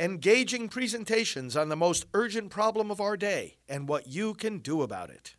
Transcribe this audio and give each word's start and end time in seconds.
engaging 0.00 0.68
presentations 0.68 1.56
on 1.56 1.68
the 1.68 1.76
most 1.76 2.06
urgent 2.14 2.50
problem 2.50 2.88
of 2.90 3.00
our 3.00 3.16
day 3.16 3.56
and 3.68 3.88
what 3.88 4.06
you 4.06 4.32
can 4.32 4.58
do 4.58 4.82
about 4.82 5.10
it. 5.10 5.34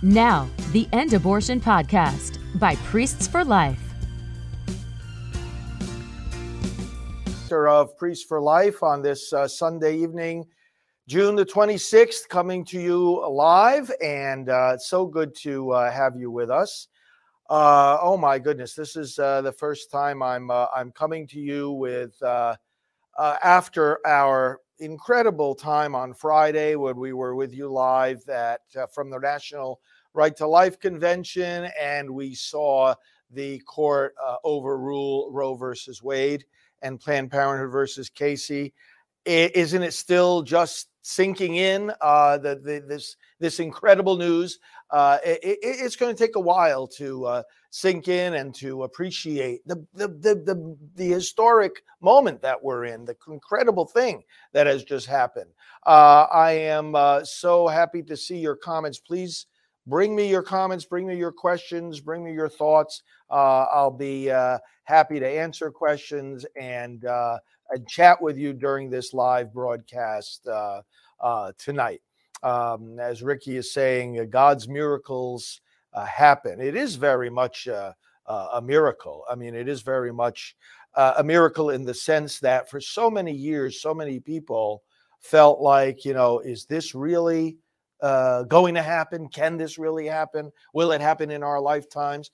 Now, 0.00 0.48
the 0.70 0.88
End 0.92 1.12
Abortion 1.12 1.60
Podcast 1.60 2.38
by 2.58 2.76
Priests 2.76 3.26
for 3.26 3.44
Life. 3.44 3.80
Of 7.50 7.98
Priests 7.98 8.24
for 8.24 8.40
Life 8.40 8.82
on 8.82 9.02
this 9.02 9.30
uh, 9.34 9.46
Sunday 9.46 9.98
evening, 9.98 10.46
June 11.06 11.34
the 11.34 11.44
26th, 11.44 12.26
coming 12.30 12.64
to 12.64 12.80
you 12.80 13.28
live, 13.28 13.92
and 14.02 14.48
uh, 14.48 14.70
it's 14.72 14.88
so 14.88 15.04
good 15.04 15.34
to 15.42 15.70
uh, 15.72 15.90
have 15.92 16.16
you 16.16 16.30
with 16.30 16.50
us. 16.50 16.88
Uh, 17.50 17.98
oh 18.00 18.16
my 18.16 18.38
goodness, 18.38 18.74
this 18.74 18.96
is 18.96 19.18
uh, 19.18 19.42
the 19.42 19.52
first 19.52 19.90
time 19.90 20.22
I'm 20.22 20.50
uh, 20.50 20.66
I'm 20.74 20.92
coming 20.92 21.26
to 21.26 21.38
you 21.38 21.72
with 21.72 22.14
after 23.18 24.04
our 24.06 24.60
incredible 24.78 25.54
time 25.54 25.94
on 25.94 26.12
Friday 26.12 26.74
when 26.74 26.96
we 26.96 27.12
were 27.12 27.34
with 27.34 27.54
you 27.54 27.68
live 27.68 28.28
at 28.28 28.60
from 28.92 29.10
the 29.10 29.18
National 29.18 29.80
Right 30.14 30.36
to 30.36 30.46
Life 30.46 30.78
Convention, 30.78 31.70
and 31.80 32.10
we 32.10 32.34
saw 32.34 32.94
the 33.30 33.58
court 33.60 34.14
uh, 34.22 34.36
overrule 34.44 35.30
Roe 35.32 35.54
versus 35.54 36.02
Wade 36.02 36.44
and 36.82 37.00
Planned 37.00 37.30
Parenthood 37.30 37.70
versus 37.70 38.10
Casey. 38.10 38.74
Isn't 39.24 39.82
it 39.82 39.94
still 39.94 40.42
just 40.42 40.88
sinking 41.02 41.56
in 41.56 41.92
uh, 42.00 42.38
the, 42.38 42.56
the, 42.56 42.82
this 42.86 43.16
this 43.38 43.60
incredible 43.60 44.16
news? 44.16 44.58
Uh, 44.90 45.18
it, 45.24 45.58
it's 45.62 45.96
going 45.96 46.14
to 46.14 46.18
take 46.18 46.36
a 46.36 46.40
while 46.40 46.86
to 46.86 47.24
uh, 47.24 47.42
sink 47.70 48.08
in 48.08 48.34
and 48.34 48.54
to 48.54 48.84
appreciate 48.84 49.66
the 49.66 49.76
the, 49.94 50.08
the 50.08 50.34
the 50.34 50.76
the 50.94 51.08
historic 51.08 51.82
moment 52.00 52.40
that 52.42 52.62
we're 52.62 52.84
in, 52.86 53.04
the 53.04 53.16
incredible 53.28 53.86
thing 53.86 54.22
that 54.52 54.66
has 54.66 54.84
just 54.84 55.06
happened. 55.06 55.50
Uh, 55.86 56.26
I 56.32 56.52
am 56.52 56.94
uh, 56.94 57.24
so 57.24 57.68
happy 57.68 58.02
to 58.02 58.16
see 58.16 58.38
your 58.38 58.56
comments. 58.56 58.98
Please 58.98 59.46
bring 59.86 60.14
me 60.14 60.28
your 60.28 60.42
comments, 60.42 60.84
bring 60.84 61.06
me 61.06 61.16
your 61.16 61.32
questions, 61.32 62.00
bring 62.00 62.24
me 62.24 62.32
your 62.32 62.48
thoughts. 62.48 63.02
Uh, 63.30 63.66
I'll 63.72 63.90
be 63.90 64.30
uh, 64.30 64.58
happy 64.84 65.18
to 65.18 65.26
answer 65.26 65.70
questions 65.70 66.46
and, 66.60 67.04
uh, 67.04 67.38
and 67.70 67.88
chat 67.88 68.20
with 68.20 68.36
you 68.36 68.52
during 68.52 68.90
this 68.90 69.12
live 69.12 69.52
broadcast 69.52 70.46
uh, 70.46 70.82
uh, 71.20 71.52
tonight. 71.58 72.02
Um, 72.42 72.98
as 72.98 73.22
Ricky 73.22 73.56
is 73.56 73.72
saying, 73.72 74.18
uh, 74.18 74.24
God's 74.24 74.68
miracles 74.68 75.60
happen. 75.94 76.60
It 76.60 76.74
is 76.74 76.96
very 76.96 77.28
much 77.30 77.66
a 77.66 77.94
miracle. 78.62 79.24
I 79.30 79.34
mean, 79.34 79.54
it 79.54 79.68
is 79.68 79.82
very 79.82 80.12
much 80.12 80.56
a 80.94 81.22
miracle 81.22 81.70
in 81.70 81.84
the 81.84 81.94
sense 81.94 82.40
that 82.40 82.70
for 82.70 82.80
so 82.80 83.10
many 83.10 83.32
years, 83.32 83.80
so 83.80 83.94
many 83.94 84.18
people 84.18 84.82
felt 85.20 85.60
like, 85.60 86.04
you 86.04 86.14
know, 86.14 86.40
is 86.40 86.64
this 86.64 86.94
really 86.94 87.56
uh, 88.02 88.42
going 88.44 88.74
to 88.74 88.82
happen? 88.82 89.28
Can 89.28 89.56
this 89.56 89.78
really 89.78 90.06
happen? 90.06 90.52
Will 90.74 90.92
it 90.92 91.00
happen 91.00 91.30
in 91.30 91.42
our 91.42 91.60
lifetimes? 91.60 92.30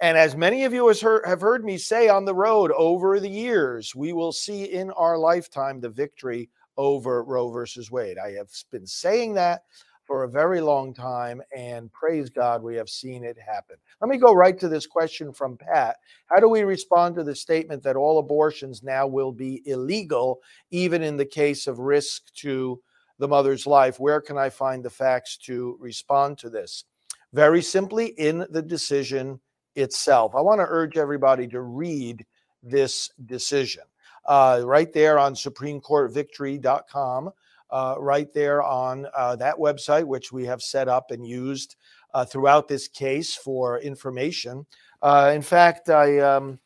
And 0.00 0.16
as 0.16 0.36
many 0.36 0.64
of 0.64 0.72
you 0.72 0.94
heard, 0.94 1.26
have 1.26 1.40
heard 1.40 1.64
me 1.64 1.76
say 1.76 2.08
on 2.08 2.24
the 2.24 2.34
road 2.34 2.70
over 2.72 3.18
the 3.18 3.28
years, 3.28 3.94
we 3.96 4.12
will 4.12 4.32
see 4.32 4.64
in 4.64 4.92
our 4.92 5.18
lifetime 5.18 5.80
the 5.80 5.88
victory 5.88 6.50
over 6.76 7.24
Roe 7.24 7.50
versus 7.50 7.90
Wade. 7.90 8.16
I 8.16 8.30
have 8.32 8.50
been 8.70 8.86
saying 8.86 9.34
that 9.34 9.62
for 10.04 10.22
a 10.22 10.30
very 10.30 10.60
long 10.60 10.94
time, 10.94 11.42
and 11.54 11.92
praise 11.92 12.30
God, 12.30 12.62
we 12.62 12.76
have 12.76 12.88
seen 12.88 13.24
it 13.24 13.36
happen. 13.38 13.76
Let 14.00 14.08
me 14.08 14.16
go 14.16 14.32
right 14.32 14.58
to 14.60 14.68
this 14.68 14.86
question 14.86 15.32
from 15.32 15.58
Pat. 15.58 15.96
How 16.26 16.38
do 16.40 16.48
we 16.48 16.62
respond 16.62 17.16
to 17.16 17.24
the 17.24 17.34
statement 17.34 17.82
that 17.82 17.96
all 17.96 18.18
abortions 18.18 18.82
now 18.82 19.06
will 19.06 19.32
be 19.32 19.62
illegal, 19.66 20.40
even 20.70 21.02
in 21.02 21.16
the 21.16 21.26
case 21.26 21.66
of 21.66 21.80
risk 21.80 22.32
to 22.36 22.80
the 23.18 23.28
mother's 23.28 23.66
life. 23.66 23.98
Where 24.00 24.20
can 24.20 24.38
I 24.38 24.50
find 24.50 24.84
the 24.84 24.90
facts 24.90 25.36
to 25.38 25.76
respond 25.80 26.38
to 26.38 26.50
this? 26.50 26.84
Very 27.32 27.62
simply, 27.62 28.06
in 28.06 28.46
the 28.50 28.62
decision 28.62 29.40
itself. 29.74 30.34
I 30.34 30.40
want 30.40 30.60
to 30.60 30.66
urge 30.68 30.96
everybody 30.96 31.46
to 31.48 31.60
read 31.60 32.24
this 32.62 33.10
decision. 33.26 33.82
Uh, 34.24 34.62
right 34.64 34.92
there 34.92 35.18
on 35.18 35.34
SupremeCourtVictory.com, 35.34 37.30
uh, 37.70 37.94
right 37.98 38.32
there 38.32 38.62
on 38.62 39.06
uh, 39.16 39.36
that 39.36 39.56
website, 39.56 40.04
which 40.04 40.32
we 40.32 40.44
have 40.44 40.62
set 40.62 40.88
up 40.88 41.10
and 41.10 41.26
used 41.26 41.76
uh, 42.14 42.24
throughout 42.24 42.68
this 42.68 42.88
case 42.88 43.34
for 43.34 43.78
information. 43.80 44.66
Uh, 45.02 45.32
in 45.34 45.42
fact, 45.42 45.88
I 45.88 46.18
um, 46.18 46.58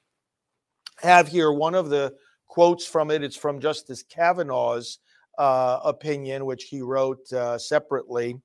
have 1.03 1.29
here 1.29 1.53
one 1.53 1.75
of 1.75 1.91
the 1.91 2.15
quotes 2.47 2.87
from 2.87 3.11
it. 3.11 3.23
It's 3.23 3.37
from 3.37 3.61
Justice 3.61 4.03
Kavanaugh's 4.03 4.99
uh, 5.39 5.81
opinion, 5.85 6.45
which 6.45 6.65
he 6.65 6.83
wrote 6.83 7.33
uh, 7.33 7.59
separately. 7.59 8.41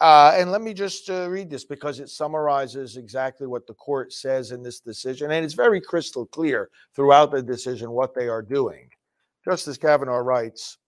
Uh, 0.00 0.34
and 0.36 0.52
let 0.52 0.60
me 0.60 0.74
just 0.74 1.08
uh, 1.08 1.28
read 1.30 1.48
this 1.48 1.64
because 1.64 2.00
it 2.00 2.10
summarizes 2.10 2.98
exactly 2.98 3.46
what 3.46 3.66
the 3.66 3.74
court 3.74 4.12
says 4.12 4.52
in 4.52 4.62
this 4.62 4.80
decision. 4.80 5.30
And 5.30 5.44
it's 5.44 5.54
very 5.54 5.80
crystal 5.80 6.26
clear 6.26 6.68
throughout 6.94 7.30
the 7.30 7.42
decision 7.42 7.90
what 7.90 8.14
they 8.14 8.28
are 8.28 8.42
doing. 8.42 8.90
Justice 9.44 9.78
Kavanaugh 9.78 10.18
writes 10.18 10.78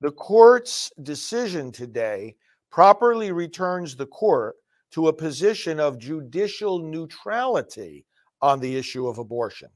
The 0.00 0.10
court's 0.10 0.90
decision 1.02 1.70
today 1.70 2.34
properly 2.70 3.30
returns 3.30 3.94
the 3.94 4.06
court 4.06 4.56
to 4.90 5.08
a 5.08 5.12
position 5.12 5.78
of 5.78 5.98
judicial 5.98 6.80
neutrality 6.80 8.04
on 8.42 8.58
the 8.58 8.76
issue 8.76 9.06
of 9.06 9.18
abortion 9.18 9.68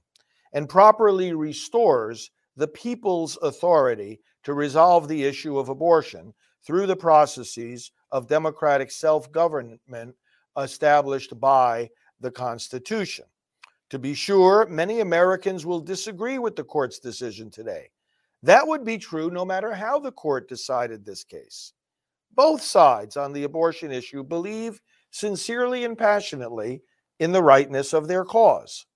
and 0.53 0.69
properly 0.69 1.33
restores 1.33 2.31
the 2.57 2.69
people's 2.69 3.39
authority 3.43 4.21
to 4.45 4.55
resolve 4.55 5.09
the 5.09 5.25
issue 5.25 5.59
of 5.59 5.69
abortion 5.69 6.35
through 6.65 6.87
the 6.87 6.97
processes 6.97 7.93
of 8.11 8.29
democratic 8.29 8.91
self 8.91 9.31
government 9.33 10.15
established 10.59 11.39
by 11.41 11.89
the 12.21 12.31
Constitution. 12.31 13.25
To 13.91 13.99
be 13.99 14.15
sure, 14.15 14.67
many 14.67 15.01
Americans 15.01 15.67
will 15.67 15.81
disagree 15.81 16.39
with 16.39 16.57
the 16.57 16.65
court's 16.65 16.99
decision 16.99 17.51
today. 17.51 17.91
That 18.43 18.67
would 18.67 18.85
be 18.85 18.99
true 18.99 19.31
no 19.31 19.45
matter 19.45 19.73
how 19.75 19.99
the 19.99 20.13
court 20.13 20.49
decided 20.49 21.05
this 21.05 21.25
case. 21.25 21.73
Both 22.35 22.63
sides 22.63 23.17
on 23.17 23.33
the 23.33 23.45
abortion 23.45 23.93
issue 23.93 24.25
believe 24.25 24.81
sincerely 25.11 25.85
and 25.85 25.97
passionately 25.97 26.83
in 27.21 27.33
the 27.33 27.43
rightness 27.43 27.93
of 27.93 28.09
their 28.09 28.25
cause, 28.25 28.87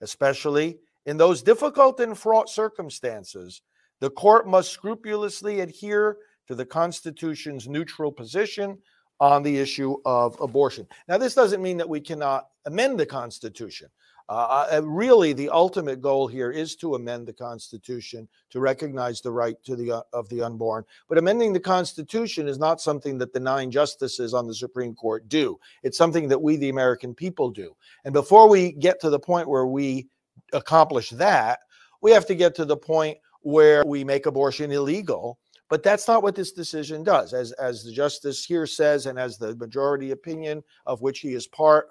especially 0.00 0.78
in 1.06 1.16
those 1.16 1.42
difficult 1.42 2.00
and 2.00 2.16
fraught 2.16 2.48
circumstances, 2.48 3.62
the 4.00 4.10
court 4.10 4.46
must 4.46 4.70
scrupulously 4.70 5.60
adhere 5.60 6.16
to 6.46 6.54
the 6.54 6.66
Constitution's 6.66 7.68
neutral 7.68 8.10
position 8.10 8.78
on 9.20 9.42
the 9.42 9.58
issue 9.58 9.96
of 10.04 10.40
abortion. 10.40 10.86
Now, 11.06 11.18
this 11.18 11.34
doesn't 11.34 11.62
mean 11.62 11.76
that 11.76 11.88
we 11.88 12.00
cannot 12.00 12.48
amend 12.64 12.98
the 12.98 13.06
Constitution. 13.06 13.88
Uh, 14.30 14.68
uh, 14.72 14.82
really, 14.84 15.32
the 15.32 15.48
ultimate 15.48 16.00
goal 16.00 16.28
here 16.28 16.52
is 16.52 16.76
to 16.76 16.94
amend 16.94 17.26
the 17.26 17.32
Constitution 17.32 18.28
to 18.48 18.60
recognize 18.60 19.20
the 19.20 19.32
right 19.32 19.56
to 19.64 19.74
the 19.74 19.90
uh, 19.90 20.02
of 20.12 20.28
the 20.28 20.40
unborn. 20.40 20.84
But 21.08 21.18
amending 21.18 21.52
the 21.52 21.58
Constitution 21.58 22.46
is 22.46 22.56
not 22.56 22.80
something 22.80 23.18
that 23.18 23.32
the 23.32 23.40
nine 23.40 23.72
justices 23.72 24.32
on 24.32 24.46
the 24.46 24.54
Supreme 24.54 24.94
Court 24.94 25.28
do. 25.28 25.58
It's 25.82 25.98
something 25.98 26.28
that 26.28 26.40
we, 26.40 26.56
the 26.56 26.68
American 26.68 27.12
people, 27.12 27.50
do. 27.50 27.74
And 28.04 28.14
before 28.14 28.48
we 28.48 28.70
get 28.70 29.00
to 29.00 29.10
the 29.10 29.18
point 29.18 29.48
where 29.48 29.66
we 29.66 30.06
accomplish 30.52 31.10
that, 31.10 31.60
we 32.02 32.10
have 32.12 32.26
to 32.26 32.34
get 32.34 32.54
to 32.56 32.64
the 32.64 32.76
point 32.76 33.18
where 33.42 33.84
we 33.84 34.04
make 34.04 34.26
abortion 34.26 34.70
illegal. 34.70 35.38
But 35.68 35.84
that's 35.84 36.08
not 36.08 36.22
what 36.24 36.34
this 36.34 36.52
decision 36.52 37.04
does. 37.04 37.32
As, 37.32 37.52
as 37.52 37.84
the 37.84 37.92
justice 37.92 38.44
here 38.44 38.66
says, 38.66 39.06
and 39.06 39.18
as 39.18 39.38
the 39.38 39.54
majority 39.56 40.10
opinion 40.10 40.64
of 40.84 41.00
which 41.00 41.20
he 41.20 41.34
is 41.34 41.46
part 41.46 41.88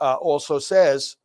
uh, 0.00 0.14
also 0.14 0.58
says, 0.60 1.16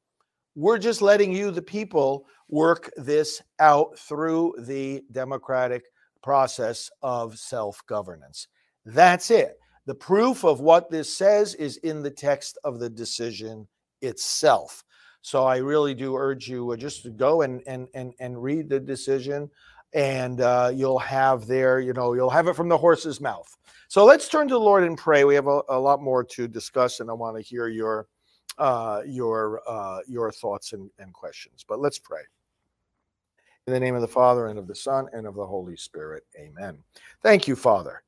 we're 0.55 0.79
just 0.79 1.01
letting 1.01 1.31
you, 1.31 1.51
the 1.51 1.61
people, 1.61 2.25
work 2.49 2.91
this 2.97 3.41
out 3.59 3.97
through 3.97 4.55
the 4.59 5.03
democratic 5.11 5.83
process 6.23 6.89
of 7.01 7.37
self 7.37 7.81
governance. 7.87 8.47
That's 8.85 9.31
it. 9.31 9.57
The 9.85 9.95
proof 9.95 10.43
of 10.43 10.59
what 10.59 10.89
this 10.89 11.15
says 11.15 11.55
is 11.55 11.77
in 11.77 12.01
the 12.01 12.11
text 12.11 12.57
of 12.63 12.79
the 12.79 12.89
decision 12.89 13.67
itself. 14.01 14.83
So 15.21 15.45
I 15.45 15.57
really 15.57 15.93
do 15.93 16.15
urge 16.15 16.47
you 16.47 16.71
uh, 16.71 16.75
just 16.75 17.03
to 17.03 17.09
go 17.09 17.43
and 17.43 17.61
and 17.67 17.87
and 17.93 18.13
and 18.19 18.41
read 18.41 18.69
the 18.69 18.79
decision, 18.79 19.49
and 19.93 20.41
uh, 20.41 20.71
you'll 20.73 20.99
have 20.99 21.45
there, 21.47 21.79
you 21.79 21.93
know, 21.93 22.13
you'll 22.13 22.29
have 22.29 22.47
it 22.47 22.55
from 22.55 22.69
the 22.69 22.77
horse's 22.77 23.21
mouth. 23.21 23.55
So 23.87 24.05
let's 24.05 24.27
turn 24.27 24.47
to 24.47 24.53
the 24.53 24.59
Lord 24.59 24.83
and 24.83 24.97
pray. 24.97 25.23
We 25.23 25.35
have 25.35 25.47
a, 25.47 25.61
a 25.69 25.79
lot 25.79 26.01
more 26.01 26.23
to 26.23 26.47
discuss, 26.47 27.01
and 27.01 27.09
I 27.09 27.13
want 27.13 27.35
to 27.37 27.41
hear 27.41 27.67
your 27.67 28.07
uh, 28.57 29.01
your 29.05 29.61
uh, 29.67 29.99
your 30.07 30.31
thoughts 30.31 30.73
and, 30.73 30.89
and 30.99 31.13
questions. 31.13 31.65
But 31.67 31.79
let's 31.79 31.99
pray. 31.99 32.21
In 33.67 33.73
the 33.73 33.79
name 33.79 33.93
of 33.93 34.01
the 34.01 34.07
Father 34.07 34.47
and 34.47 34.57
of 34.57 34.67
the 34.67 34.75
Son 34.75 35.07
and 35.13 35.27
of 35.27 35.35
the 35.35 35.45
Holy 35.45 35.77
Spirit, 35.77 36.25
Amen. 36.39 36.79
Thank 37.21 37.47
you, 37.47 37.55
Father. 37.55 38.01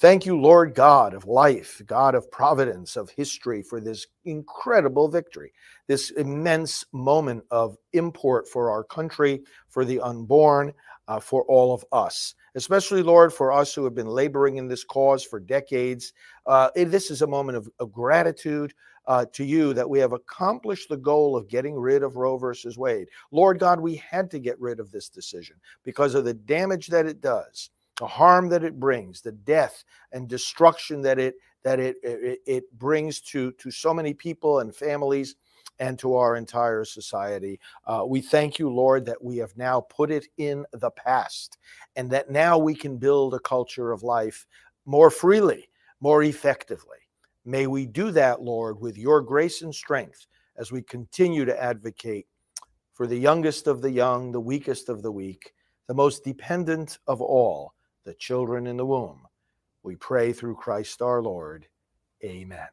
Thank 0.00 0.24
you, 0.24 0.40
Lord 0.40 0.76
God 0.76 1.12
of 1.12 1.26
life, 1.26 1.82
God 1.84 2.14
of 2.14 2.30
providence, 2.30 2.94
of 2.94 3.10
history, 3.10 3.62
for 3.62 3.80
this 3.80 4.06
incredible 4.24 5.08
victory, 5.08 5.52
this 5.88 6.10
immense 6.10 6.84
moment 6.92 7.42
of 7.50 7.76
import 7.94 8.46
for 8.46 8.70
our 8.70 8.84
country, 8.84 9.42
for 9.68 9.84
the 9.84 10.00
unborn, 10.00 10.72
uh, 11.08 11.18
for 11.18 11.42
all 11.46 11.74
of 11.74 11.84
us. 11.90 12.36
Especially, 12.54 13.02
Lord, 13.02 13.32
for 13.32 13.50
us 13.52 13.74
who 13.74 13.82
have 13.82 13.96
been 13.96 14.06
laboring 14.06 14.58
in 14.58 14.68
this 14.68 14.84
cause 14.84 15.24
for 15.24 15.40
decades. 15.40 16.12
Uh, 16.46 16.70
this 16.76 17.10
is 17.10 17.22
a 17.22 17.26
moment 17.26 17.58
of, 17.58 17.68
of 17.80 17.90
gratitude 17.90 18.72
uh, 19.08 19.26
to 19.32 19.44
you 19.44 19.74
that 19.74 19.90
we 19.90 19.98
have 19.98 20.12
accomplished 20.12 20.88
the 20.88 20.96
goal 20.96 21.34
of 21.34 21.48
getting 21.48 21.74
rid 21.74 22.04
of 22.04 22.14
Roe 22.14 22.38
versus 22.38 22.78
Wade. 22.78 23.08
Lord 23.32 23.58
God, 23.58 23.80
we 23.80 23.96
had 23.96 24.30
to 24.30 24.38
get 24.38 24.60
rid 24.60 24.78
of 24.78 24.92
this 24.92 25.08
decision 25.08 25.56
because 25.82 26.14
of 26.14 26.24
the 26.24 26.34
damage 26.34 26.86
that 26.86 27.06
it 27.06 27.20
does 27.20 27.70
the 27.98 28.06
harm 28.06 28.48
that 28.48 28.64
it 28.64 28.78
brings, 28.78 29.20
the 29.20 29.32
death 29.32 29.84
and 30.12 30.28
destruction 30.28 31.02
that 31.02 31.18
it 31.18 31.34
that 31.64 31.80
it 31.80 31.96
it, 32.02 32.38
it 32.46 32.78
brings 32.78 33.20
to 33.20 33.52
to 33.52 33.70
so 33.70 33.92
many 33.92 34.14
people 34.14 34.60
and 34.60 34.74
families 34.74 35.36
and 35.80 35.98
to 35.98 36.14
our 36.14 36.36
entire 36.36 36.84
society. 36.84 37.60
Uh, 37.86 38.04
we 38.06 38.20
thank 38.20 38.58
you, 38.58 38.68
Lord, 38.68 39.04
that 39.06 39.22
we 39.22 39.36
have 39.36 39.56
now 39.56 39.80
put 39.80 40.10
it 40.10 40.26
in 40.36 40.64
the 40.72 40.90
past 40.90 41.58
and 41.96 42.10
that 42.10 42.30
now 42.30 42.58
we 42.58 42.74
can 42.74 42.96
build 42.96 43.34
a 43.34 43.40
culture 43.40 43.92
of 43.92 44.02
life 44.02 44.46
more 44.86 45.10
freely, 45.10 45.68
more 46.00 46.22
effectively. 46.22 46.98
May 47.44 47.66
we 47.66 47.86
do 47.86 48.10
that, 48.10 48.42
Lord, 48.42 48.80
with 48.80 48.98
your 48.98 49.20
grace 49.20 49.62
and 49.62 49.74
strength 49.74 50.26
as 50.56 50.72
we 50.72 50.82
continue 50.82 51.44
to 51.44 51.62
advocate 51.62 52.26
for 52.92 53.06
the 53.06 53.16
youngest 53.16 53.68
of 53.68 53.80
the 53.80 53.90
young, 53.90 54.32
the 54.32 54.40
weakest 54.40 54.88
of 54.88 55.02
the 55.02 55.12
weak, 55.12 55.52
the 55.86 55.94
most 55.94 56.24
dependent 56.24 56.98
of 57.06 57.20
all 57.20 57.74
the 58.04 58.14
children 58.14 58.66
in 58.66 58.76
the 58.76 58.86
womb. 58.86 59.26
We 59.82 59.96
pray 59.96 60.32
through 60.32 60.56
Christ 60.56 61.02
our 61.02 61.22
Lord. 61.22 61.66
Amen. 62.24 62.68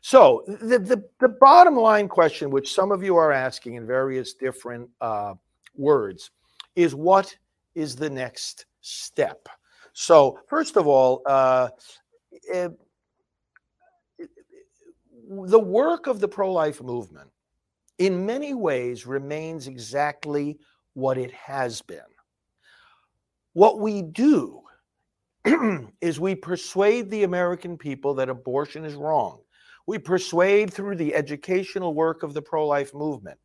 So, 0.00 0.42
the, 0.46 0.78
the, 0.78 1.04
the 1.20 1.28
bottom 1.28 1.76
line 1.76 2.08
question, 2.08 2.50
which 2.50 2.74
some 2.74 2.90
of 2.90 3.02
you 3.02 3.16
are 3.16 3.30
asking 3.32 3.74
in 3.74 3.86
various 3.86 4.34
different 4.34 4.90
uh, 5.00 5.34
words, 5.76 6.30
is 6.74 6.94
what 6.94 7.36
is 7.74 7.94
the 7.94 8.10
next 8.10 8.66
step? 8.80 9.48
So, 9.92 10.40
first 10.48 10.76
of 10.76 10.86
all, 10.86 11.22
uh, 11.26 11.68
it, 12.30 12.72
the 15.28 15.60
work 15.60 16.06
of 16.08 16.20
the 16.20 16.28
pro 16.28 16.52
life 16.52 16.82
movement 16.82 17.30
in 17.98 18.26
many 18.26 18.54
ways 18.54 19.06
remains 19.06 19.68
exactly 19.68 20.58
what 20.94 21.18
it 21.18 21.30
has 21.32 21.80
been. 21.82 22.00
What 23.54 23.80
we 23.80 24.02
do 24.02 24.62
is 26.00 26.18
we 26.18 26.34
persuade 26.34 27.10
the 27.10 27.24
American 27.24 27.76
people 27.76 28.14
that 28.14 28.30
abortion 28.30 28.84
is 28.84 28.94
wrong. 28.94 29.40
We 29.86 29.98
persuade 29.98 30.72
through 30.72 30.96
the 30.96 31.14
educational 31.14 31.94
work 31.94 32.22
of 32.22 32.32
the 32.32 32.42
pro 32.42 32.66
life 32.66 32.94
movement 32.94 33.38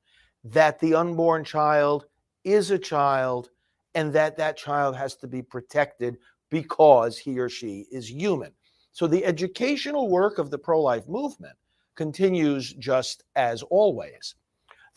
that 0.45 0.79
the 0.79 0.93
unborn 0.93 1.43
child 1.43 2.05
is 2.45 2.71
a 2.71 2.79
child 2.79 3.49
and 3.95 4.13
that 4.13 4.37
that 4.37 4.55
child 4.55 4.95
has 4.95 5.15
to 5.17 5.27
be 5.27 5.41
protected 5.41 6.17
because 6.49 7.17
he 7.17 7.39
or 7.39 7.49
she 7.49 7.87
is 7.91 8.09
human. 8.09 8.53
So 8.93 9.07
the 9.07 9.25
educational 9.25 10.09
work 10.09 10.37
of 10.37 10.51
the 10.51 10.57
pro 10.57 10.81
life 10.81 11.07
movement 11.09 11.57
continues 11.95 12.73
just 12.73 13.23
as 13.35 13.61
always 13.63 14.35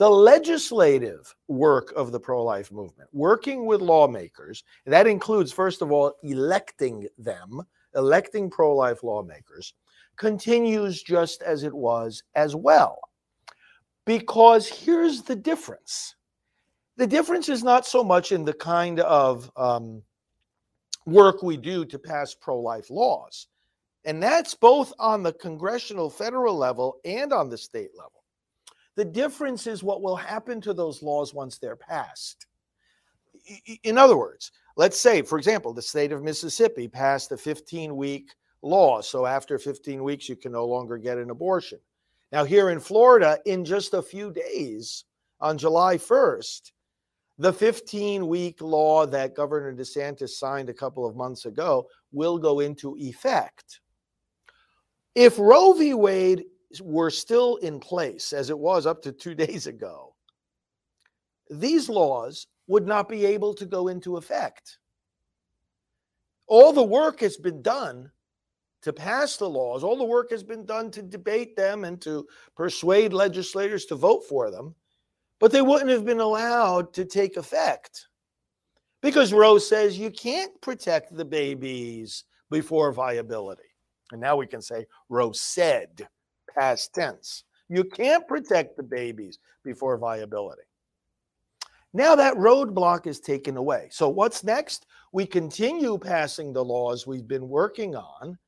the 0.00 0.08
legislative 0.08 1.36
work 1.46 1.92
of 1.94 2.10
the 2.10 2.18
pro 2.18 2.42
life 2.42 2.72
movement, 2.72 3.10
working 3.12 3.66
with 3.66 3.82
lawmakers, 3.82 4.64
that 4.86 5.06
includes, 5.06 5.52
first 5.52 5.82
of 5.82 5.92
all, 5.92 6.14
electing 6.22 7.06
them, 7.18 7.60
electing 7.94 8.48
pro 8.48 8.74
life 8.74 9.02
lawmakers, 9.02 9.74
continues 10.16 11.02
just 11.02 11.42
as 11.42 11.64
it 11.64 11.74
was 11.74 12.22
as 12.34 12.56
well. 12.56 12.98
Because 14.06 14.66
here's 14.66 15.20
the 15.20 15.36
difference 15.36 16.14
the 16.96 17.06
difference 17.06 17.50
is 17.50 17.62
not 17.62 17.86
so 17.86 18.02
much 18.02 18.32
in 18.32 18.42
the 18.42 18.54
kind 18.54 19.00
of 19.00 19.50
um, 19.54 20.02
work 21.04 21.42
we 21.42 21.58
do 21.58 21.84
to 21.84 21.98
pass 21.98 22.34
pro 22.34 22.58
life 22.58 22.88
laws, 22.88 23.48
and 24.06 24.22
that's 24.22 24.54
both 24.54 24.94
on 24.98 25.22
the 25.22 25.34
congressional 25.34 26.08
federal 26.08 26.56
level 26.56 27.00
and 27.04 27.34
on 27.34 27.50
the 27.50 27.58
state 27.58 27.90
level. 27.94 28.19
The 28.96 29.04
difference 29.04 29.66
is 29.66 29.82
what 29.82 30.02
will 30.02 30.16
happen 30.16 30.60
to 30.62 30.74
those 30.74 31.02
laws 31.02 31.32
once 31.32 31.58
they're 31.58 31.76
passed. 31.76 32.46
In 33.84 33.96
other 33.96 34.16
words, 34.16 34.52
let's 34.76 34.98
say, 34.98 35.22
for 35.22 35.38
example, 35.38 35.72
the 35.72 35.82
state 35.82 36.12
of 36.12 36.22
Mississippi 36.22 36.88
passed 36.88 37.32
a 37.32 37.36
15 37.36 37.96
week 37.96 38.34
law. 38.62 39.00
So 39.00 39.26
after 39.26 39.58
15 39.58 40.02
weeks, 40.02 40.28
you 40.28 40.36
can 40.36 40.52
no 40.52 40.66
longer 40.66 40.98
get 40.98 41.18
an 41.18 41.30
abortion. 41.30 41.78
Now, 42.32 42.44
here 42.44 42.70
in 42.70 42.80
Florida, 42.80 43.38
in 43.46 43.64
just 43.64 43.94
a 43.94 44.02
few 44.02 44.32
days, 44.32 45.04
on 45.40 45.56
July 45.58 45.96
1st, 45.96 46.72
the 47.38 47.52
15 47.52 48.28
week 48.28 48.60
law 48.60 49.06
that 49.06 49.34
Governor 49.34 49.72
DeSantis 49.74 50.30
signed 50.30 50.68
a 50.68 50.74
couple 50.74 51.06
of 51.06 51.16
months 51.16 51.46
ago 51.46 51.86
will 52.12 52.38
go 52.38 52.60
into 52.60 52.96
effect. 52.98 53.80
If 55.14 55.38
Roe 55.38 55.72
v. 55.72 55.94
Wade 55.94 56.44
were 56.80 57.10
still 57.10 57.56
in 57.56 57.80
place 57.80 58.32
as 58.32 58.50
it 58.50 58.58
was 58.58 58.86
up 58.86 59.02
to 59.02 59.12
two 59.12 59.34
days 59.46 59.66
ago, 59.66 60.14
these 61.50 61.88
laws 61.88 62.46
would 62.68 62.86
not 62.86 63.08
be 63.08 63.26
able 63.26 63.54
to 63.54 63.66
go 63.66 63.88
into 63.88 64.16
effect. 64.16 64.78
All 66.46 66.72
the 66.72 66.82
work 66.82 67.20
has 67.20 67.36
been 67.36 67.62
done 67.62 68.10
to 68.82 68.92
pass 68.92 69.36
the 69.36 69.48
laws, 69.48 69.84
all 69.84 69.96
the 69.96 70.04
work 70.04 70.30
has 70.30 70.42
been 70.42 70.64
done 70.64 70.90
to 70.92 71.02
debate 71.02 71.56
them 71.56 71.84
and 71.84 72.00
to 72.00 72.26
persuade 72.56 73.12
legislators 73.12 73.84
to 73.86 73.94
vote 73.94 74.24
for 74.28 74.50
them, 74.50 74.74
but 75.38 75.52
they 75.52 75.62
wouldn't 75.62 75.90
have 75.90 76.04
been 76.04 76.20
allowed 76.20 76.92
to 76.94 77.04
take 77.04 77.36
effect 77.36 78.06
because 79.02 79.32
Roe 79.32 79.58
says 79.58 79.98
you 79.98 80.10
can't 80.10 80.58
protect 80.60 81.14
the 81.14 81.24
babies 81.24 82.24
before 82.50 82.92
viability. 82.92 83.62
And 84.12 84.20
now 84.20 84.36
we 84.36 84.46
can 84.46 84.62
say 84.62 84.86
Roe 85.08 85.32
said 85.32 86.08
past 86.54 86.94
tense. 86.94 87.44
You 87.68 87.84
can't 87.84 88.26
protect 88.26 88.76
the 88.76 88.82
babies 88.82 89.38
before 89.64 89.96
viability. 89.98 90.62
Now 91.92 92.14
that 92.14 92.34
roadblock 92.34 93.06
is 93.06 93.20
taken 93.20 93.56
away. 93.56 93.88
So 93.90 94.08
what's 94.08 94.44
next? 94.44 94.86
We 95.12 95.26
continue 95.26 95.98
passing 95.98 96.52
the 96.52 96.64
laws 96.64 97.06
we've 97.06 97.26
been 97.26 97.48
working 97.48 97.96
on. 97.96 98.38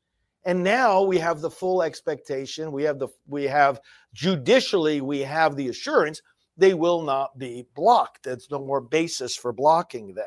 And 0.45 0.63
now 0.63 1.03
we 1.03 1.19
have 1.19 1.41
the 1.41 1.51
full 1.51 1.83
expectation, 1.83 2.73
we 2.73 2.83
have 2.83 2.99
the 2.99 3.09
we 3.29 3.45
have 3.45 3.81
judicially 4.13 5.01
we 5.01 5.21
have 5.21 5.55
the 5.55 5.69
assurance 5.69 6.21
they 6.57 6.75
will 6.75 7.03
not 7.03 7.39
be 7.39 7.67
blocked. 7.75 8.25
There's 8.25 8.51
no 8.51 8.59
more 8.59 8.81
basis 8.81 9.37
for 9.37 9.53
blocking 9.53 10.15
them. 10.15 10.27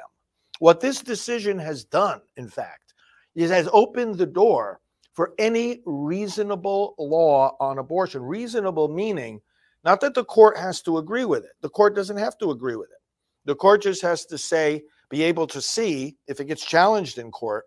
What 0.60 0.80
this 0.80 1.01
decision 1.01 1.60
has 1.60 1.83
done, 1.83 2.21
in 2.38 2.47
fact, 2.47 2.94
is 3.35 3.52
has 3.52 3.69
opened 3.71 4.18
the 4.18 4.26
door 4.26 4.80
for 5.16 5.34
any 5.40 5.81
reasonable 5.86 6.94
law 7.00 7.56
on 7.60 7.80
abortion. 7.80 8.22
Reasonable 8.22 8.90
meaning 8.90 9.42
not 9.84 10.02
that 10.02 10.14
the 10.14 10.26
court 10.26 10.57
has 10.57 10.81
to 10.81 10.98
agree 10.98 11.26
with 11.26 11.45
it. 11.45 11.52
The 11.62 11.69
court 11.69 11.95
doesn't 11.95 12.18
have 12.18 12.38
to 12.40 12.52
agree 12.52 12.76
with 12.76 12.90
it. 12.90 12.98
The 13.45 13.56
court 13.56 13.84
just 13.84 14.02
has 14.02 14.26
to 14.26 14.38
say, 14.38 14.84
be 15.10 15.22
able 15.24 15.45
to 15.48 15.62
see 15.62 16.18
if 16.28 16.40
it 16.40 16.45
gets 16.45 16.66
challenged 16.66 17.19
in 17.19 17.31
court, 17.31 17.66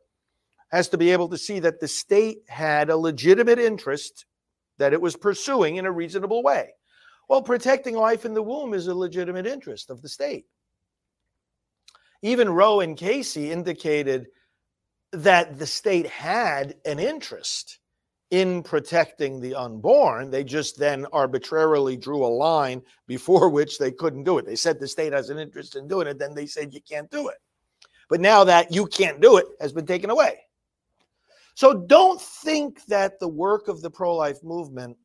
has 0.71 0.88
to 0.88 0.99
be 0.99 1.11
able 1.11 1.28
to 1.28 1.38
see 1.38 1.61
that 1.61 1.81
the 1.81 1.88
state 1.88 2.38
had 2.49 2.90
a 2.90 2.97
legitimate 2.97 3.61
interest 3.61 4.26
that 4.78 4.93
it 4.93 5.00
was 5.00 5.17
pursuing 5.17 5.76
in 5.76 5.87
a 5.87 5.93
reasonable 5.93 6.43
way. 6.43 6.71
Well, 7.28 7.40
protecting 7.40 7.95
life 7.95 8.25
in 8.25 8.35
the 8.35 8.43
womb 8.43 8.75
is 8.75 8.88
a 8.88 8.95
legitimate 8.95 9.47
interest 9.47 9.88
of 9.88 10.02
the 10.02 10.09
state. 10.09 10.47
Even 12.23 12.50
Roe 12.50 12.81
and 12.81 12.97
Casey 12.97 13.52
indicated 13.52 14.26
that 15.12 15.58
the 15.58 15.66
state 15.66 16.06
had 16.06 16.74
an 16.84 16.98
interest 16.98 17.78
in 18.30 18.62
protecting 18.62 19.40
the 19.40 19.54
unborn. 19.54 20.30
They 20.30 20.44
just 20.44 20.78
then 20.78 21.06
arbitrarily 21.12 21.96
drew 21.96 22.24
a 22.24 22.28
line 22.28 22.82
before 23.06 23.48
which 23.50 23.78
they 23.78 23.90
couldn't 23.90 24.24
do 24.24 24.38
it. 24.38 24.46
They 24.46 24.56
said 24.56 24.78
the 24.78 24.88
state 24.88 25.12
has 25.12 25.30
an 25.30 25.38
interest 25.38 25.76
in 25.76 25.88
doing 25.88 26.06
it, 26.06 26.18
then 26.18 26.34
they 26.34 26.46
said 26.46 26.74
you 26.74 26.80
can't 26.80 27.10
do 27.10 27.28
it. 27.28 27.38
But 28.08 28.20
now 28.20 28.44
that 28.44 28.72
you 28.72 28.86
can't 28.86 29.20
do 29.20 29.36
it 29.36 29.46
has 29.60 29.72
been 29.72 29.86
taken 29.86 30.10
away. 30.10 30.40
So 31.54 31.74
don't 31.74 32.20
think 32.20 32.84
that 32.86 33.18
the 33.18 33.28
work 33.28 33.68
of 33.68 33.82
the 33.82 33.90
pro 33.90 34.14
life 34.14 34.42
movement 34.44 34.96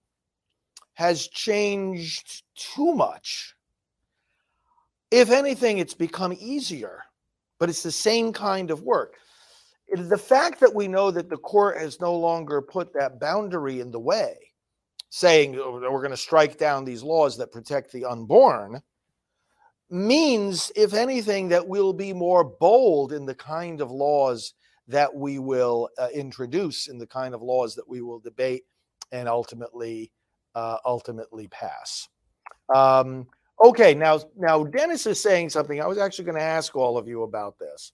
has 0.93 1.27
changed 1.27 2.43
too 2.55 2.93
much. 2.93 3.55
If 5.09 5.31
anything, 5.31 5.79
it's 5.79 5.95
become 5.95 6.33
easier, 6.39 7.03
but 7.59 7.69
it's 7.69 7.83
the 7.83 7.91
same 7.91 8.31
kind 8.33 8.69
of 8.71 8.83
work 8.83 9.15
the 9.89 10.17
fact 10.17 10.59
that 10.59 10.73
we 10.73 10.87
know 10.87 11.11
that 11.11 11.29
the 11.29 11.37
court 11.37 11.77
has 11.77 11.99
no 11.99 12.15
longer 12.15 12.61
put 12.61 12.93
that 12.93 13.19
boundary 13.19 13.79
in 13.79 13.91
the 13.91 13.99
way, 13.99 14.35
saying 15.09 15.55
oh, 15.57 15.79
we're 15.79 15.99
going 15.99 16.11
to 16.11 16.17
strike 16.17 16.57
down 16.57 16.83
these 16.83 17.03
laws 17.03 17.37
that 17.37 17.51
protect 17.51 17.91
the 17.91 18.05
unborn, 18.05 18.81
means, 19.89 20.71
if 20.75 20.93
anything, 20.93 21.49
that 21.49 21.67
we'll 21.67 21.93
be 21.93 22.13
more 22.13 22.43
bold 22.43 23.13
in 23.13 23.25
the 23.25 23.35
kind 23.35 23.81
of 23.81 23.91
laws 23.91 24.53
that 24.87 25.13
we 25.13 25.39
will 25.39 25.89
uh, 25.97 26.07
introduce 26.13 26.87
in 26.87 26.97
the 26.97 27.07
kind 27.07 27.33
of 27.33 27.41
laws 27.41 27.75
that 27.75 27.87
we 27.87 28.01
will 28.01 28.19
debate 28.19 28.63
and 29.11 29.29
ultimately 29.29 30.11
uh, 30.55 30.77
ultimately 30.85 31.47
pass. 31.47 32.09
Um, 32.73 33.27
okay, 33.63 33.93
now 33.93 34.19
now 34.35 34.63
Dennis 34.63 35.05
is 35.05 35.21
saying 35.21 35.49
something. 35.49 35.81
I 35.81 35.87
was 35.87 35.97
actually 35.97 36.25
going 36.25 36.37
to 36.37 36.43
ask 36.43 36.75
all 36.75 36.97
of 36.97 37.07
you 37.07 37.23
about 37.23 37.57
this. 37.59 37.91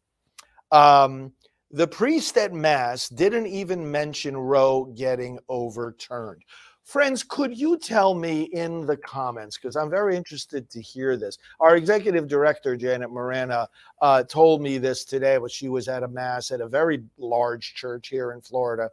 Um, 0.72 1.34
the 1.72 1.88
priest 1.88 2.38
at 2.38 2.54
mass 2.54 3.10
didn't 3.10 3.48
even 3.48 3.90
mention 3.90 4.36
Roe 4.36 4.86
getting 4.86 5.40
overturned. 5.50 6.44
Friends, 6.84 7.22
could 7.22 7.56
you 7.56 7.78
tell 7.78 8.16
me 8.16 8.44
in 8.46 8.88
the 8.88 8.98
comments, 8.98 9.58
because 9.58 9.76
I'm 9.76 9.92
very 9.92 10.18
interested 10.18 10.72
to 10.72 10.82
hear 10.82 11.18
this. 11.18 11.38
Our 11.60 11.76
executive 11.76 12.28
director, 12.28 12.76
Janet 12.76 13.12
Morana, 13.12 13.70
uh, 14.02 14.24
told 14.24 14.64
me 14.64 14.80
this 14.80 15.06
today, 15.06 15.38
but 15.38 15.52
she 15.52 15.70
was 15.70 15.88
at 15.88 16.02
a 16.02 16.08
mass 16.08 16.50
at 16.50 16.62
a 16.62 16.68
very 16.68 17.04
large 17.20 17.76
church 17.76 18.08
here 18.08 18.32
in 18.32 18.42
Florida. 18.42 18.90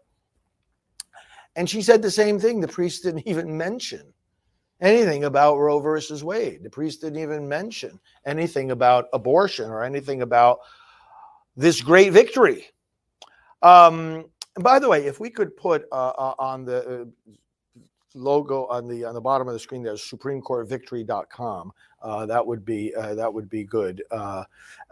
And 1.57 1.71
she 1.71 1.81
said 1.81 2.03
the 2.03 2.11
same 2.11 2.39
thing. 2.39 2.61
The 2.61 2.69
priest 2.69 3.03
didn't 3.03 3.23
even 3.27 3.57
mention 3.57 4.13
anything 4.83 5.25
about 5.25 5.57
Roe 5.57 5.81
versus 5.81 6.23
Wade. 6.23 6.63
The 6.63 6.69
priest 6.69 7.01
didn't 7.01 7.23
even 7.23 7.49
mention 7.49 7.99
anything 8.27 8.73
about 8.73 9.07
abortion 9.15 9.71
or 9.71 9.83
anything 9.83 10.21
about 10.21 10.59
this 11.57 11.81
great 11.81 12.13
victory. 12.13 12.67
Um, 13.63 14.27
by 14.61 14.79
the 14.79 14.89
way, 14.89 15.07
if 15.07 15.21
we 15.21 15.31
could 15.31 15.57
put 15.57 15.85
uh, 15.93 16.13
uh, 16.17 16.35
on 16.39 16.65
the 16.65 17.03
uh, 17.03 17.05
logo 18.17 18.67
on 18.67 18.89
the 18.89 19.05
on 19.05 19.15
the 19.15 19.21
bottom 19.21 19.47
of 19.47 19.53
the 19.53 19.61
screen 19.61 19.83
there's 19.83 20.03
supremecourtvictory.com 20.03 21.71
uh, 22.03 22.27
that 22.27 22.45
would 22.45 22.65
be 22.65 22.95
uh, 22.95 23.15
that 23.15 23.33
would 23.33 23.49
be 23.49 23.63
good. 23.65 24.03
Uh, 24.11 24.45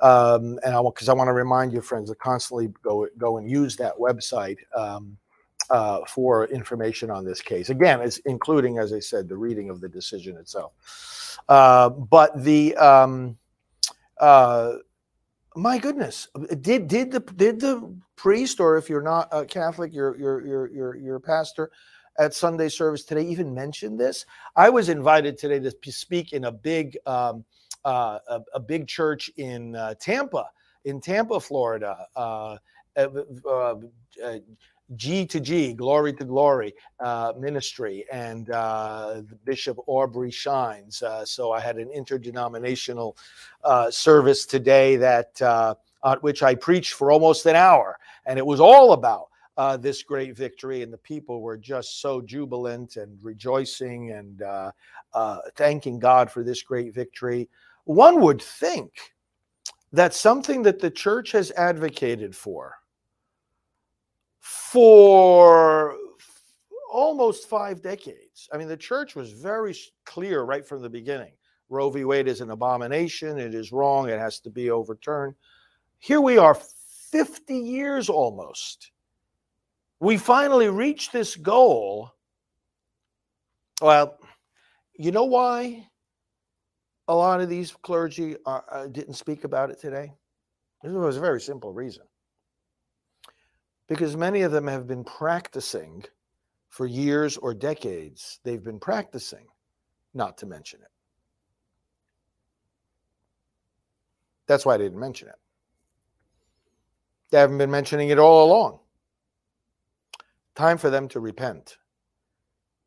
um, 0.02 0.58
and 0.64 0.74
i 0.74 0.82
because 0.82 1.08
i 1.08 1.12
want 1.12 1.28
to 1.28 1.32
remind 1.32 1.72
you 1.72 1.80
friends 1.80 2.10
to 2.10 2.16
constantly 2.16 2.68
go 2.82 3.08
go 3.18 3.38
and 3.38 3.50
use 3.50 3.76
that 3.76 3.94
website 3.96 4.58
um, 4.76 5.16
uh, 5.70 6.00
for 6.06 6.46
information 6.46 7.10
on 7.10 7.24
this 7.24 7.40
case. 7.40 7.70
Again 7.70 8.00
it's 8.00 8.18
including 8.18 8.78
as 8.78 8.92
i 8.92 9.00
said 9.00 9.28
the 9.28 9.36
reading 9.36 9.70
of 9.70 9.80
the 9.80 9.88
decision 9.88 10.36
itself. 10.36 11.38
Uh, 11.48 11.88
but 11.88 12.30
the 12.44 12.76
um, 12.76 13.36
my 15.56 15.78
goodness 15.78 16.28
did 16.60 16.88
did 16.88 17.10
the 17.10 17.20
did 17.20 17.60
the 17.60 17.94
priest 18.16 18.60
or 18.60 18.76
if 18.76 18.88
you're 18.88 19.02
not 19.02 19.28
a 19.30 19.44
catholic 19.44 19.92
your 19.92 20.16
your 20.18 20.44
your 20.46 20.66
your, 20.72 20.96
your 20.96 21.20
pastor 21.20 21.70
at 22.18 22.34
Sunday 22.34 22.68
service 22.68 23.04
today 23.04 23.26
even 23.26 23.54
mentioned 23.54 23.98
this. 23.98 24.24
I 24.56 24.70
was 24.70 24.88
invited 24.88 25.38
today 25.38 25.58
to 25.58 25.92
speak 25.92 26.32
in 26.32 26.44
a 26.44 26.52
big 26.52 26.96
um, 27.06 27.44
uh, 27.84 28.18
a, 28.28 28.40
a, 28.54 28.60
big 28.60 28.88
church 28.88 29.30
in 29.36 29.76
uh, 29.76 29.94
Tampa, 30.00 30.46
in 30.86 31.02
Tampa, 31.02 31.38
Florida. 31.38 32.06
Uh, 32.16 32.56
uh, 32.96 33.08
uh 33.50 33.74
G 34.96 35.24
to 35.26 35.40
G, 35.40 35.72
Glory 35.72 36.12
to 36.14 36.24
Glory 36.24 36.74
uh, 37.00 37.32
ministry, 37.38 38.04
and 38.12 38.46
Bishop 39.44 39.78
Aubrey 39.86 40.30
Shines. 40.30 41.02
so 41.24 41.52
I 41.52 41.60
had 41.60 41.78
an 41.78 41.90
interdenominational 41.90 43.16
service 43.90 44.46
today 44.46 44.96
that 44.96 45.40
at 46.04 46.22
which 46.22 46.42
I 46.42 46.54
preached 46.54 46.92
for 46.92 47.10
almost 47.10 47.46
an 47.46 47.56
hour, 47.56 47.98
and 48.26 48.38
it 48.38 48.46
was 48.46 48.60
all 48.60 48.92
about 48.92 49.28
uh, 49.56 49.76
this 49.76 50.02
great 50.02 50.36
victory, 50.36 50.82
and 50.82 50.92
the 50.92 50.98
people 50.98 51.40
were 51.40 51.56
just 51.56 52.00
so 52.00 52.20
jubilant 52.20 52.96
and 52.96 53.18
rejoicing 53.22 54.10
and 54.12 54.42
uh, 54.42 54.72
uh, 55.12 55.38
thanking 55.56 55.98
God 55.98 56.30
for 56.30 56.42
this 56.42 56.62
great 56.62 56.92
victory. 56.92 57.48
One 57.84 58.20
would 58.20 58.42
think 58.42 59.14
that 59.92 60.12
something 60.12 60.62
that 60.62 60.80
the 60.80 60.90
church 60.90 61.30
has 61.32 61.52
advocated 61.52 62.34
for 62.34 62.74
for 64.74 65.96
almost 66.92 67.48
five 67.48 67.80
decades. 67.80 68.48
I 68.52 68.56
mean, 68.56 68.66
the 68.66 68.76
church 68.76 69.14
was 69.14 69.30
very 69.30 69.76
clear 70.04 70.42
right 70.42 70.66
from 70.66 70.82
the 70.82 70.90
beginning. 70.90 71.32
Roe 71.68 71.90
v. 71.90 72.04
Wade 72.04 72.26
is 72.26 72.40
an 72.40 72.50
abomination. 72.50 73.38
It 73.38 73.54
is 73.54 73.70
wrong. 73.70 74.08
It 74.08 74.18
has 74.18 74.40
to 74.40 74.50
be 74.50 74.70
overturned. 74.70 75.34
Here 75.98 76.20
we 76.20 76.38
are, 76.38 76.54
50 76.54 77.56
years 77.56 78.08
almost 78.08 78.90
we 80.04 80.18
finally 80.18 80.68
reached 80.68 81.12
this 81.12 81.34
goal. 81.34 82.12
Well, 83.80 84.18
you 84.98 85.12
know 85.12 85.24
why 85.24 85.88
a 87.08 87.14
lot 87.14 87.40
of 87.40 87.48
these 87.48 87.72
clergy 87.82 88.36
are, 88.44 88.64
uh, 88.70 88.86
didn't 88.86 89.14
speak 89.14 89.44
about 89.44 89.70
it 89.70 89.80
today? 89.80 90.12
It 90.82 90.90
was 90.90 91.16
a 91.16 91.20
very 91.20 91.40
simple 91.40 91.72
reason. 91.72 92.04
Because 93.88 94.16
many 94.16 94.42
of 94.42 94.52
them 94.52 94.66
have 94.66 94.86
been 94.86 95.04
practicing 95.04 96.04
for 96.70 96.86
years 96.86 97.36
or 97.36 97.54
decades. 97.54 98.40
They've 98.42 98.64
been 98.64 98.80
practicing 98.80 99.46
not 100.14 100.38
to 100.38 100.46
mention 100.46 100.80
it. 100.80 100.88
That's 104.46 104.66
why 104.66 104.74
I 104.74 104.78
didn't 104.78 104.98
mention 104.98 105.28
it. 105.28 105.34
They 107.30 107.38
haven't 107.38 107.58
been 107.58 107.70
mentioning 107.70 108.10
it 108.10 108.18
all 108.18 108.44
along. 108.44 108.80
Time 110.54 110.78
for 110.78 110.90
them 110.90 111.08
to 111.08 111.20
repent. 111.20 111.78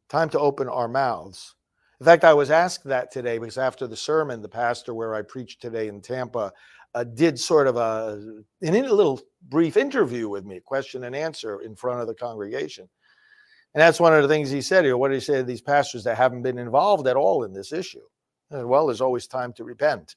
Time 0.09 0.29
to 0.29 0.39
open 0.39 0.69
our 0.69 0.87
mouths. 0.87 1.55
In 1.99 2.05
fact, 2.05 2.23
I 2.23 2.33
was 2.33 2.51
asked 2.51 2.85
that 2.85 3.11
today 3.11 3.39
because 3.39 3.57
after 3.57 3.87
the 3.87 3.95
sermon, 3.95 4.41
the 4.41 4.47
pastor 4.47 4.93
where 4.93 5.15
I 5.15 5.21
preached 5.21 5.61
today 5.61 5.87
in 5.87 6.01
Tampa 6.01 6.53
uh, 6.97 7.03
did 7.03 7.39
sort 7.39 7.67
of 7.67 7.77
a, 7.77 8.19
a 8.63 8.71
little 8.71 9.21
brief 9.49 9.77
interview 9.77 10.27
with 10.27 10.45
me, 10.45 10.59
question 10.59 11.03
and 11.03 11.15
answer 11.15 11.61
in 11.61 11.75
front 11.75 12.01
of 12.01 12.07
the 12.07 12.15
congregation. 12.15 12.89
And 13.75 13.81
that's 13.81 13.99
one 13.99 14.15
of 14.15 14.23
the 14.23 14.27
things 14.27 14.49
he 14.49 14.61
said 14.61 14.83
here. 14.83 14.97
What 14.97 15.09
did 15.09 15.15
he 15.15 15.19
say 15.19 15.35
to 15.35 15.43
these 15.43 15.61
pastors 15.61 16.03
that 16.05 16.17
haven't 16.17 16.41
been 16.41 16.57
involved 16.57 17.05
at 17.05 17.15
all 17.15 17.43
in 17.43 17.53
this 17.53 17.71
issue? 17.71 18.01
And 18.49 18.67
well, 18.67 18.87
there's 18.87 19.01
always 19.01 19.27
time 19.27 19.53
to 19.53 19.63
repent. 19.63 20.15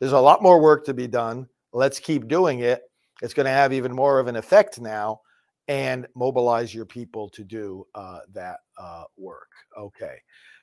There's 0.00 0.12
a 0.12 0.20
lot 0.20 0.42
more 0.42 0.60
work 0.60 0.84
to 0.84 0.92
be 0.92 1.06
done. 1.06 1.48
Let's 1.72 1.98
keep 1.98 2.28
doing 2.28 2.60
it. 2.60 2.82
It's 3.22 3.32
going 3.32 3.46
to 3.46 3.50
have 3.50 3.72
even 3.72 3.94
more 3.94 4.20
of 4.20 4.26
an 4.26 4.36
effect 4.36 4.78
now 4.82 5.22
and 5.66 6.06
mobilize 6.14 6.74
your 6.74 6.84
people 6.84 7.30
to 7.30 7.42
do 7.42 7.86
uh, 7.94 8.18
that 8.34 8.58
uh, 8.76 9.04
work. 9.16 9.48
Okay. 9.78 10.16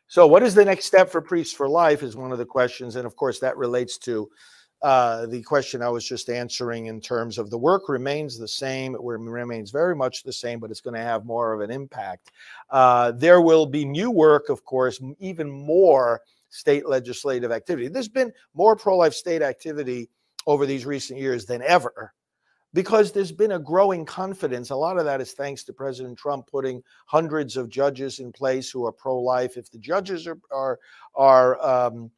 So, 0.05 0.27
what 0.27 0.43
is 0.43 0.53
the 0.53 0.65
next 0.65 0.85
step 0.85 1.09
for 1.09 1.21
Priests 1.21 1.55
for 1.55 1.67
Life? 1.67 2.03
Is 2.03 2.15
one 2.15 2.31
of 2.31 2.37
the 2.37 2.45
questions. 2.45 2.97
And 2.97 3.07
of 3.07 3.15
course, 3.15 3.39
that 3.39 3.57
relates 3.57 3.97
to 3.99 4.29
uh, 4.81 5.25
the 5.25 5.41
question 5.41 5.81
I 5.81 5.89
was 5.89 6.07
just 6.07 6.29
answering 6.29 6.87
in 6.87 7.01
terms 7.01 7.37
of 7.37 7.49
the 7.49 7.57
work 7.57 7.89
remains 7.89 8.37
the 8.37 8.47
same. 8.47 8.93
It 8.93 9.01
remains 9.01 9.71
very 9.71 9.95
much 9.95 10.23
the 10.23 10.33
same, 10.33 10.59
but 10.59 10.69
it's 10.69 10.81
going 10.81 10.95
to 10.95 11.01
have 11.01 11.25
more 11.25 11.53
of 11.53 11.61
an 11.61 11.71
impact. 11.71 12.31
Uh, 12.69 13.11
there 13.11 13.41
will 13.41 13.65
be 13.65 13.85
new 13.85 14.11
work, 14.11 14.49
of 14.49 14.63
course, 14.63 14.99
even 15.19 15.49
more 15.49 16.21
state 16.49 16.87
legislative 16.87 17.51
activity. 17.51 17.87
There's 17.87 18.07
been 18.07 18.31
more 18.53 18.75
pro 18.75 18.97
life 18.97 19.13
state 19.13 19.41
activity 19.41 20.09
over 20.47 20.65
these 20.65 20.85
recent 20.85 21.19
years 21.19 21.45
than 21.45 21.61
ever 21.63 22.13
because 22.75 23.11
there's 23.11 23.31
been 23.31 23.53
a 23.53 23.59
growing 23.59 24.05
confidence. 24.05 24.69
A 24.69 24.75
lot 24.75 24.97
of 24.97 25.05
that 25.05 25.21
is 25.21 25.31
thanks 25.31 25.63
to 25.63 25.73
President 25.73 26.17
Trump 26.17 26.45
putting 26.45 26.83
hundreds 27.05 27.57
of 27.57 27.69
judges 27.69 28.19
in 28.19 28.31
place 28.31 28.69
who 28.69 28.85
are 28.85 28.91
pro-life. 28.91 29.57
If 29.57 29.71
the 29.71 29.79
judges 29.79 30.27
are 30.27 30.37
are 30.51 30.79
are 31.15 31.65
um, 31.65 32.11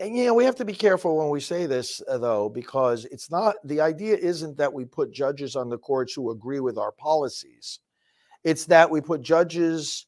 and 0.00 0.16
you 0.16 0.24
know 0.24 0.34
we 0.34 0.44
have 0.44 0.56
to 0.56 0.64
be 0.64 0.72
careful 0.72 1.16
when 1.16 1.28
we 1.28 1.40
say 1.40 1.66
this 1.66 2.02
uh, 2.08 2.18
though 2.18 2.48
because 2.48 3.04
it's 3.06 3.30
not 3.30 3.56
the 3.64 3.80
idea 3.80 4.16
isn't 4.16 4.56
that 4.56 4.72
we 4.72 4.84
put 4.84 5.12
judges 5.12 5.56
on 5.56 5.68
the 5.68 5.78
courts 5.78 6.14
who 6.14 6.30
agree 6.30 6.60
with 6.60 6.78
our 6.78 6.92
policies 6.92 7.80
it's 8.42 8.66
that 8.66 8.90
we 8.90 9.00
put 9.00 9.22
judges 9.22 10.06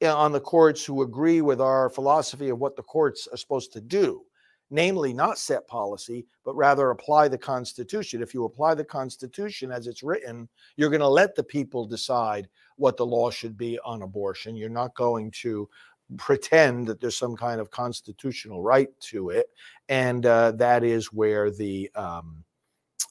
eh, 0.00 0.10
on 0.10 0.32
the 0.32 0.40
courts 0.40 0.84
who 0.84 1.02
agree 1.02 1.40
with 1.40 1.60
our 1.60 1.88
philosophy 1.88 2.48
of 2.48 2.58
what 2.58 2.76
the 2.76 2.82
courts 2.82 3.28
are 3.32 3.36
supposed 3.36 3.72
to 3.72 3.80
do 3.80 4.22
namely 4.70 5.12
not 5.12 5.38
set 5.38 5.66
policy, 5.66 6.26
but 6.44 6.54
rather 6.54 6.90
apply 6.90 7.28
the 7.28 7.38
Constitution. 7.38 8.22
If 8.22 8.34
you 8.34 8.44
apply 8.44 8.74
the 8.74 8.84
Constitution 8.84 9.72
as 9.72 9.86
it's 9.86 10.02
written, 10.02 10.48
you're 10.76 10.90
going 10.90 11.00
to 11.00 11.08
let 11.08 11.34
the 11.34 11.42
people 11.42 11.86
decide 11.86 12.48
what 12.76 12.96
the 12.96 13.06
law 13.06 13.30
should 13.30 13.56
be 13.56 13.78
on 13.84 14.02
abortion. 14.02 14.56
You're 14.56 14.68
not 14.68 14.94
going 14.94 15.30
to 15.42 15.68
pretend 16.16 16.86
that 16.86 17.00
there's 17.00 17.16
some 17.16 17.36
kind 17.36 17.60
of 17.60 17.70
constitutional 17.70 18.62
right 18.62 18.88
to 19.00 19.30
it. 19.30 19.46
And 19.88 20.24
uh, 20.24 20.52
that 20.52 20.84
is 20.84 21.12
where 21.12 21.50
the 21.50 21.90
um, 21.94 22.44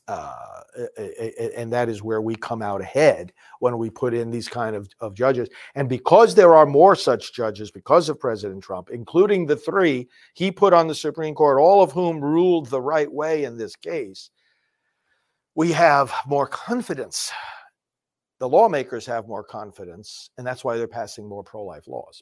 uh, 0.08 0.62
and 1.56 1.72
that 1.74 1.90
is 1.90 2.02
where 2.02 2.22
we 2.22 2.36
come 2.36 2.62
out 2.62 2.80
ahead 2.80 3.34
when 3.60 3.78
we 3.78 3.90
put 3.90 4.14
in 4.14 4.32
these 4.32 4.48
kind 4.48 4.76
of, 4.76 4.88
of 5.02 5.14
judges. 5.14 5.50
And 5.76 5.90
because 5.90 6.34
there 6.34 6.56
are 6.56 6.66
more 6.66 6.96
such 6.96 7.34
judges, 7.34 7.72
because 7.72 8.08
of 8.08 8.20
President 8.20 8.64
Trump, 8.64 8.90
including 8.90 9.46
the 9.46 9.58
three 9.58 10.08
he 10.34 10.50
put 10.50 10.72
on 10.72 10.88
the 10.88 10.96
Supreme 10.96 11.36
Court, 11.36 11.60
all 11.60 11.84
of 11.84 11.92
whom 11.92 12.22
ruled 12.22 12.68
the 12.68 12.82
right 12.82 13.12
way 13.12 13.44
in 13.44 13.58
this 13.58 13.76
case, 13.76 14.30
we 15.56 15.74
have 15.74 16.14
more 16.26 16.48
confidence. 16.48 17.32
The 18.40 18.48
lawmakers 18.48 19.06
have 19.08 19.28
more 19.28 19.44
confidence, 19.44 20.30
and 20.38 20.48
that's 20.48 20.64
why 20.64 20.78
they're 20.78 20.88
passing 20.88 21.28
more 21.28 21.44
pro 21.44 21.64
life 21.64 21.88
laws. 21.88 22.22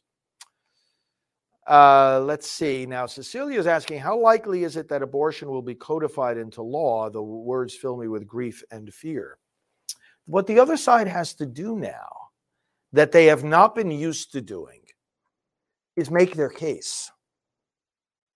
Uh, 1.67 2.21
let's 2.23 2.49
see. 2.49 2.85
Now, 2.85 3.07
Cecilia 3.07 3.59
is 3.59 3.65
asking, 3.65 3.99
how 3.99 4.19
likely 4.19 4.63
is 4.63 4.77
it 4.77 4.87
that 4.89 5.01
abortion 5.01 5.49
will 5.49 5.63
be 5.63 5.73
codified 5.73 6.37
into 6.37 6.61
law? 6.61 7.09
The 7.09 7.21
words 7.21 7.73
fill 7.73 7.97
me 7.97 8.07
with 8.07 8.27
grief 8.27 8.63
and 8.71 8.93
fear. 8.93 9.39
What 10.27 10.47
the 10.47 10.59
other 10.59 10.77
side 10.77 11.07
has 11.07 11.33
to 11.35 11.45
do 11.45 11.75
now 11.75 12.09
that 12.93 13.11
they 13.11 13.25
have 13.25 13.43
not 13.43 13.75
been 13.75 13.91
used 13.91 14.31
to 14.33 14.41
doing 14.41 14.81
is 15.95 16.11
make 16.11 16.35
their 16.35 16.49
case. 16.49 17.11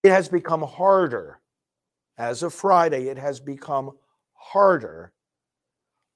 It 0.04 0.10
has 0.10 0.28
become 0.28 0.64
harder. 0.64 1.40
As 2.18 2.44
of 2.44 2.54
Friday, 2.54 3.08
it 3.08 3.18
has 3.18 3.40
become 3.40 3.92
harder 4.34 5.14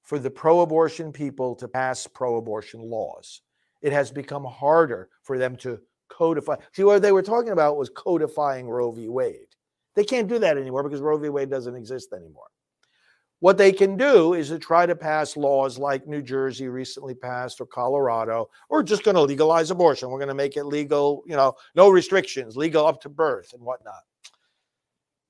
for 0.02 0.18
the 0.18 0.30
pro 0.30 0.60
abortion 0.60 1.12
people 1.12 1.54
to 1.56 1.68
pass 1.68 2.06
pro 2.06 2.36
abortion 2.36 2.80
laws. 2.80 3.40
It 3.82 3.92
has 3.92 4.10
become 4.10 4.44
harder 4.44 5.08
for 5.22 5.38
them 5.38 5.56
to 5.56 5.80
codify. 6.14 6.56
See, 6.72 6.84
what 6.84 7.02
they 7.02 7.12
were 7.12 7.22
talking 7.22 7.52
about 7.52 7.76
was 7.76 7.90
codifying 7.90 8.68
Roe 8.68 8.90
v. 8.90 9.08
Wade. 9.08 9.48
They 9.94 10.04
can't 10.04 10.28
do 10.28 10.38
that 10.38 10.56
anymore 10.58 10.82
because 10.82 11.00
Roe 11.00 11.18
v. 11.18 11.28
Wade 11.28 11.50
doesn't 11.50 11.74
exist 11.74 12.12
anymore. 12.12 12.46
What 13.40 13.58
they 13.58 13.72
can 13.72 13.96
do 13.96 14.32
is 14.32 14.48
to 14.48 14.58
try 14.58 14.86
to 14.86 14.96
pass 14.96 15.36
laws 15.36 15.76
like 15.76 16.06
New 16.06 16.22
Jersey 16.22 16.68
recently 16.68 17.14
passed 17.14 17.60
or 17.60 17.66
Colorado. 17.66 18.48
We're 18.70 18.82
just 18.82 19.04
going 19.04 19.16
to 19.16 19.20
legalize 19.20 19.70
abortion. 19.70 20.08
We're 20.08 20.18
going 20.18 20.28
to 20.28 20.34
make 20.34 20.56
it 20.56 20.64
legal, 20.64 21.22
you 21.26 21.36
know, 21.36 21.54
no 21.74 21.90
restrictions, 21.90 22.56
legal 22.56 22.86
up 22.86 23.02
to 23.02 23.08
birth 23.08 23.52
and 23.52 23.62
whatnot. 23.62 24.02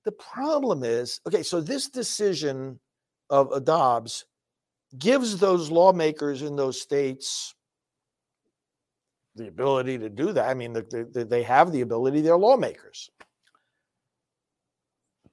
The 0.05 0.13
problem 0.13 0.85
is 0.85 1.21
okay, 1.27 1.43
so 1.43 1.61
this 1.61 1.89
decision 1.89 2.79
of 3.31 3.65
Dobbs 3.65 4.27
gives 4.97 5.39
those 5.39 5.71
lawmakers 5.71 6.43
in 6.43 6.55
those 6.57 6.81
states 6.81 7.55
the 9.37 9.49
ability 9.49 9.99
to 9.99 10.09
do 10.09 10.33
that. 10.33 10.49
I 10.49 10.55
mean, 10.55 10.77
they 11.13 11.43
have 11.43 11.73
the 11.73 11.81
ability, 11.81 12.21
they're 12.21 12.37
lawmakers. 12.37 13.11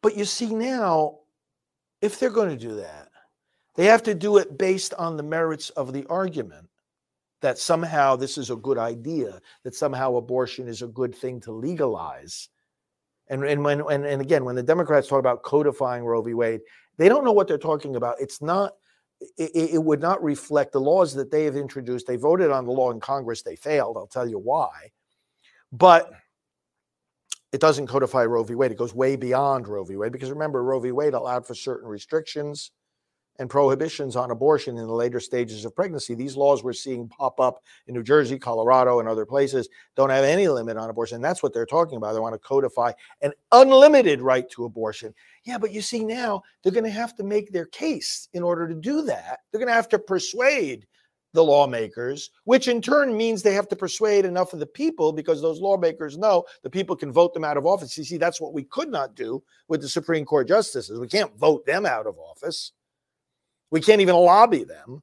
But 0.02 0.18
you 0.18 0.26
see 0.26 0.48
now, 0.48 1.20
if 2.02 2.20
they're 2.20 2.32
going 2.32 2.50
to 2.50 2.68
do 2.68 2.76
that, 2.76 3.10
they 3.76 3.86
have 3.86 4.04
to 4.04 4.16
do 4.16 4.38
it 4.38 4.58
based 4.58 4.94
on 4.96 5.16
the 5.16 5.24
merits 5.24 5.70
of 5.72 5.94
the 5.94 6.06
argument 6.08 6.68
that 7.42 7.58
somehow 7.58 8.16
this 8.16 8.38
is 8.38 8.50
a 8.50 8.56
good 8.56 8.78
idea, 8.78 9.40
that 9.64 9.76
somehow 9.76 10.16
abortion 10.16 10.68
is 10.68 10.82
a 10.82 10.88
good 10.88 11.16
thing 11.16 11.40
to 11.42 11.52
legalize. 11.52 12.50
And, 13.30 13.44
and 13.44 13.64
when 13.64 13.82
and, 13.82 14.06
and 14.06 14.22
again, 14.22 14.44
when 14.46 14.56
the 14.56 14.64
Democrats 14.64 15.08
talk 15.08 15.20
about 15.20 15.44
codifying 15.44 16.04
Roe 16.04 16.22
v. 16.22 16.34
Wade, 16.34 16.62
they 16.98 17.08
don't 17.08 17.24
know 17.24 17.32
what 17.32 17.48
they're 17.48 17.58
talking 17.58 17.96
about. 17.96 18.20
It's 18.20 18.42
not, 18.42 18.74
it, 19.38 19.74
it 19.74 19.84
would 19.84 20.02
not 20.02 20.24
reflect 20.24 20.72
the 20.72 20.82
laws 20.82 21.14
that 21.14 21.32
they 21.32 21.46
have 21.46 21.56
introduced. 21.56 22.08
They 22.08 22.16
voted 22.16 22.52
on 22.52 22.66
the 22.66 22.72
law 22.72 22.92
in 22.92 23.00
Congress, 23.00 23.42
they 23.42 23.56
failed. 23.56 23.98
I'll 23.98 24.08
tell 24.08 24.28
you 24.28 24.40
why. 24.40 24.92
But 25.72 26.12
it 27.52 27.62
doesn't 27.62 27.88
codify 27.88 28.26
Roe 28.26 28.44
v. 28.44 28.56
Wade. 28.56 28.72
It 28.72 28.78
goes 28.78 28.94
way 28.94 29.16
beyond 29.16 29.68
Roe 29.68 29.84
v. 29.84 29.96
Wade 29.98 30.12
because 30.12 30.30
remember, 30.30 30.64
Roe 30.64 30.80
v. 30.80 30.92
Wade 30.92 31.14
allowed 31.14 31.46
for 31.46 31.54
certain 31.54 31.88
restrictions 31.88 32.72
and 33.42 33.50
prohibitions 33.50 34.16
on 34.16 34.30
abortion 34.30 34.78
in 34.78 34.86
the 34.86 34.94
later 34.94 35.20
stages 35.20 35.66
of 35.66 35.76
pregnancy. 35.76 36.14
These 36.14 36.38
laws 36.38 36.64
we're 36.64 36.74
seeing 36.74 37.08
pop 37.08 37.40
up 37.40 37.64
in 37.88 37.96
New 37.96 38.04
Jersey, 38.04 38.38
Colorado, 38.38 39.00
and 39.00 39.10
other 39.10 39.26
places 39.26 39.68
don't 39.96 40.12
have 40.12 40.24
any 40.24 40.48
limit 40.48 40.78
on 40.78 40.92
abortion. 40.92 41.22
That's 41.22 41.42
what 41.42 41.52
they're 41.52 41.66
talking 41.66 41.98
about. 41.98 42.14
They 42.14 42.20
want 42.20 42.36
to 42.36 42.40
codify 42.40 42.92
an 43.24 43.34
unlimited 43.52 44.22
right 44.22 44.48
to 44.52 44.66
abortion. 44.66 45.16
Yeah, 45.44 45.58
but 45.58 45.72
you 45.72 45.82
see 45.82 46.06
now 46.06 46.44
they're 46.62 46.72
going 46.72 46.84
to 46.84 46.92
have 46.92 47.16
to 47.16 47.24
make 47.24 47.52
their 47.52 47.66
case 47.66 48.30
in 48.34 48.44
order 48.44 48.68
to 48.68 48.76
do 48.76 49.02
that. 49.06 49.40
They're 49.52 49.60
going 49.60 49.70
to 49.70 49.74
have 49.74 49.90
to 49.90 50.00
persuade 50.00 50.86
the 51.34 51.44
lawmakers, 51.44 52.30
which 52.44 52.68
in 52.68 52.80
turn 52.80 53.18
means 53.18 53.42
they 53.42 53.56
have 53.56 53.70
to 53.70 53.76
persuade 53.76 54.24
enough 54.24 54.54
of 54.54 54.60
the 54.60 54.68
people 54.68 55.14
because 55.14 55.42
those 55.42 55.62
lawmakers 55.62 56.16
know 56.16 56.44
the 56.62 56.70
people 56.70 56.96
can 56.96 57.12
vote 57.12 57.34
them 57.34 57.44
out 57.44 57.58
of 57.58 57.66
office. 57.66 57.98
You 57.98 58.04
see, 58.04 58.18
that's 58.18 58.40
what 58.40 58.54
we 58.54 58.66
could 58.66 58.90
not 58.90 59.16
do 59.16 59.42
with 59.68 59.82
the 59.82 59.90
Supreme 59.90 60.26
Court 60.26 60.48
justices. 60.48 61.00
We 61.00 61.08
can't 61.08 61.36
vote 61.40 61.66
them 61.66 61.88
out 61.88 62.06
of 62.06 62.20
office, 62.20 62.74
we 63.72 63.82
can't 63.82 64.02
even 64.02 64.16
lobby 64.16 64.64
them. 64.64 65.02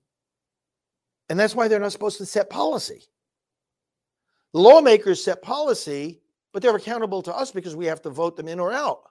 And 1.31 1.39
that's 1.39 1.55
why 1.55 1.69
they're 1.69 1.81
not 1.81 1.93
supposed 1.93 2.19
to 2.19 2.27
set 2.27 2.49
policy. 2.49 3.03
The 4.55 4.61
lawmakers 4.61 5.23
set 5.23 5.43
policy, 5.43 6.21
but 6.53 6.63
they're 6.63 6.77
accountable 6.77 7.23
to 7.23 7.35
us 7.35 7.51
because 7.51 7.77
we 7.77 7.87
have 7.87 8.01
to 8.03 8.11
vote 8.11 8.37
them 8.37 8.49
in 8.49 8.61
or 8.61 8.73
out. 8.73 9.03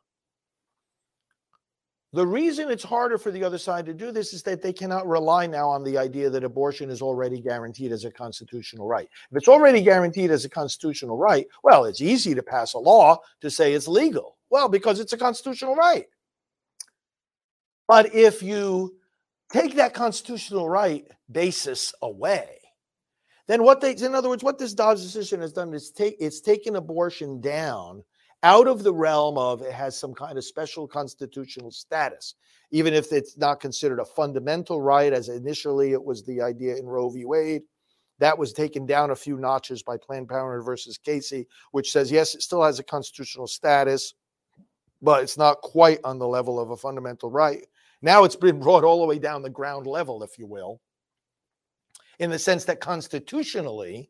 The 2.13 2.25
reason 2.25 2.71
it's 2.71 2.83
harder 2.83 3.17
for 3.17 3.31
the 3.31 3.43
other 3.43 3.57
side 3.57 3.85
to 3.85 3.93
do 3.93 4.11
this 4.11 4.33
is 4.33 4.41
that 4.43 4.61
they 4.61 4.71
cannot 4.71 5.07
rely 5.07 5.45
now 5.45 5.69
on 5.69 5.83
the 5.83 5.97
idea 5.97 6.29
that 6.29 6.43
abortion 6.43 6.89
is 6.89 7.01
already 7.01 7.39
guaranteed 7.39 7.91
as 7.91 8.05
a 8.05 8.11
constitutional 8.11 8.87
right. 8.87 9.09
If 9.29 9.37
it's 9.37 9.47
already 9.47 9.81
guaranteed 9.81 10.31
as 10.31 10.45
a 10.45 10.49
constitutional 10.49 11.17
right, 11.17 11.45
well, 11.63 11.85
it's 11.85 12.01
easy 12.01 12.33
to 12.33 12.41
pass 12.41 12.73
a 12.73 12.79
law 12.79 13.19
to 13.41 13.51
say 13.51 13.73
it's 13.73 13.87
legal. 13.87 14.37
Well, 14.49 14.69
because 14.69 14.99
it's 14.99 15.13
a 15.13 15.17
constitutional 15.17 15.75
right. 15.75 16.05
But 17.87 18.15
if 18.15 18.41
you 18.41 18.96
take 19.51 19.75
that 19.75 19.93
constitutional 19.93 20.69
right 20.69 21.07
basis 21.31 21.93
away, 22.01 22.59
then 23.47 23.63
what 23.63 23.81
they, 23.81 23.95
in 23.95 24.13
other 24.13 24.29
words, 24.29 24.43
what 24.43 24.59
this 24.59 24.73
Dobbs 24.73 25.03
decision 25.03 25.41
has 25.41 25.53
done 25.53 25.73
is 25.73 25.91
take 25.91 26.17
it's 26.19 26.41
taken 26.41 26.75
abortion 26.75 27.39
down 27.39 28.03
out 28.43 28.67
of 28.67 28.83
the 28.83 28.93
realm 28.93 29.37
of 29.37 29.61
it 29.61 29.71
has 29.71 29.97
some 29.97 30.13
kind 30.13 30.37
of 30.37 30.43
special 30.43 30.87
constitutional 30.87 31.71
status, 31.71 32.35
even 32.71 32.93
if 32.93 33.11
it's 33.11 33.37
not 33.37 33.59
considered 33.59 33.99
a 33.99 34.05
fundamental 34.05 34.81
right, 34.81 35.11
as 35.11 35.29
initially 35.29 35.93
it 35.93 36.03
was 36.03 36.23
the 36.23 36.41
idea 36.41 36.75
in 36.75 36.85
Roe 36.85 37.09
v. 37.09 37.25
Wade. 37.25 37.63
That 38.19 38.37
was 38.37 38.53
taken 38.53 38.85
down 38.85 39.11
a 39.11 39.15
few 39.15 39.37
notches 39.37 39.83
by 39.83 39.97
Planned 39.97 40.27
Parenthood 40.27 40.65
versus 40.65 40.97
Casey, 40.97 41.47
which 41.71 41.91
says, 41.91 42.11
yes, 42.11 42.35
it 42.35 42.41
still 42.41 42.63
has 42.63 42.79
a 42.79 42.83
constitutional 42.83 43.47
status, 43.47 44.13
but 45.01 45.23
it's 45.23 45.37
not 45.37 45.61
quite 45.61 45.99
on 46.03 46.17
the 46.17 46.27
level 46.27 46.59
of 46.59 46.71
a 46.71 46.77
fundamental 46.77 47.29
right. 47.29 47.65
Now 48.01 48.23
it's 48.23 48.35
been 48.35 48.59
brought 48.59 48.83
all 48.83 49.01
the 49.01 49.07
way 49.07 49.19
down 49.19 49.41
the 49.41 49.49
ground 49.49 49.87
level, 49.87 50.23
if 50.23 50.37
you 50.37 50.45
will, 50.45 50.79
in 52.19 52.29
the 52.29 52.39
sense 52.39 52.65
that 52.65 52.79
constitutionally, 52.79 54.09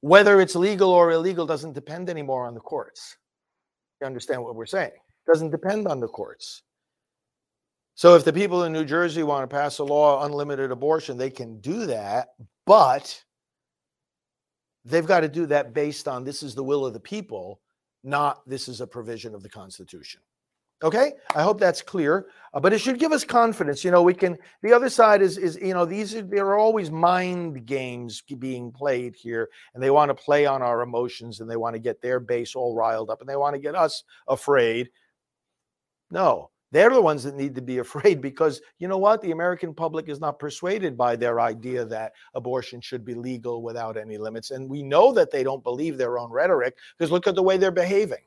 whether 0.00 0.40
it's 0.40 0.56
legal 0.56 0.90
or 0.90 1.12
illegal 1.12 1.46
doesn't 1.46 1.72
depend 1.72 2.10
anymore 2.10 2.46
on 2.46 2.54
the 2.54 2.60
courts. 2.60 3.16
You 4.00 4.06
understand 4.06 4.42
what 4.42 4.54
we're 4.54 4.66
saying? 4.66 4.92
It 4.92 5.30
doesn't 5.30 5.50
depend 5.50 5.88
on 5.88 6.00
the 6.00 6.08
courts. 6.08 6.62
So 7.94 8.14
if 8.14 8.24
the 8.24 8.32
people 8.32 8.64
in 8.64 8.72
New 8.72 8.84
Jersey 8.84 9.22
want 9.22 9.48
to 9.48 9.56
pass 9.56 9.78
a 9.78 9.84
law 9.84 10.24
unlimited 10.26 10.70
abortion, 10.70 11.16
they 11.16 11.30
can 11.30 11.60
do 11.60 11.86
that, 11.86 12.28
but 12.66 13.24
they've 14.84 15.06
got 15.06 15.20
to 15.20 15.28
do 15.28 15.46
that 15.46 15.72
based 15.72 16.06
on 16.06 16.22
this 16.22 16.42
is 16.42 16.54
the 16.54 16.62
will 16.62 16.84
of 16.84 16.92
the 16.92 17.00
people, 17.00 17.60
not 18.04 18.46
this 18.46 18.68
is 18.68 18.82
a 18.82 18.86
provision 18.86 19.34
of 19.34 19.42
the 19.42 19.48
Constitution. 19.48 20.20
Okay, 20.82 21.12
I 21.34 21.42
hope 21.42 21.58
that's 21.58 21.80
clear. 21.80 22.26
Uh, 22.52 22.60
but 22.60 22.72
it 22.72 22.78
should 22.78 22.98
give 22.98 23.12
us 23.12 23.24
confidence. 23.24 23.82
You 23.82 23.90
know, 23.90 24.02
we 24.02 24.12
can. 24.12 24.36
The 24.62 24.74
other 24.74 24.90
side 24.90 25.22
is 25.22 25.38
is 25.38 25.56
you 25.56 25.72
know 25.72 25.86
these 25.86 26.14
are, 26.14 26.22
there 26.22 26.46
are 26.46 26.58
always 26.58 26.90
mind 26.90 27.64
games 27.64 28.22
being 28.38 28.70
played 28.72 29.16
here, 29.16 29.48
and 29.74 29.82
they 29.82 29.90
want 29.90 30.10
to 30.10 30.14
play 30.14 30.44
on 30.44 30.62
our 30.62 30.82
emotions, 30.82 31.40
and 31.40 31.50
they 31.50 31.56
want 31.56 31.74
to 31.74 31.80
get 31.80 32.02
their 32.02 32.20
base 32.20 32.54
all 32.54 32.74
riled 32.74 33.08
up, 33.08 33.20
and 33.20 33.28
they 33.28 33.36
want 33.36 33.54
to 33.54 33.60
get 33.60 33.74
us 33.74 34.04
afraid. 34.28 34.90
No, 36.10 36.50
they're 36.72 36.90
the 36.90 37.00
ones 37.00 37.24
that 37.24 37.36
need 37.36 37.54
to 37.54 37.62
be 37.62 37.78
afraid 37.86 38.20
because 38.20 38.60
you 38.78 38.86
know 38.86 38.98
what? 38.98 39.22
The 39.22 39.32
American 39.32 39.72
public 39.72 40.10
is 40.10 40.20
not 40.20 40.38
persuaded 40.38 40.94
by 40.94 41.16
their 41.16 41.40
idea 41.40 41.86
that 41.86 42.12
abortion 42.34 42.82
should 42.82 43.04
be 43.04 43.14
legal 43.14 43.62
without 43.62 43.96
any 43.96 44.18
limits, 44.18 44.50
and 44.50 44.68
we 44.68 44.82
know 44.82 45.10
that 45.14 45.30
they 45.30 45.42
don't 45.42 45.64
believe 45.64 45.96
their 45.96 46.18
own 46.18 46.30
rhetoric 46.30 46.76
because 46.98 47.10
look 47.10 47.26
at 47.26 47.34
the 47.34 47.42
way 47.42 47.56
they're 47.56 47.70
behaving 47.70 48.24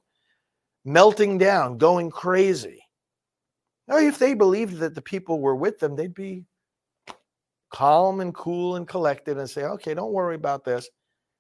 melting 0.86 1.38
down, 1.38 1.78
going 1.78 2.10
crazy. 2.10 2.82
Now, 3.88 3.98
if 3.98 4.20
they 4.20 4.34
believed 4.34 4.78
that 4.78 4.96
the 4.96 5.02
people 5.02 5.40
were 5.40 5.56
with 5.56 5.80
them, 5.80 5.96
they'd 5.96 6.14
be 6.14 6.46
calm 7.72 8.20
and 8.20 8.34
cool 8.34 8.76
and 8.76 8.88
collected 8.88 9.38
and 9.38 9.50
say, 9.50 9.64
okay, 9.64 9.94
don't 9.94 10.14
worry 10.14 10.36
about 10.36 10.64
this. 10.64 10.90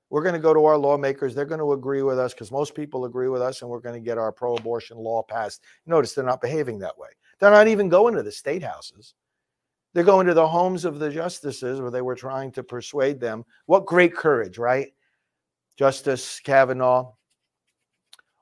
We're 0.09 0.23
going 0.23 0.33
to 0.33 0.39
go 0.39 0.53
to 0.53 0.65
our 0.65 0.77
lawmakers. 0.77 1.35
They're 1.35 1.45
going 1.45 1.59
to 1.59 1.73
agree 1.73 2.01
with 2.01 2.17
us 2.17 2.33
because 2.33 2.51
most 2.51 2.73
people 2.73 3.05
agree 3.05 3.29
with 3.29 3.41
us, 3.41 3.61
and 3.61 3.69
we're 3.69 3.79
going 3.79 3.93
to 3.93 4.05
get 4.05 4.17
our 4.17 4.31
pro 4.31 4.55
abortion 4.55 4.97
law 4.97 5.21
passed. 5.21 5.61
Notice 5.85 6.13
they're 6.13 6.25
not 6.25 6.41
behaving 6.41 6.79
that 6.79 6.97
way. 6.97 7.09
They're 7.39 7.51
not 7.51 7.67
even 7.67 7.89
going 7.89 8.15
to 8.15 8.23
the 8.23 8.31
state 8.31 8.63
houses. 8.63 9.13
They're 9.93 10.03
going 10.03 10.27
to 10.27 10.33
the 10.33 10.47
homes 10.47 10.85
of 10.85 10.99
the 10.99 11.11
justices 11.11 11.81
where 11.81 11.91
they 11.91 12.01
were 12.01 12.15
trying 12.15 12.51
to 12.53 12.63
persuade 12.63 13.19
them. 13.19 13.43
What 13.67 13.85
great 13.85 14.15
courage, 14.15 14.57
right? 14.57 14.87
Justice 15.77 16.39
Kavanaugh, 16.39 17.13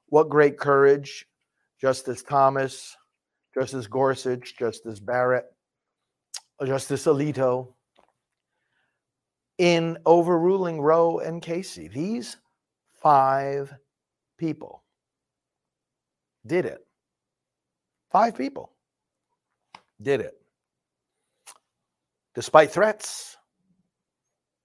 what 0.10 0.30
great 0.30 0.58
courage, 0.58 1.26
Justice 1.80 2.24
Thomas, 2.24 2.96
Justice 3.54 3.88
Gorsuch, 3.88 4.58
Justice 4.58 5.00
Barrett, 5.00 5.46
Justice 6.66 7.06
Alito, 7.06 7.74
in 9.58 9.98
overruling 10.06 10.82
Roe 10.82 11.20
and 11.20 11.42
Casey. 11.42 11.88
These 11.88 12.38
five 13.02 13.74
people 14.38 14.84
did 16.46 16.66
it. 16.66 16.86
Five 18.12 18.38
people 18.38 18.72
did 20.02 20.22
it. 20.22 20.40
Despite 22.36 22.72
threats, 22.72 23.36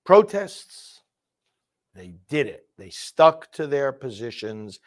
protests, 0.05 1.03
they 1.95 2.15
did 2.29 2.47
it. 2.47 2.67
They 2.79 2.91
stuck 2.91 3.51
to 3.53 3.67
their 3.67 3.93
positions 3.93 4.79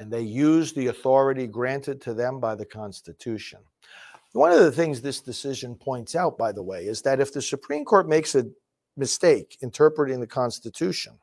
and 0.00 0.10
they 0.10 0.22
used 0.22 0.74
the 0.74 0.86
authority 0.86 1.46
granted 1.46 2.00
to 2.00 2.14
them 2.14 2.40
by 2.40 2.54
the 2.54 2.64
Constitution. 2.64 3.60
One 4.32 4.50
of 4.50 4.60
the 4.60 4.72
things 4.72 5.02
this 5.02 5.20
decision 5.20 5.74
points 5.74 6.16
out, 6.16 6.38
by 6.38 6.52
the 6.52 6.62
way, 6.62 6.86
is 6.86 7.02
that 7.02 7.20
if 7.20 7.34
the 7.34 7.42
Supreme 7.42 7.84
Court 7.84 8.08
makes 8.08 8.34
a 8.34 8.46
mistake 8.96 9.58
interpreting 9.60 10.18
the 10.18 10.26
Constitution, 10.26 11.18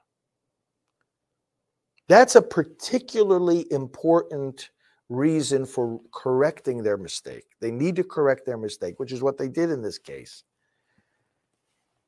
that's 2.08 2.36
a 2.36 2.42
particularly 2.42 3.66
important 3.72 4.70
reason 5.10 5.66
for 5.66 6.00
correcting 6.14 6.84
their 6.84 6.98
mistake. 6.98 7.46
They 7.60 7.72
need 7.72 7.96
to 7.96 8.04
correct 8.04 8.46
their 8.46 8.58
mistake, 8.58 9.00
which 9.00 9.12
is 9.12 9.24
what 9.24 9.40
they 9.40 9.48
did 9.48 9.72
in 9.72 9.82
this 9.82 9.98
case. 9.98 10.44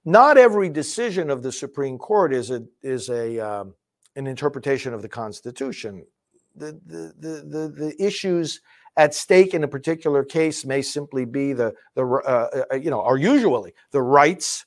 Not 0.06 0.38
every 0.38 0.70
decision 0.70 1.32
of 1.32 1.42
the 1.42 1.52
Supreme 1.52 1.98
Court 1.98 2.32
is 2.32 2.52
a 2.52 2.64
is 2.84 3.10
a 3.10 3.40
um, 3.40 3.74
an 4.16 4.28
interpretation 4.28 4.94
of 4.94 5.02
the 5.02 5.10
Constitution. 5.10 6.06
The, 6.56 6.80
the 6.86 7.14
the 7.18 7.68
the 7.70 7.96
issues 8.00 8.62
at 8.98 9.14
stake 9.14 9.54
in 9.54 9.64
a 9.64 9.68
particular 9.68 10.24
case 10.24 10.66
may 10.66 10.82
simply 10.82 11.24
be 11.26 11.54
the 11.54 11.74
the 11.96 12.06
uh, 12.06 12.64
uh, 12.72 12.76
you 12.76 12.90
know 12.90 13.02
are 13.02 13.18
usually 13.18 13.74
the 13.92 14.02
rights 14.02 14.66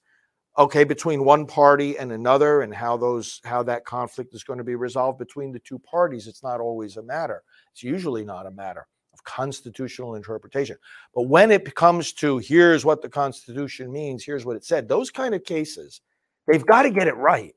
okay 0.58 0.84
between 0.84 1.24
one 1.24 1.46
party 1.46 1.98
and 1.98 2.12
another 2.12 2.62
and 2.62 2.74
how 2.74 2.96
those 2.96 3.40
how 3.44 3.62
that 3.62 3.84
conflict 3.84 4.34
is 4.34 4.42
going 4.42 4.58
to 4.58 4.64
be 4.64 4.74
resolved 4.74 5.18
between 5.18 5.52
the 5.52 5.58
two 5.58 5.78
parties. 5.78 6.26
It's 6.26 6.42
not 6.42 6.60
always 6.60 6.96
a 6.96 7.02
matter. 7.02 7.42
It's 7.72 7.82
usually 7.82 8.24
not 8.24 8.46
a 8.46 8.50
matter 8.50 8.86
of 9.12 9.22
constitutional 9.24 10.14
interpretation. 10.14 10.76
But 11.14 11.22
when 11.22 11.50
it 11.50 11.74
comes 11.74 12.14
to 12.14 12.38
here's 12.38 12.84
what 12.86 13.02
the 13.02 13.10
constitution 13.10 13.92
means 13.92 14.24
here's 14.24 14.46
what 14.46 14.56
it 14.56 14.64
said 14.64 14.88
those 14.88 15.10
kind 15.10 15.34
of 15.34 15.44
cases 15.44 16.00
they've 16.46 16.66
got 16.66 16.82
to 16.82 16.90
get 16.90 17.06
it 17.06 17.16
right. 17.16 17.54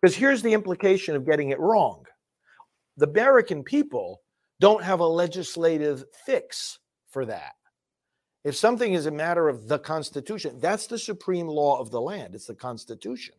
Because 0.00 0.14
here's 0.14 0.42
the 0.42 0.52
implication 0.52 1.16
of 1.16 1.26
getting 1.26 1.50
it 1.50 1.58
wrong 1.58 2.04
the 2.98 3.08
american 3.08 3.64
people 3.64 4.20
don't 4.60 4.84
have 4.84 5.00
a 5.00 5.06
legislative 5.06 6.04
fix 6.26 6.78
for 7.08 7.24
that 7.24 7.54
if 8.44 8.56
something 8.56 8.94
is 8.94 9.06
a 9.06 9.10
matter 9.10 9.48
of 9.48 9.68
the 9.68 9.78
Constitution, 9.78 10.58
that's 10.60 10.86
the 10.86 10.98
supreme 10.98 11.48
law 11.48 11.78
of 11.78 11.90
the 11.90 12.00
land. 12.00 12.34
It's 12.34 12.46
the 12.46 12.54
Constitution. 12.54 13.34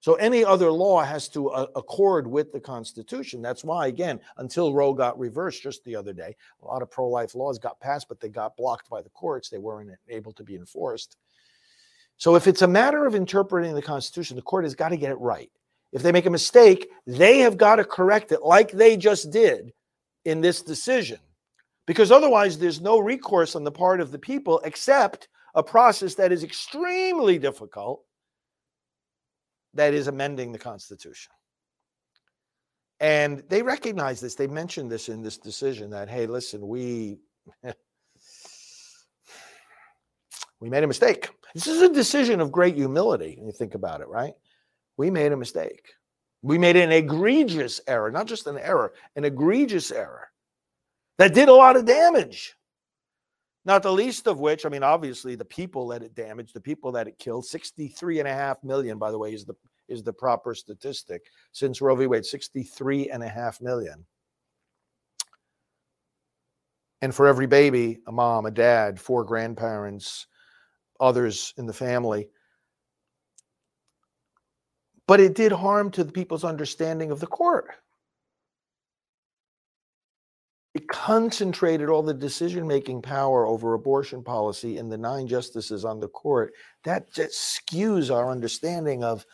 So 0.00 0.14
any 0.14 0.44
other 0.44 0.70
law 0.70 1.02
has 1.02 1.28
to 1.30 1.48
uh, 1.48 1.66
accord 1.74 2.28
with 2.28 2.52
the 2.52 2.60
Constitution. 2.60 3.42
That's 3.42 3.64
why, 3.64 3.88
again, 3.88 4.20
until 4.36 4.72
Roe 4.72 4.92
got 4.92 5.18
reversed 5.18 5.62
just 5.62 5.82
the 5.82 5.96
other 5.96 6.12
day, 6.12 6.36
a 6.62 6.66
lot 6.66 6.82
of 6.82 6.90
pro 6.90 7.08
life 7.08 7.34
laws 7.34 7.58
got 7.58 7.80
passed, 7.80 8.08
but 8.08 8.20
they 8.20 8.28
got 8.28 8.56
blocked 8.56 8.88
by 8.88 9.02
the 9.02 9.08
courts. 9.08 9.48
They 9.48 9.58
weren't 9.58 9.90
able 10.08 10.32
to 10.34 10.44
be 10.44 10.54
enforced. 10.54 11.16
So 12.18 12.36
if 12.36 12.46
it's 12.46 12.62
a 12.62 12.68
matter 12.68 13.06
of 13.06 13.14
interpreting 13.14 13.74
the 13.74 13.82
Constitution, 13.82 14.36
the 14.36 14.42
court 14.42 14.64
has 14.64 14.76
got 14.76 14.90
to 14.90 14.96
get 14.96 15.10
it 15.10 15.18
right. 15.18 15.50
If 15.92 16.02
they 16.02 16.12
make 16.12 16.26
a 16.26 16.30
mistake, 16.30 16.88
they 17.06 17.38
have 17.38 17.56
got 17.56 17.76
to 17.76 17.84
correct 17.84 18.32
it 18.32 18.42
like 18.42 18.70
they 18.70 18.96
just 18.96 19.30
did 19.30 19.72
in 20.24 20.40
this 20.40 20.62
decision. 20.62 21.18
Because 21.86 22.10
otherwise 22.10 22.58
there's 22.58 22.80
no 22.80 22.98
recourse 22.98 23.54
on 23.54 23.64
the 23.64 23.70
part 23.70 24.00
of 24.00 24.10
the 24.10 24.18
people 24.18 24.60
except 24.64 25.28
a 25.54 25.62
process 25.62 26.16
that 26.16 26.32
is 26.32 26.42
extremely 26.44 27.38
difficult 27.38 28.02
that 29.74 29.94
is 29.94 30.08
amending 30.08 30.52
the 30.52 30.58
constitution. 30.58 31.32
And 32.98 33.42
they 33.48 33.62
recognize 33.62 34.20
this. 34.20 34.34
They 34.34 34.46
mentioned 34.46 34.90
this 34.90 35.08
in 35.08 35.22
this 35.22 35.38
decision 35.38 35.90
that 35.90 36.08
hey 36.08 36.26
listen 36.26 36.66
we 36.66 37.18
we 40.60 40.70
made 40.70 40.82
a 40.82 40.88
mistake. 40.88 41.28
This 41.54 41.66
is 41.66 41.82
a 41.82 41.92
decision 41.92 42.40
of 42.40 42.50
great 42.50 42.74
humility 42.74 43.36
when 43.36 43.46
you 43.46 43.52
think 43.52 43.74
about 43.74 44.00
it 44.00 44.08
right 44.08 44.34
we 44.96 45.10
made 45.10 45.32
a 45.32 45.36
mistake 45.36 45.92
we 46.42 46.58
made 46.58 46.76
an 46.76 46.92
egregious 46.92 47.80
error 47.86 48.10
not 48.10 48.26
just 48.26 48.46
an 48.46 48.58
error 48.58 48.92
an 49.16 49.24
egregious 49.24 49.90
error 49.90 50.30
that 51.18 51.34
did 51.34 51.48
a 51.48 51.54
lot 51.54 51.76
of 51.76 51.84
damage. 51.86 52.54
Not 53.64 53.82
the 53.82 53.92
least 53.92 54.28
of 54.28 54.38
which, 54.38 54.64
I 54.64 54.68
mean, 54.68 54.84
obviously 54.84 55.34
the 55.34 55.44
people 55.44 55.88
that 55.88 56.02
it 56.02 56.14
damaged, 56.14 56.54
the 56.54 56.60
people 56.60 56.92
that 56.92 57.08
it 57.08 57.18
killed, 57.18 57.46
63 57.46 58.20
and 58.20 58.28
a 58.28 58.32
half 58.32 58.62
million, 58.62 58.98
by 58.98 59.10
the 59.10 59.18
way, 59.18 59.32
is 59.32 59.44
the 59.44 59.54
is 59.88 60.02
the 60.02 60.12
proper 60.12 60.52
statistic 60.52 61.26
since 61.52 61.80
Roe 61.80 61.94
v. 61.94 62.06
Wade, 62.08 62.24
63 62.24 63.10
and 63.10 63.22
a 63.22 63.28
half 63.28 63.60
million. 63.60 64.04
And 67.02 67.14
for 67.14 67.26
every 67.26 67.46
baby, 67.46 68.00
a 68.08 68.12
mom, 68.12 68.46
a 68.46 68.50
dad, 68.50 68.98
four 68.98 69.24
grandparents, 69.24 70.26
others 70.98 71.54
in 71.56 71.66
the 71.66 71.72
family. 71.72 72.28
But 75.06 75.20
it 75.20 75.34
did 75.34 75.52
harm 75.52 75.90
to 75.92 76.04
the 76.04 76.12
people's 76.12 76.44
understanding 76.44 77.10
of 77.10 77.20
the 77.20 77.26
court 77.26 77.68
it 80.76 80.88
concentrated 80.88 81.88
all 81.88 82.02
the 82.02 82.12
decision 82.12 82.66
making 82.66 83.00
power 83.00 83.46
over 83.46 83.72
abortion 83.72 84.22
policy 84.22 84.76
in 84.76 84.90
the 84.90 84.98
nine 84.98 85.26
justices 85.26 85.86
on 85.86 86.00
the 86.00 86.08
court. 86.08 86.52
That 86.84 87.10
just 87.14 87.32
skews 87.66 88.14
our 88.14 88.30
understanding 88.30 89.02
of 89.02 89.24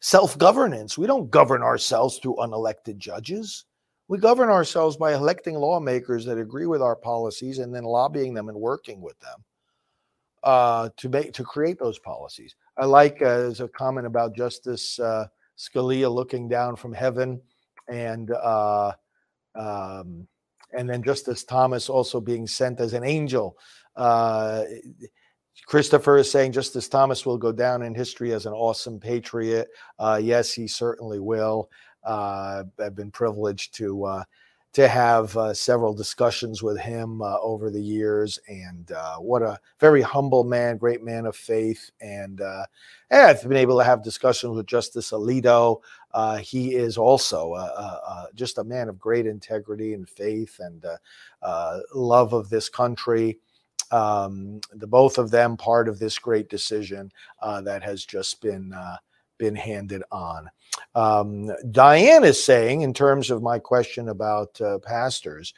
self 0.00 0.36
governance. 0.36 0.98
We 0.98 1.06
don't 1.06 1.30
govern 1.30 1.62
ourselves 1.62 2.18
through 2.18 2.36
unelected 2.36 2.98
judges. 2.98 3.64
We 4.08 4.18
govern 4.18 4.50
ourselves 4.50 4.98
by 4.98 5.14
electing 5.14 5.54
lawmakers 5.54 6.26
that 6.26 6.36
agree 6.36 6.66
with 6.66 6.82
our 6.82 6.96
policies 6.96 7.60
and 7.60 7.74
then 7.74 7.84
lobbying 7.84 8.34
them 8.34 8.50
and 8.50 8.58
working 8.60 9.00
with 9.00 9.18
them 9.20 9.42
uh, 10.42 10.90
to 10.98 11.08
make 11.08 11.32
to 11.32 11.44
create 11.44 11.78
those 11.78 11.98
policies. 11.98 12.54
I 12.80 12.86
like 12.86 13.20
uh, 13.20 13.36
there's 13.36 13.60
a 13.60 13.68
comment 13.68 14.06
about 14.06 14.34
Justice 14.34 14.98
uh, 14.98 15.26
Scalia 15.58 16.10
looking 16.10 16.48
down 16.48 16.76
from 16.76 16.94
heaven 16.94 17.42
and 17.88 18.30
uh, 18.30 18.92
um, 19.54 20.26
and 20.72 20.88
then 20.88 21.02
Justice 21.02 21.44
Thomas 21.44 21.90
also 21.90 22.20
being 22.20 22.46
sent 22.46 22.80
as 22.80 22.94
an 22.94 23.04
angel. 23.04 23.58
Uh, 23.96 24.64
Christopher 25.66 26.16
is 26.16 26.30
saying 26.30 26.52
Justice 26.52 26.88
Thomas 26.88 27.26
will 27.26 27.36
go 27.36 27.52
down 27.52 27.82
in 27.82 27.94
history 27.94 28.32
as 28.32 28.46
an 28.46 28.54
awesome 28.54 28.98
patriot. 28.98 29.68
Uh, 29.98 30.18
yes, 30.22 30.52
he 30.52 30.66
certainly 30.66 31.18
will. 31.18 31.68
Uh, 32.02 32.64
I've 32.78 32.96
been 32.96 33.10
privileged 33.10 33.74
to 33.74 34.04
uh, 34.04 34.24
to 34.72 34.86
have 34.86 35.36
uh, 35.36 35.52
several 35.52 35.92
discussions 35.92 36.62
with 36.62 36.78
him 36.78 37.20
uh, 37.22 37.38
over 37.40 37.70
the 37.70 37.82
years, 37.82 38.38
and 38.48 38.92
uh, 38.92 39.16
what 39.16 39.42
a 39.42 39.58
very 39.80 40.00
humble 40.00 40.44
man, 40.44 40.76
great 40.76 41.02
man 41.02 41.26
of 41.26 41.34
faith, 41.34 41.90
and, 42.00 42.40
uh, 42.40 42.64
I've 43.10 43.42
been 43.42 43.56
able 43.56 43.78
to 43.78 43.84
have 43.84 44.04
discussions 44.04 44.56
with 44.56 44.66
Justice 44.66 45.10
Alito. 45.10 45.80
Uh, 46.12 46.36
he 46.36 46.76
is 46.76 46.96
also 46.96 47.56
just 48.36 48.58
a 48.58 48.64
man 48.64 48.88
of 48.88 49.00
great 49.00 49.26
integrity 49.26 49.94
and 49.94 50.08
faith 50.08 50.60
and 50.60 50.86
uh, 51.42 51.80
love 51.92 52.32
of 52.32 52.48
this 52.48 52.68
country. 52.68 53.38
Um, 53.90 54.60
the 54.72 54.86
both 54.86 55.18
of 55.18 55.32
them 55.32 55.56
part 55.56 55.88
of 55.88 55.98
this 55.98 56.20
great 56.20 56.48
decision 56.48 57.10
that 57.42 57.82
has 57.82 58.04
just 58.04 58.40
been 58.40 58.72
been 59.40 59.56
handed 59.56 60.04
on. 60.12 60.48
Um, 60.94 61.50
Diane 61.72 62.22
is 62.24 62.42
saying, 62.42 62.82
in 62.82 62.94
terms 62.94 63.30
of 63.30 63.42
my 63.42 63.58
question 63.58 64.10
about 64.10 64.60
uh, 64.60 64.78
pastors, 64.78 65.52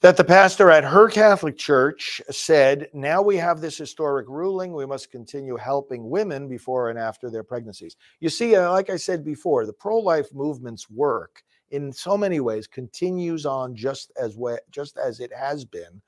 that 0.00 0.16
the 0.16 0.24
pastor 0.24 0.70
at 0.70 0.84
her 0.84 1.08
Catholic 1.08 1.58
church 1.58 2.22
said, 2.30 2.88
Now 2.94 3.20
we 3.20 3.36
have 3.36 3.60
this 3.60 3.76
historic 3.76 4.26
ruling. 4.28 4.72
We 4.72 4.86
must 4.86 5.10
continue 5.10 5.56
helping 5.56 6.08
women 6.08 6.48
before 6.48 6.88
and 6.88 6.98
after 6.98 7.28
their 7.28 7.42
pregnancies. 7.44 7.96
You 8.20 8.30
see, 8.30 8.56
uh, 8.56 8.70
like 8.70 8.88
I 8.88 8.96
said 8.96 9.24
before, 9.24 9.66
the 9.66 9.74
pro 9.74 9.98
life 9.98 10.32
movement's 10.32 10.88
work 10.88 11.42
in 11.70 11.92
so 11.92 12.16
many 12.16 12.40
ways 12.40 12.66
continues 12.66 13.44
on 13.44 13.74
just 13.76 14.10
as, 14.20 14.36
we- 14.36 14.56
just 14.70 14.96
as 14.96 15.20
it 15.20 15.32
has 15.36 15.64
been 15.64 16.00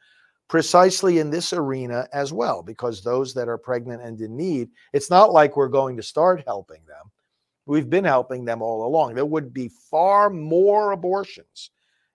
precisely 0.52 1.18
in 1.18 1.30
this 1.30 1.54
arena 1.54 2.06
as 2.12 2.30
well, 2.30 2.62
because 2.62 3.02
those 3.02 3.32
that 3.32 3.48
are 3.48 3.56
pregnant 3.56 4.02
and 4.02 4.20
in 4.20 4.36
need, 4.36 4.68
it's 4.92 5.08
not 5.08 5.32
like 5.32 5.56
we're 5.56 5.66
going 5.66 5.96
to 5.96 6.02
start 6.02 6.44
helping 6.46 6.84
them. 6.86 7.10
We've 7.64 7.88
been 7.88 8.04
helping 8.04 8.44
them 8.44 8.60
all 8.60 8.86
along. 8.86 9.14
There 9.14 9.24
would 9.24 9.54
be 9.54 9.70
far 9.90 10.28
more 10.28 10.92
abortions 10.92 11.70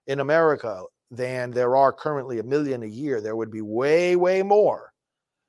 in 0.06 0.20
America 0.20 0.84
than 1.10 1.50
there 1.50 1.74
are 1.74 1.92
currently 1.92 2.38
a 2.38 2.44
million 2.44 2.84
a 2.84 2.86
year. 2.86 3.20
There 3.20 3.34
would 3.34 3.50
be 3.50 3.60
way, 3.60 4.14
way 4.14 4.44
more 4.44 4.92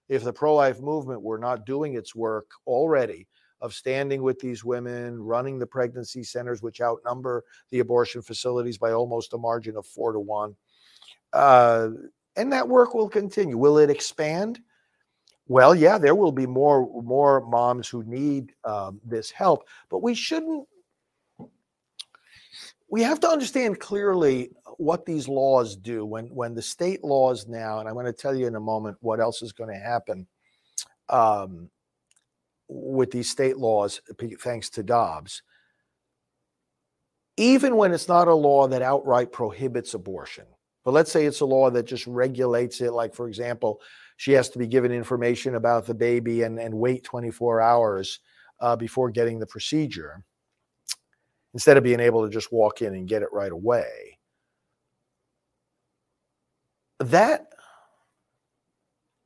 if 0.07 0.23
the 0.23 0.33
pro 0.33 0.55
life 0.55 0.81
movement 0.81 1.21
were 1.21 1.37
not 1.37 1.67
doing 1.67 1.93
its 1.93 2.15
work 2.15 2.47
already 2.65 3.27
of 3.61 3.75
standing 3.75 4.23
with 4.23 4.39
these 4.39 4.65
women, 4.65 5.21
running 5.21 5.59
the 5.59 5.67
pregnancy 5.67 6.23
centers, 6.23 6.63
which 6.63 6.81
outnumber 6.81 7.43
the 7.69 7.81
abortion 7.81 8.23
facilities 8.23 8.79
by 8.79 8.93
almost 8.93 9.33
a 9.33 9.37
margin 9.37 9.77
of 9.77 9.85
four 9.85 10.11
to 10.11 10.19
one. 10.19 10.55
Uh, 11.33 11.89
and 12.39 12.53
that 12.53 12.67
work 12.67 12.93
will 12.93 13.09
continue. 13.09 13.57
Will 13.57 13.77
it 13.77 13.89
expand? 13.89 14.61
Well, 15.47 15.75
yeah, 15.75 15.97
there 15.97 16.15
will 16.15 16.31
be 16.31 16.47
more 16.47 16.89
more 17.03 17.41
moms 17.41 17.89
who 17.89 18.03
need 18.03 18.53
um, 18.63 19.01
this 19.03 19.29
help, 19.29 19.67
but 19.89 20.01
we 20.01 20.15
shouldn't. 20.15 20.65
We 22.89 23.03
have 23.03 23.19
to 23.19 23.29
understand 23.29 23.79
clearly 23.79 24.51
what 24.77 25.05
these 25.05 25.27
laws 25.27 25.75
do. 25.75 26.05
When 26.05 26.27
when 26.27 26.55
the 26.55 26.61
state 26.61 27.03
laws 27.03 27.45
now, 27.47 27.79
and 27.79 27.89
I'm 27.89 27.95
going 27.95 28.05
to 28.05 28.13
tell 28.13 28.33
you 28.33 28.47
in 28.47 28.55
a 28.55 28.59
moment 28.59 28.97
what 29.01 29.19
else 29.19 29.41
is 29.41 29.51
going 29.51 29.71
to 29.71 29.79
happen 29.79 30.25
um, 31.09 31.69
with 32.69 33.11
these 33.11 33.29
state 33.29 33.57
laws, 33.57 34.01
thanks 34.39 34.69
to 34.71 34.83
Dobbs. 34.83 35.41
Even 37.35 37.75
when 37.75 37.91
it's 37.91 38.07
not 38.07 38.27
a 38.27 38.33
law 38.33 38.67
that 38.67 38.81
outright 38.81 39.31
prohibits 39.31 39.93
abortion, 39.93 40.45
But 40.85 40.93
let's 40.93 41.11
say 41.11 41.25
it's 41.25 41.41
a 41.41 41.45
law 41.45 41.69
that 41.69 41.85
just 41.85 42.07
regulates 42.07 42.81
it, 42.81 42.93
like, 42.93 43.13
for 43.13 43.27
example, 43.27 43.81
she 44.17 44.31
has 44.33 44.49
to 44.49 44.59
be 44.59 44.67
given 44.67 44.91
information 44.91 45.55
about 45.55 45.85
the 45.85 45.93
baby 45.93 46.43
and, 46.43 46.59
and 46.59 46.73
wait 46.73 47.03
24 47.03 47.61
hours 47.61 48.19
uh, 48.59 48.75
before 48.75 49.09
getting 49.09 49.39
the 49.39 49.47
procedure 49.47 50.23
instead 51.53 51.77
of 51.77 51.83
being 51.83 51.99
able 51.99 52.25
to 52.25 52.31
just 52.31 52.51
walk 52.51 52.81
in 52.81 52.93
and 52.93 53.07
get 53.07 53.21
it 53.21 53.29
right 53.31 53.51
away. 53.51 54.17
That 56.99 57.47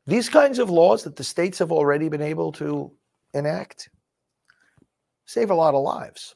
these 0.05 0.29
kinds 0.29 0.59
of 0.59 0.69
laws 0.69 1.03
that 1.03 1.15
the 1.15 1.23
states 1.23 1.59
have 1.59 1.71
already 1.71 2.09
been 2.09 2.21
able 2.21 2.51
to 2.53 2.91
enact 3.33 3.89
save 5.25 5.49
a 5.49 5.55
lot 5.55 5.73
of 5.73 5.81
lives. 5.81 6.35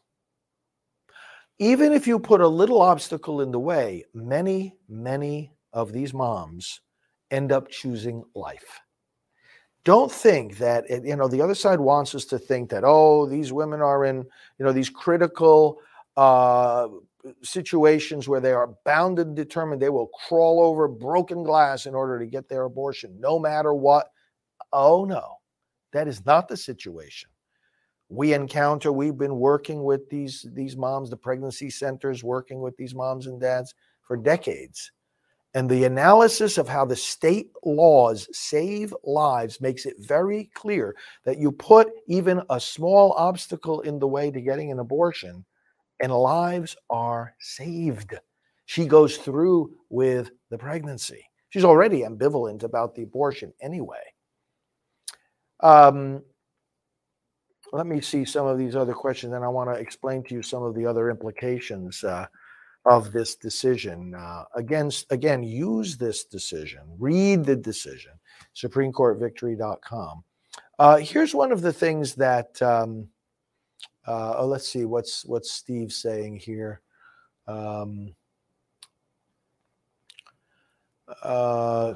Even 1.60 1.92
if 1.92 2.06
you 2.06 2.20
put 2.20 2.42
a 2.42 2.48
little 2.48 2.82
obstacle 2.82 3.42
in 3.42 3.52
the 3.52 3.60
way, 3.60 4.04
many, 4.14 4.76
many 4.88 5.52
of 5.74 5.92
these 5.92 6.14
moms 6.14 6.82
end 7.32 7.52
up 7.52 7.70
choosing 7.70 8.24
life. 8.36 8.82
Don't 9.84 10.12
think 10.12 10.58
that 10.58 10.84
you 10.90 11.16
know 11.16 11.28
the 11.28 11.42
other 11.42 11.56
side 11.56 11.80
wants 11.80 12.14
us 12.14 12.26
to 12.26 12.38
think 12.38 12.70
that 12.70 12.84
oh 12.86 13.26
these 13.26 13.54
women 13.54 13.82
are 13.82 14.04
in 14.04 14.18
you 14.18 14.66
know 14.66 14.74
these 14.74 14.90
critical 14.90 15.80
uh, 16.18 16.90
situations 17.42 18.28
where 18.28 18.42
they 18.42 18.52
are 18.52 18.76
bound 18.86 19.20
and 19.20 19.36
determined 19.36 19.82
they 19.82 19.90
will 19.90 20.10
crawl 20.28 20.62
over 20.62 20.88
broken 20.88 21.44
glass 21.44 21.86
in 21.86 21.96
order 21.96 22.20
to 22.20 22.26
get 22.26 22.50
their 22.50 22.64
abortion, 22.64 23.16
no 23.20 23.40
matter 23.40 23.74
what. 23.74 24.12
Oh 24.74 25.06
no, 25.06 25.38
that 25.94 26.08
is 26.08 26.26
not 26.26 26.48
the 26.48 26.58
situation. 26.58 27.30
We 28.10 28.34
encounter, 28.34 28.92
we've 28.92 29.18
been 29.18 29.38
working 29.38 29.84
with 29.84 30.10
these, 30.10 30.46
these 30.54 30.78
moms, 30.78 31.10
the 31.10 31.18
pregnancy 31.18 31.70
centers, 31.70 32.24
working 32.24 32.62
with 32.62 32.76
these 32.78 32.96
moms 32.96 33.28
and 33.28 33.40
dads 33.40 33.74
for 34.04 34.16
decades. 34.16 34.92
And 35.54 35.70
the 35.70 35.86
analysis 35.86 36.58
of 36.58 36.68
how 36.68 36.86
the 36.86 36.96
state 36.96 37.52
laws 37.64 38.28
save 38.32 38.94
lives 39.04 39.60
makes 39.60 39.86
it 39.86 39.96
very 40.00 40.52
clear 40.54 40.96
that 41.26 41.40
you 41.40 41.52
put 41.52 41.90
even 42.08 42.42
a 42.50 42.60
small 42.60 43.14
obstacle 43.14 43.82
in 43.82 44.00
the 44.00 44.08
way 44.08 44.30
to 44.30 44.42
getting 44.42 44.72
an 44.72 44.80
abortion 44.80 45.44
and 46.00 46.12
lives 46.12 46.76
are 46.90 47.34
saved. 47.40 48.14
She 48.66 48.86
goes 48.86 49.18
through 49.18 49.74
with 49.90 50.32
the 50.50 50.58
pregnancy. 50.58 51.26
She's 51.50 51.64
already 51.64 52.02
ambivalent 52.02 52.64
about 52.64 52.94
the 52.94 53.04
abortion 53.04 53.54
anyway. 53.62 54.04
Um, 55.62 56.22
let 57.74 57.88
me 57.88 58.02
see 58.02 58.26
some 58.26 58.48
of 58.48 58.58
these 58.58 58.76
other 58.76 58.94
questions, 58.94 59.34
and 59.34 59.44
I 59.44 59.48
want 59.48 59.74
to 59.74 59.80
explain 59.80 60.24
to 60.24 60.34
you 60.34 60.42
some 60.42 60.64
of 60.64 60.76
the 60.76 60.86
other 60.86 61.10
implications 61.10 62.04
uh, 62.04 62.28
of 62.86 63.12
this 63.12 63.36
decision. 63.36 64.16
Uh, 64.16 64.46
against 64.56 65.12
again, 65.12 65.44
use 65.44 65.98
this 65.98 66.24
decision, 66.24 66.82
read 66.98 67.44
the 67.46 67.56
decision, 67.56 68.14
SupremeCourtVictory.com. 68.56 70.24
Uh, 70.80 70.98
here's 70.98 71.34
one 71.34 71.52
of 71.52 71.62
the 71.62 71.74
things 71.74 72.16
that 72.16 72.62
um, 72.62 73.08
uh, 74.08 74.36
oh, 74.38 74.48
let's 74.48 74.68
see 74.68 74.86
what's 74.86 75.26
what's 75.26 75.52
Steve 75.52 75.92
saying 75.92 76.38
here. 76.38 76.82
Um, 77.48 78.16
uh, 81.24 81.94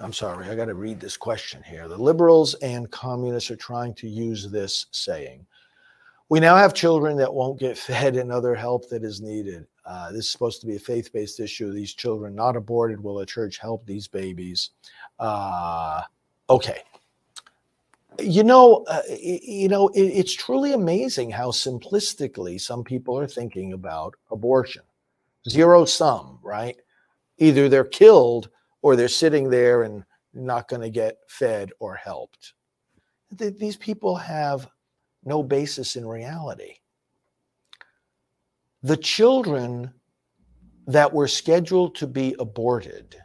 I'm 0.00 0.12
sorry, 0.12 0.48
I 0.48 0.54
got 0.54 0.66
to 0.66 0.74
read 0.74 1.00
this 1.00 1.16
question 1.16 1.62
here. 1.62 1.88
The 1.88 1.96
liberals 1.96 2.54
and 2.54 2.90
communists 2.90 3.50
are 3.50 3.56
trying 3.56 3.94
to 3.94 4.08
use 4.08 4.50
this 4.50 4.86
saying. 4.90 5.46
We 6.28 6.40
now 6.40 6.56
have 6.56 6.74
children 6.74 7.16
that 7.18 7.32
won't 7.32 7.60
get 7.60 7.78
fed 7.78 8.16
and 8.16 8.30
other 8.30 8.54
help 8.54 8.88
that 8.90 9.04
is 9.04 9.20
needed. 9.20 9.66
Uh, 9.84 10.10
this 10.10 10.26
is 10.26 10.30
supposed 10.30 10.60
to 10.60 10.66
be 10.66 10.76
a 10.76 10.80
faith 10.80 11.12
based 11.12 11.40
issue. 11.40 11.72
These 11.72 11.94
children 11.94 12.34
not 12.34 12.56
aborted. 12.56 13.02
Will 13.02 13.20
a 13.20 13.26
church 13.26 13.58
help 13.58 13.86
these 13.86 14.08
babies? 14.08 14.70
Uh, 15.18 16.02
okay 16.50 16.82
you 18.20 18.44
know, 18.44 18.84
uh, 18.88 19.02
you 19.08 19.68
know, 19.68 19.88
it, 19.88 20.02
it's 20.02 20.34
truly 20.34 20.72
amazing 20.72 21.30
how 21.30 21.50
simplistically 21.50 22.60
some 22.60 22.84
people 22.84 23.18
are 23.18 23.26
thinking 23.26 23.72
about 23.72 24.14
abortion. 24.30 24.82
Zero 25.48 25.84
sum, 25.84 26.38
right? 26.42 26.76
Either 27.38 27.68
they're 27.68 27.84
killed 27.84 28.48
or 28.82 28.96
they're 28.96 29.08
sitting 29.08 29.50
there 29.50 29.82
and 29.82 30.04
not 30.34 30.68
going 30.68 30.82
to 30.82 30.90
get 30.90 31.16
fed 31.28 31.70
or 31.80 31.94
helped. 31.94 32.54
These 33.30 33.76
people 33.76 34.16
have 34.16 34.68
no 35.24 35.42
basis 35.42 35.96
in 35.96 36.06
reality. 36.06 36.74
The 38.82 38.96
children 38.96 39.92
that 40.86 41.12
were 41.12 41.26
scheduled 41.26 41.96
to 41.96 42.06
be 42.06 42.36
aborted 42.38 43.16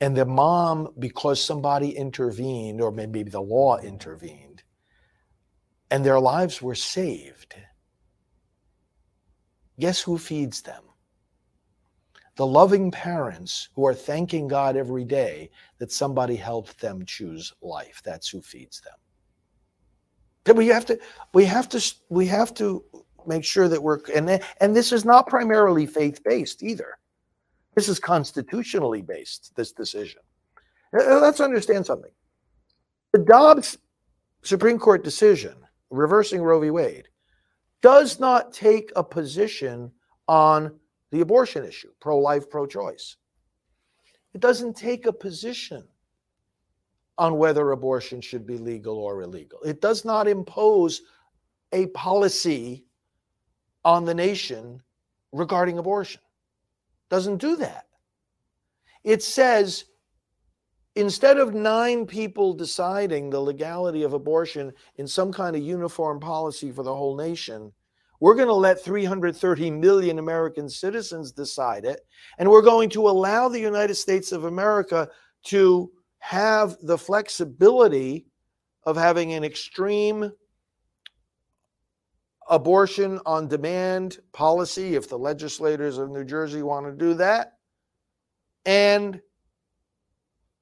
and 0.00 0.16
the 0.16 0.26
mom, 0.26 0.88
because 0.98 1.40
somebody 1.40 1.90
intervened, 1.90 2.80
or 2.80 2.90
maybe 2.90 3.22
the 3.22 3.40
law 3.40 3.78
intervened, 3.78 4.64
and 5.92 6.04
their 6.04 6.18
lives 6.18 6.60
were 6.60 6.74
saved, 6.74 7.54
guess 9.78 10.00
who 10.00 10.18
feeds 10.18 10.62
them? 10.62 10.82
The 12.36 12.46
loving 12.46 12.90
parents 12.90 13.68
who 13.74 13.86
are 13.86 13.94
thanking 13.94 14.48
God 14.48 14.76
every 14.76 15.04
day 15.04 15.50
that 15.78 15.92
somebody 15.92 16.34
helped 16.36 16.80
them 16.80 17.04
choose 17.04 17.52
life. 17.60 18.00
That's 18.04 18.28
who 18.28 18.40
feeds 18.40 18.80
them. 18.80 20.56
We 20.56 20.66
have 20.68 20.86
to, 20.86 20.98
we 21.34 21.44
have 21.44 21.68
to, 21.68 21.94
we 22.08 22.26
have 22.26 22.54
to 22.54 22.84
make 23.26 23.44
sure 23.44 23.68
that 23.68 23.82
we're, 23.82 24.00
and, 24.14 24.42
and 24.60 24.74
this 24.74 24.92
is 24.92 25.04
not 25.04 25.28
primarily 25.28 25.86
faith 25.86 26.24
based 26.24 26.62
either. 26.62 26.98
This 27.74 27.88
is 27.88 28.00
constitutionally 28.00 29.02
based, 29.02 29.52
this 29.54 29.72
decision. 29.72 30.20
Uh, 30.98 31.20
let's 31.20 31.40
understand 31.40 31.86
something. 31.86 32.10
The 33.12 33.20
Dobbs 33.20 33.78
Supreme 34.42 34.78
Court 34.78 35.04
decision 35.04 35.54
reversing 35.90 36.42
Roe 36.42 36.60
v. 36.60 36.70
Wade 36.70 37.08
does 37.82 38.18
not 38.18 38.52
take 38.52 38.90
a 38.96 39.04
position 39.04 39.92
on 40.28 40.78
the 41.12 41.20
abortion 41.20 41.64
issue, 41.64 41.92
pro 42.00 42.18
life, 42.18 42.50
pro 42.50 42.66
choice. 42.66 43.16
It 44.34 44.40
doesn't 44.40 44.76
take 44.76 45.06
a 45.06 45.12
position 45.12 45.84
on 47.18 47.38
whether 47.38 47.70
abortion 47.70 48.20
should 48.20 48.46
be 48.46 48.58
legal 48.58 48.98
or 48.98 49.22
illegal. 49.22 49.60
It 49.62 49.80
does 49.80 50.04
not 50.04 50.26
impose 50.26 51.02
a 51.72 51.86
policy 51.88 52.84
on 53.84 54.04
the 54.04 54.14
nation 54.14 54.82
regarding 55.32 55.78
abortion 55.78 56.20
doesn't 57.12 57.42
do 57.42 57.56
that. 57.56 57.84
It 59.04 59.22
says 59.22 59.84
instead 60.94 61.36
of 61.36 61.52
nine 61.52 62.06
people 62.06 62.54
deciding 62.54 63.28
the 63.28 63.38
legality 63.38 64.02
of 64.02 64.14
abortion 64.14 64.72
in 64.96 65.06
some 65.06 65.30
kind 65.30 65.54
of 65.54 65.60
uniform 65.60 66.20
policy 66.20 66.72
for 66.72 66.82
the 66.82 66.94
whole 66.94 67.14
nation, 67.14 67.70
we're 68.22 68.36
going 68.36 68.46
to 68.46 68.54
let 68.54 68.80
330 68.80 69.68
million 69.72 70.20
American 70.20 70.68
citizens 70.68 71.32
decide 71.32 71.84
it. 71.84 72.02
And 72.38 72.48
we're 72.48 72.62
going 72.62 72.88
to 72.90 73.08
allow 73.08 73.48
the 73.48 73.58
United 73.58 73.96
States 73.96 74.30
of 74.30 74.44
America 74.44 75.08
to 75.46 75.90
have 76.20 76.76
the 76.82 76.96
flexibility 76.96 78.26
of 78.84 78.96
having 78.96 79.32
an 79.32 79.42
extreme 79.42 80.30
abortion 82.48 83.18
on 83.26 83.48
demand 83.48 84.20
policy 84.32 84.94
if 84.94 85.08
the 85.08 85.18
legislators 85.18 85.98
of 85.98 86.12
New 86.12 86.22
Jersey 86.22 86.62
want 86.62 86.86
to 86.86 86.92
do 86.92 87.14
that. 87.14 87.54
And 88.64 89.20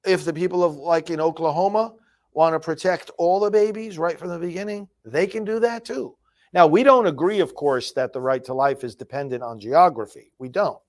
if 0.03 0.25
the 0.25 0.33
people 0.33 0.63
of, 0.63 0.77
like 0.77 1.11
in 1.11 1.21
Oklahoma, 1.21 1.93
want 2.33 2.55
to 2.55 2.59
protect 2.59 3.11
all 3.19 3.39
the 3.39 3.51
babies 3.51 3.99
right 3.99 4.17
from 4.17 4.29
the 4.29 4.39
beginning, 4.39 4.87
they 5.05 5.27
can 5.27 5.45
do 5.45 5.59
that 5.59 5.85
too. 5.85 6.15
Now, 6.53 6.67
we 6.67 6.83
don't 6.83 7.07
agree, 7.07 7.39
of 7.39 7.55
course, 7.55 7.93
that 7.93 8.11
the 8.11 8.21
right 8.21 8.43
to 8.43 8.53
life 8.53 8.83
is 8.83 8.95
dependent 8.95 9.41
on 9.41 9.59
geography. 9.59 10.31
We 10.37 10.49
don't. 10.49 10.81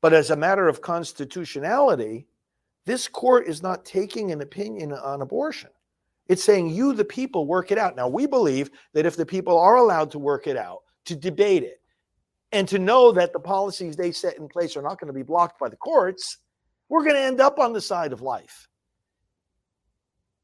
But 0.00 0.12
as 0.12 0.30
a 0.30 0.36
matter 0.36 0.68
of 0.68 0.80
constitutionality, 0.80 2.26
this 2.84 3.08
court 3.08 3.46
is 3.46 3.62
not 3.62 3.84
taking 3.84 4.30
an 4.30 4.40
opinion 4.40 4.92
on 4.92 5.22
abortion. 5.22 5.70
It's 6.28 6.44
saying 6.44 6.70
you, 6.70 6.92
the 6.92 7.04
people, 7.04 7.46
work 7.46 7.72
it 7.72 7.78
out. 7.78 7.96
Now, 7.96 8.08
we 8.08 8.26
believe 8.26 8.70
that 8.92 9.06
if 9.06 9.16
the 9.16 9.26
people 9.26 9.58
are 9.58 9.76
allowed 9.76 10.10
to 10.12 10.18
work 10.18 10.46
it 10.46 10.56
out, 10.56 10.80
to 11.06 11.16
debate 11.16 11.62
it, 11.64 11.80
and 12.52 12.68
to 12.68 12.78
know 12.78 13.12
that 13.12 13.32
the 13.32 13.40
policies 13.40 13.96
they 13.96 14.12
set 14.12 14.36
in 14.38 14.46
place 14.46 14.76
are 14.76 14.82
not 14.82 15.00
going 15.00 15.08
to 15.08 15.12
be 15.12 15.22
blocked 15.22 15.58
by 15.58 15.68
the 15.68 15.76
courts, 15.76 16.38
we're 16.88 17.02
going 17.02 17.14
to 17.14 17.20
end 17.20 17.40
up 17.40 17.58
on 17.58 17.72
the 17.72 17.80
side 17.80 18.12
of 18.12 18.20
life. 18.20 18.68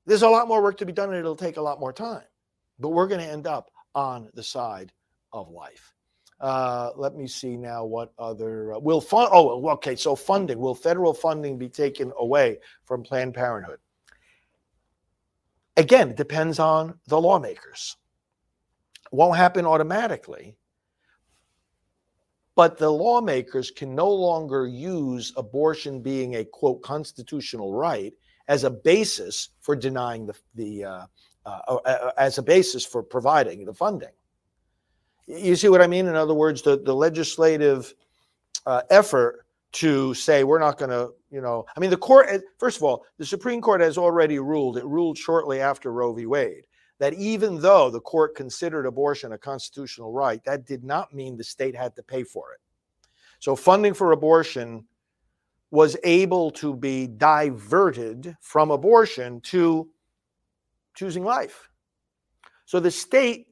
There's 0.07 0.23
a 0.23 0.29
lot 0.29 0.49
more 0.49 0.63
work 0.63 0.79
to 0.79 0.87
be 0.87 0.93
done 0.93 1.11
and 1.11 1.19
it'll 1.19 1.37
take 1.37 1.59
a 1.59 1.63
lot 1.63 1.81
more 1.81 1.93
time, 1.93 2.25
but 2.79 2.91
we're 2.91 3.09
going 3.09 3.21
to 3.21 3.27
end 3.27 3.47
up 3.47 3.71
on 3.95 4.29
the 4.35 4.43
side 4.43 4.93
of 5.33 5.51
life. 5.51 5.93
Uh, 6.41 6.91
let 6.97 7.17
me 7.17 7.27
see 7.27 7.57
now 7.57 7.85
what 7.85 8.13
other 8.19 8.75
uh, 8.75 8.79
will 8.79 9.01
fund. 9.01 9.29
Oh, 9.33 9.69
okay. 9.71 9.97
So 9.97 10.15
funding 10.15 10.59
will 10.61 10.75
federal 10.75 11.13
funding 11.13 11.59
be 11.59 11.69
taken 11.69 12.13
away 12.19 12.59
from 12.85 13.03
Planned 13.03 13.35
Parenthood? 13.35 13.81
Again, 15.77 16.11
it 16.11 16.17
depends 16.17 16.59
on 16.59 16.99
the 17.09 17.21
lawmakers. 17.21 17.97
Won't 19.11 19.37
happen 19.37 19.67
automatically. 19.67 20.57
but 22.59 22.77
the 22.77 22.91
lawmakers 22.91 23.71
can 23.71 23.95
no 23.95 24.11
longer 24.11 24.67
use 24.67 25.33
abortion 25.37 26.01
being 26.03 26.35
a 26.35 26.45
quote 26.45 26.83
constitutional 26.83 27.73
right 27.73 28.13
as 28.49 28.65
a 28.65 28.71
basis 28.71 29.51
for 29.61 29.77
denying 29.77 30.27
the, 30.27 30.35
the 30.57 30.85
uh, 30.85 31.07
uh, 31.49 31.75
uh, 31.75 31.89
uh 31.89 32.11
as 32.19 32.39
a 32.39 32.43
basis 32.43 32.85
for 32.85 33.03
providing 33.03 33.65
the 33.65 33.75
funding. 33.75 34.13
You 35.27 35.57
see 35.57 35.69
what 35.69 35.83
I 35.83 35.87
mean? 35.87 36.07
In 36.07 36.15
other 36.15 36.35
words, 36.35 36.63
the, 36.63 36.79
the 36.79 36.95
legislative 36.95 37.95
uh, 38.67 38.83
effort 38.91 39.47
to 39.73 40.15
say 40.15 40.45
we're 40.45 40.59
not 40.59 40.79
going 40.79 40.91
to, 40.91 41.11
you 41.31 41.41
know, 41.41 41.67
I 41.77 41.81
mean, 41.81 41.91
the 41.91 41.97
court, 41.97 42.27
eh, 42.31 42.39
first 42.59 42.79
of 42.79 42.83
all, 42.83 43.05
the 43.19 43.27
Supreme 43.27 43.61
Court 43.61 43.81
has 43.83 43.99
already 43.99 44.39
ruled, 44.39 44.79
it 44.79 44.85
ruled 44.87 45.19
shortly 45.19 45.61
after 45.61 45.93
Roe 45.93 46.15
v. 46.15 46.25
Wade, 46.25 46.65
that 46.99 47.13
even 47.15 47.61
though 47.61 47.91
the 47.91 48.01
court 48.01 48.35
considered 48.35 48.87
abortion 48.87 49.33
a 49.33 49.39
constitutional 49.39 50.13
right, 50.13 50.43
that 50.45 50.65
did 50.65 50.85
not 50.85 51.13
mean 51.15 51.37
the 51.37 51.45
state 51.45 51.77
had 51.77 51.95
to 51.97 52.03
pay 52.03 52.25
for 52.25 52.53
it. 52.53 52.61
So 53.41 53.55
funding 53.55 53.95
for 53.95 54.13
abortion 54.13 54.85
was 55.71 55.97
able 56.03 56.51
to 56.53 56.75
be 56.75 57.07
diverted 57.07 58.35
from 58.41 58.71
abortion 58.71 59.41
to 59.43 59.89
choosing 60.99 61.25
life. 61.25 61.69
So 62.67 62.81
the 62.81 62.91
state, 62.91 63.47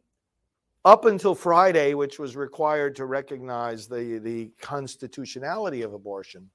up 0.85 1.04
until 1.04 1.35
Friday, 1.35 1.94
which 1.94 2.18
was 2.18 2.37
required 2.37 2.96
to 2.96 3.06
recognize 3.06 3.87
the, 3.87 4.20
the 4.22 4.50
constitutionality 4.61 5.82
of 5.82 5.94
abortion, 5.94 6.50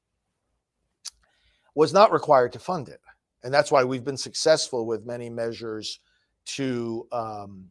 was 1.76 1.94
not 1.94 2.12
required 2.12 2.52
to 2.54 2.60
fund 2.60 2.90
it. 2.90 3.00
And 3.44 3.54
that's 3.54 3.72
why 3.72 3.86
we've 3.86 4.04
been 4.04 4.18
successful 4.18 4.86
with 4.86 5.06
many 5.06 5.30
measures 5.30 6.02
to 6.58 7.08
um, 7.14 7.66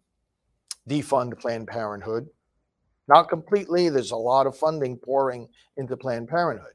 defund 0.89 1.39
Planned 1.39 1.69
Parenthood. 1.69 2.27
Not 3.07 3.29
completely, 3.29 3.91
there's 3.91 4.13
a 4.13 4.17
lot 4.17 4.47
of 4.47 4.57
funding 4.57 4.97
pouring 4.97 5.49
into 5.77 5.97
Planned 5.97 6.29
Parenthood. 6.29 6.73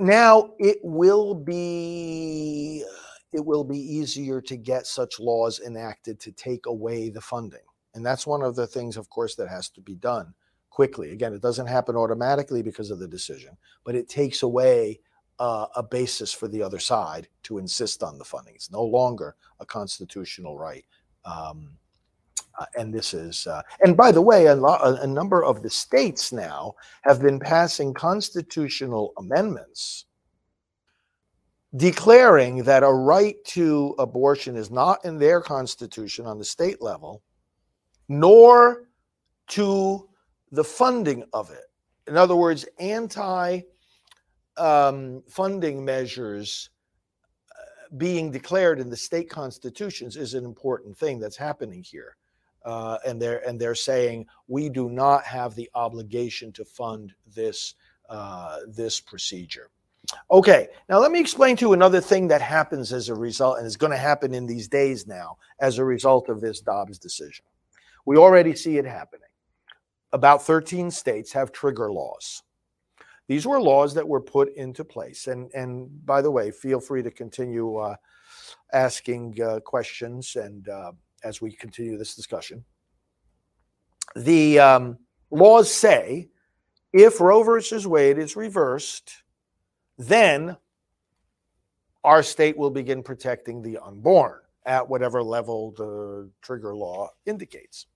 Now 0.00 0.50
it 0.58 0.78
will 0.82 1.34
be 1.34 2.84
it 3.32 3.44
will 3.44 3.64
be 3.64 3.78
easier 3.78 4.40
to 4.40 4.56
get 4.56 4.86
such 4.86 5.20
laws 5.20 5.60
enacted 5.60 6.20
to 6.20 6.32
take 6.32 6.66
away 6.66 7.08
the 7.08 7.20
funding. 7.20 7.60
And 7.94 8.04
that's 8.04 8.26
one 8.26 8.42
of 8.42 8.56
the 8.56 8.66
things, 8.66 8.96
of 8.96 9.10
course, 9.10 9.34
that 9.36 9.48
has 9.48 9.68
to 9.70 9.80
be 9.80 9.94
done 9.94 10.34
quickly. 10.70 11.12
Again, 11.12 11.34
it 11.34 11.42
doesn't 11.42 11.66
happen 11.66 11.96
automatically 11.96 12.62
because 12.62 12.90
of 12.90 12.98
the 12.98 13.08
decision, 13.08 13.56
but 13.84 13.94
it 13.94 14.08
takes 14.08 14.42
away 14.42 15.00
uh, 15.38 15.66
a 15.76 15.82
basis 15.82 16.32
for 16.32 16.48
the 16.48 16.62
other 16.62 16.78
side 16.78 17.28
to 17.42 17.58
insist 17.58 18.02
on 18.02 18.18
the 18.18 18.24
funding. 18.24 18.54
It's 18.54 18.70
no 18.70 18.82
longer 18.82 19.36
a 19.60 19.66
constitutional 19.66 20.58
right. 20.58 20.84
Um, 21.24 21.76
uh, 22.58 22.66
and 22.76 22.92
this 22.92 23.14
is, 23.14 23.46
uh, 23.46 23.62
and 23.80 23.96
by 23.96 24.12
the 24.12 24.20
way, 24.20 24.46
a, 24.46 24.54
lo- 24.54 24.98
a 25.00 25.06
number 25.06 25.42
of 25.42 25.62
the 25.62 25.70
states 25.70 26.32
now 26.32 26.74
have 27.02 27.20
been 27.20 27.40
passing 27.40 27.94
constitutional 27.94 29.14
amendments 29.18 30.06
declaring 31.76 32.64
that 32.64 32.82
a 32.82 32.92
right 32.92 33.36
to 33.44 33.94
abortion 33.98 34.56
is 34.56 34.70
not 34.70 35.04
in 35.04 35.18
their 35.18 35.40
constitution 35.40 36.26
on 36.26 36.38
the 36.38 36.44
state 36.44 36.82
level, 36.82 37.22
nor 38.08 38.88
to 39.48 40.08
the 40.50 40.64
funding 40.64 41.24
of 41.32 41.50
it. 41.50 41.70
In 42.06 42.16
other 42.16 42.36
words, 42.36 42.66
anti 42.78 43.60
um, 44.58 45.22
funding 45.28 45.82
measures 45.82 46.68
uh, 47.50 47.96
being 47.96 48.30
declared 48.30 48.80
in 48.80 48.90
the 48.90 48.96
state 48.96 49.30
constitutions 49.30 50.16
is 50.16 50.34
an 50.34 50.44
important 50.44 50.96
thing 50.96 51.18
that's 51.18 51.36
happening 51.38 51.82
here. 51.82 52.16
Uh, 52.64 52.98
and 53.04 53.20
they're 53.20 53.46
and 53.48 53.58
they're 53.60 53.74
saying 53.74 54.24
we 54.46 54.68
do 54.68 54.88
not 54.88 55.24
have 55.24 55.54
the 55.54 55.68
obligation 55.74 56.52
to 56.52 56.64
fund 56.64 57.12
this 57.34 57.74
uh, 58.08 58.58
this 58.68 59.00
procedure. 59.00 59.70
Okay, 60.30 60.68
now 60.88 60.98
let 60.98 61.12
me 61.12 61.20
explain 61.20 61.56
to 61.56 61.66
you 61.66 61.72
another 61.72 62.00
thing 62.00 62.28
that 62.28 62.42
happens 62.42 62.92
as 62.92 63.08
a 63.08 63.14
result, 63.14 63.58
and 63.58 63.66
is 63.66 63.76
going 63.76 63.92
to 63.92 63.96
happen 63.96 64.34
in 64.34 64.46
these 64.46 64.68
days 64.68 65.06
now 65.06 65.36
as 65.60 65.78
a 65.78 65.84
result 65.84 66.28
of 66.28 66.40
this 66.40 66.60
Dobbs 66.60 66.98
decision. 66.98 67.44
We 68.04 68.16
already 68.16 68.54
see 68.54 68.78
it 68.78 68.84
happening. 68.84 69.28
About 70.12 70.42
13 70.42 70.90
states 70.90 71.32
have 71.32 71.52
trigger 71.52 71.90
laws. 71.90 72.42
These 73.28 73.46
were 73.46 73.60
laws 73.60 73.94
that 73.94 74.06
were 74.06 74.20
put 74.20 74.54
into 74.56 74.84
place. 74.84 75.26
And, 75.26 75.50
and 75.54 76.04
by 76.04 76.20
the 76.20 76.30
way, 76.30 76.50
feel 76.50 76.80
free 76.80 77.02
to 77.02 77.10
continue 77.10 77.76
uh, 77.76 77.96
asking 78.72 79.40
uh, 79.40 79.60
questions 79.60 80.36
and 80.36 80.68
uh, 80.68 80.92
as 81.24 81.40
we 81.40 81.52
continue 81.52 81.96
this 81.96 82.14
discussion. 82.14 82.64
The 84.16 84.58
um, 84.58 84.98
laws 85.30 85.72
say 85.72 86.28
if 86.92 87.20
Roe 87.20 87.42
versus 87.42 87.86
Wade 87.86 88.18
is 88.18 88.36
reversed, 88.36 89.22
then 89.98 90.56
our 92.04 92.22
state 92.22 92.56
will 92.56 92.70
begin 92.70 93.02
protecting 93.02 93.62
the 93.62 93.78
unborn 93.78 94.40
at 94.64 94.88
whatever 94.88 95.22
level 95.22 95.72
the 95.72 96.30
trigger 96.40 96.74
law 96.74 97.10
indicates. 97.26 97.86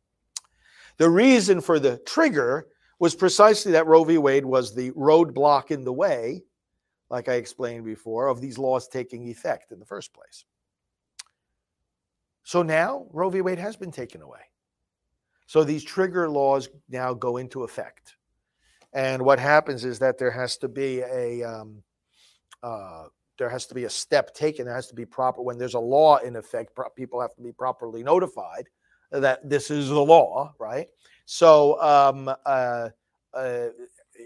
The 0.98 1.11
reason 1.11 1.61
for 1.61 1.78
the 1.78 1.98
trigger 1.98 2.68
was 2.98 3.14
precisely 3.14 3.72
that 3.72 3.87
Roe 3.87 4.04
v. 4.04 4.18
Wade 4.18 4.44
was 4.44 4.74
the 4.74 4.90
roadblock 4.92 5.70
in 5.70 5.85
the 5.85 5.92
way, 5.92 6.42
like 7.11 7.28
I 7.28 7.35
explained 7.35 7.85
before, 7.85 8.28
of 8.28 8.40
these 8.40 8.59
laws 8.59 8.88
taking 8.88 9.28
effect 9.28 9.72
in 9.72 9.78
the 9.78 9.85
first 9.85 10.14
place. 10.14 10.44
So 12.42 12.62
now 12.62 13.06
Roe 13.12 13.28
v. 13.28 13.42
Wade 13.42 13.59
has 13.59 13.76
been 13.76 13.92
taken 13.92 14.22
away. 14.22 14.40
So 15.46 15.62
these 15.62 15.85
trigger 15.85 16.28
laws 16.28 16.68
now 16.88 17.12
go 17.12 17.37
into 17.37 17.64
effect. 17.64 18.16
And 18.92 19.22
what 19.22 19.38
happens 19.38 19.85
is 19.85 19.98
that 19.98 20.18
there 20.18 20.30
has 20.30 20.56
to 20.59 20.68
be 20.68 21.00
a 21.00 21.42
um, 21.42 21.82
uh, 22.66 23.05
there 23.38 23.48
has 23.48 23.66
to 23.66 23.74
be 23.74 23.85
a 23.85 23.90
step 23.90 24.35
taken. 24.35 24.66
There 24.66 24.74
has 24.74 24.88
to 24.88 24.94
be 24.94 25.07
proper 25.07 25.40
when 25.40 25.57
there's 25.57 25.74
a 25.74 25.79
law 25.79 26.16
in 26.16 26.37
effect. 26.37 26.74
Pro- 26.74 26.90
people 26.90 27.20
have 27.20 27.35
to 27.37 27.42
be 27.42 27.52
properly 27.52 28.02
notified 28.02 28.68
that 29.12 29.48
this 29.48 29.70
is 29.70 29.88
the 29.88 30.00
law, 30.00 30.52
right? 30.59 30.88
So 31.26 31.81
um, 31.81 32.29
uh, 32.44 32.88
uh, 33.35 33.68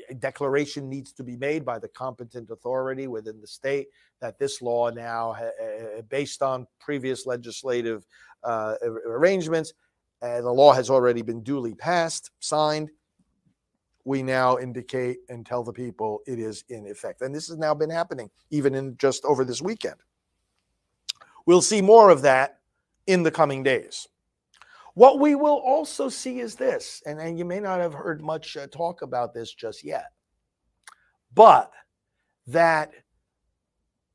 a 0.08 0.14
declaration 0.14 0.88
needs 0.88 1.12
to 1.12 1.24
be 1.24 1.36
made 1.36 1.64
by 1.64 1.78
the 1.78 1.88
competent 1.88 2.50
authority 2.50 3.08
within 3.08 3.40
the 3.40 3.46
state 3.46 3.88
that 4.20 4.38
this 4.38 4.62
law 4.62 4.88
now, 4.88 5.32
uh, 5.32 6.02
based 6.08 6.42
on 6.42 6.66
previous 6.78 7.26
legislative 7.26 8.06
uh, 8.44 8.76
arrangements, 9.06 9.74
uh, 10.22 10.40
the 10.40 10.50
law 10.50 10.72
has 10.72 10.88
already 10.88 11.22
been 11.22 11.42
duly 11.42 11.74
passed, 11.74 12.30
signed. 12.40 12.90
We 14.10 14.24
now 14.24 14.58
indicate 14.58 15.18
and 15.28 15.46
tell 15.46 15.62
the 15.62 15.72
people 15.72 16.18
it 16.26 16.40
is 16.40 16.64
in 16.68 16.84
effect. 16.88 17.22
And 17.22 17.32
this 17.32 17.46
has 17.46 17.58
now 17.58 17.74
been 17.74 17.90
happening 17.90 18.28
even 18.50 18.74
in 18.74 18.96
just 18.96 19.24
over 19.24 19.44
this 19.44 19.62
weekend. 19.62 19.94
We'll 21.46 21.62
see 21.62 21.80
more 21.80 22.10
of 22.10 22.22
that 22.22 22.58
in 23.06 23.22
the 23.22 23.30
coming 23.30 23.62
days. 23.62 24.08
What 24.94 25.20
we 25.20 25.36
will 25.36 25.60
also 25.64 26.08
see 26.08 26.40
is 26.40 26.56
this, 26.56 27.00
and, 27.06 27.20
and 27.20 27.38
you 27.38 27.44
may 27.44 27.60
not 27.60 27.78
have 27.78 27.94
heard 27.94 28.20
much 28.20 28.56
uh, 28.56 28.66
talk 28.66 29.02
about 29.02 29.32
this 29.32 29.54
just 29.54 29.84
yet, 29.84 30.06
but 31.32 31.70
that 32.48 32.90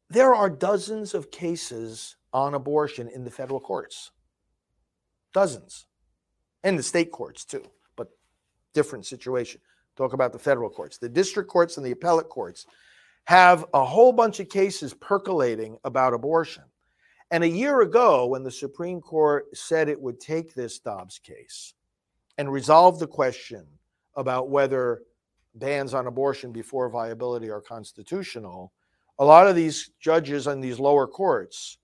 there 0.09 0.35
are 0.35 0.49
dozens 0.49 1.13
of 1.13 1.31
cases 1.31 2.17
on 2.33 2.53
abortion 2.53 3.07
in 3.07 3.23
the 3.23 3.31
federal 3.31 3.61
courts. 3.61 4.11
Dozens. 5.31 5.87
And 6.65 6.77
the 6.77 6.83
state 6.83 7.13
courts 7.13 7.45
too, 7.45 7.63
but 7.95 8.09
different 8.73 9.05
situation. 9.05 9.61
Talk 9.95 10.13
about 10.13 10.33
the 10.33 10.39
federal 10.39 10.69
courts. 10.69 10.97
The 10.97 11.09
district 11.09 11.49
courts 11.49 11.77
and 11.77 11.85
the 11.85 11.91
appellate 11.91 12.29
courts 12.29 12.65
have 13.25 13.65
a 13.73 13.83
whole 13.83 14.11
bunch 14.11 14.39
of 14.39 14.49
cases 14.49 14.93
percolating 14.93 15.77
about 15.83 16.13
abortion. 16.13 16.63
And 17.31 17.43
a 17.43 17.49
year 17.49 17.81
ago, 17.81 18.27
when 18.27 18.43
the 18.43 18.51
Supreme 18.51 19.01
Court 19.01 19.45
said 19.55 19.89
it 19.89 19.99
would 19.99 20.19
take 20.19 20.53
this 20.53 20.79
Dobbs 20.79 21.19
case 21.19 21.73
and 22.37 22.51
resolve 22.51 22.99
the 22.99 23.07
question 23.07 23.65
about 24.15 24.49
whether 24.49 25.01
bans 25.55 25.93
on 25.93 26.07
abortion 26.07 26.51
before 26.51 26.89
viability 26.89 27.49
are 27.49 27.61
constitutional, 27.61 28.73
a 29.17 29.25
lot 29.25 29.47
of 29.47 29.55
these 29.55 29.91
judges 29.99 30.45
on 30.45 30.59
these 30.59 30.77
lower 30.77 31.07
courts, 31.07 31.77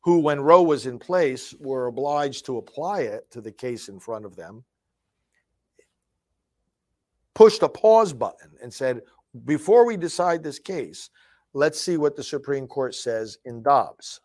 who, 0.00 0.20
when 0.20 0.40
Roe 0.40 0.62
was 0.62 0.86
in 0.86 0.98
place, 0.98 1.54
were 1.58 1.86
obliged 1.86 2.46
to 2.46 2.58
apply 2.58 3.00
it 3.00 3.30
to 3.30 3.40
the 3.40 3.52
case 3.52 3.88
in 3.88 3.98
front 3.98 4.24
of 4.24 4.36
them, 4.36 4.64
pushed 7.34 7.62
a 7.62 7.68
pause 7.68 8.12
button 8.12 8.50
and 8.62 8.72
said, 8.72 9.02
before 9.44 9.84
we 9.84 9.96
decide 9.96 10.42
this 10.42 10.58
case, 10.58 11.10
Let's 11.56 11.80
see 11.80 11.96
what 11.96 12.16
the 12.16 12.22
Supreme 12.22 12.66
Court 12.66 12.96
says 12.96 13.38
in 13.44 13.62
Dobbs. 13.62 14.20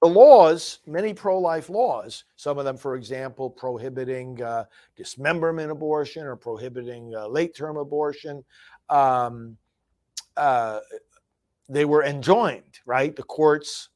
The 0.00 0.08
laws, 0.08 0.78
many 0.86 1.12
pro 1.12 1.40
life 1.40 1.68
laws, 1.68 2.24
some 2.36 2.56
of 2.56 2.64
them, 2.64 2.76
for 2.76 2.94
example, 2.94 3.50
prohibiting 3.50 4.40
uh, 4.40 4.64
dismemberment 4.96 5.72
abortion 5.72 6.24
or 6.24 6.36
prohibiting 6.36 7.14
uh, 7.16 7.26
late 7.26 7.56
term 7.56 7.78
abortion, 7.78 8.44
um, 8.90 9.56
uh, 10.36 10.80
they 11.68 11.84
were 11.84 12.04
enjoined, 12.04 12.78
right? 12.86 13.16
The 13.16 13.22
courts 13.24 13.88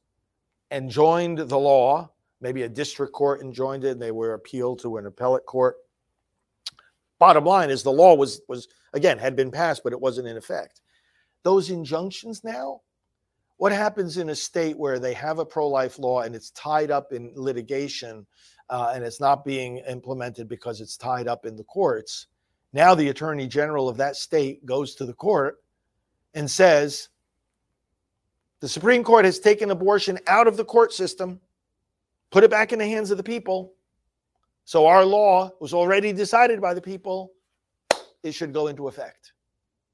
enjoined 0.71 1.37
the 1.37 1.57
law. 1.57 2.09
Maybe 2.41 2.63
a 2.63 2.69
district 2.69 3.13
court 3.13 3.41
enjoined 3.41 3.85
it 3.85 3.91
and 3.91 4.01
they 4.01 4.11
were 4.11 4.33
appealed 4.33 4.79
to 4.79 4.97
an 4.97 5.05
appellate 5.05 5.45
court. 5.45 5.77
Bottom 7.19 7.45
line 7.45 7.69
is 7.69 7.83
the 7.83 7.91
law 7.91 8.15
was 8.15 8.41
was 8.47 8.67
again 8.93 9.17
had 9.17 9.35
been 9.35 9.51
passed, 9.51 9.83
but 9.83 9.93
it 9.93 9.99
wasn't 9.99 10.27
in 10.27 10.37
effect. 10.37 10.81
Those 11.43 11.69
injunctions 11.69 12.43
now, 12.43 12.81
what 13.57 13.71
happens 13.71 14.17
in 14.17 14.29
a 14.29 14.35
state 14.35 14.77
where 14.77 14.99
they 14.99 15.13
have 15.13 15.39
a 15.39 15.45
pro-life 15.45 15.99
law 15.99 16.21
and 16.21 16.33
it's 16.33 16.51
tied 16.51 16.91
up 16.91 17.11
in 17.11 17.31
litigation 17.35 18.25
uh, 18.69 18.91
and 18.95 19.03
it's 19.03 19.19
not 19.19 19.45
being 19.45 19.77
implemented 19.79 20.47
because 20.47 20.81
it's 20.81 20.97
tied 20.97 21.27
up 21.27 21.45
in 21.45 21.55
the 21.55 21.63
courts? 21.63 22.27
Now 22.71 22.95
the 22.95 23.09
attorney 23.09 23.47
general 23.47 23.89
of 23.89 23.97
that 23.97 24.15
state 24.15 24.65
goes 24.65 24.95
to 24.95 25.05
the 25.05 25.13
court 25.13 25.57
and 26.33 26.49
says, 26.49 27.09
the 28.59 28.69
Supreme 28.69 29.03
Court 29.03 29.25
has 29.25 29.39
taken 29.39 29.71
abortion 29.71 30.19
out 30.27 30.47
of 30.47 30.57
the 30.57 30.65
court 30.65 30.93
system, 30.93 31.39
put 32.29 32.43
it 32.43 32.51
back 32.51 32.73
in 32.73 32.79
the 32.79 32.87
hands 32.87 33.09
of 33.11 33.17
the 33.17 33.23
people. 33.23 33.73
So 34.69 34.85
our 34.85 35.03
law 35.03 35.49
was 35.59 35.73
already 35.73 36.13
decided 36.13 36.61
by 36.61 36.75
the 36.75 36.81
people. 36.81 37.31
It 38.21 38.33
should 38.33 38.53
go 38.53 38.67
into 38.67 38.87
effect. 38.87 39.33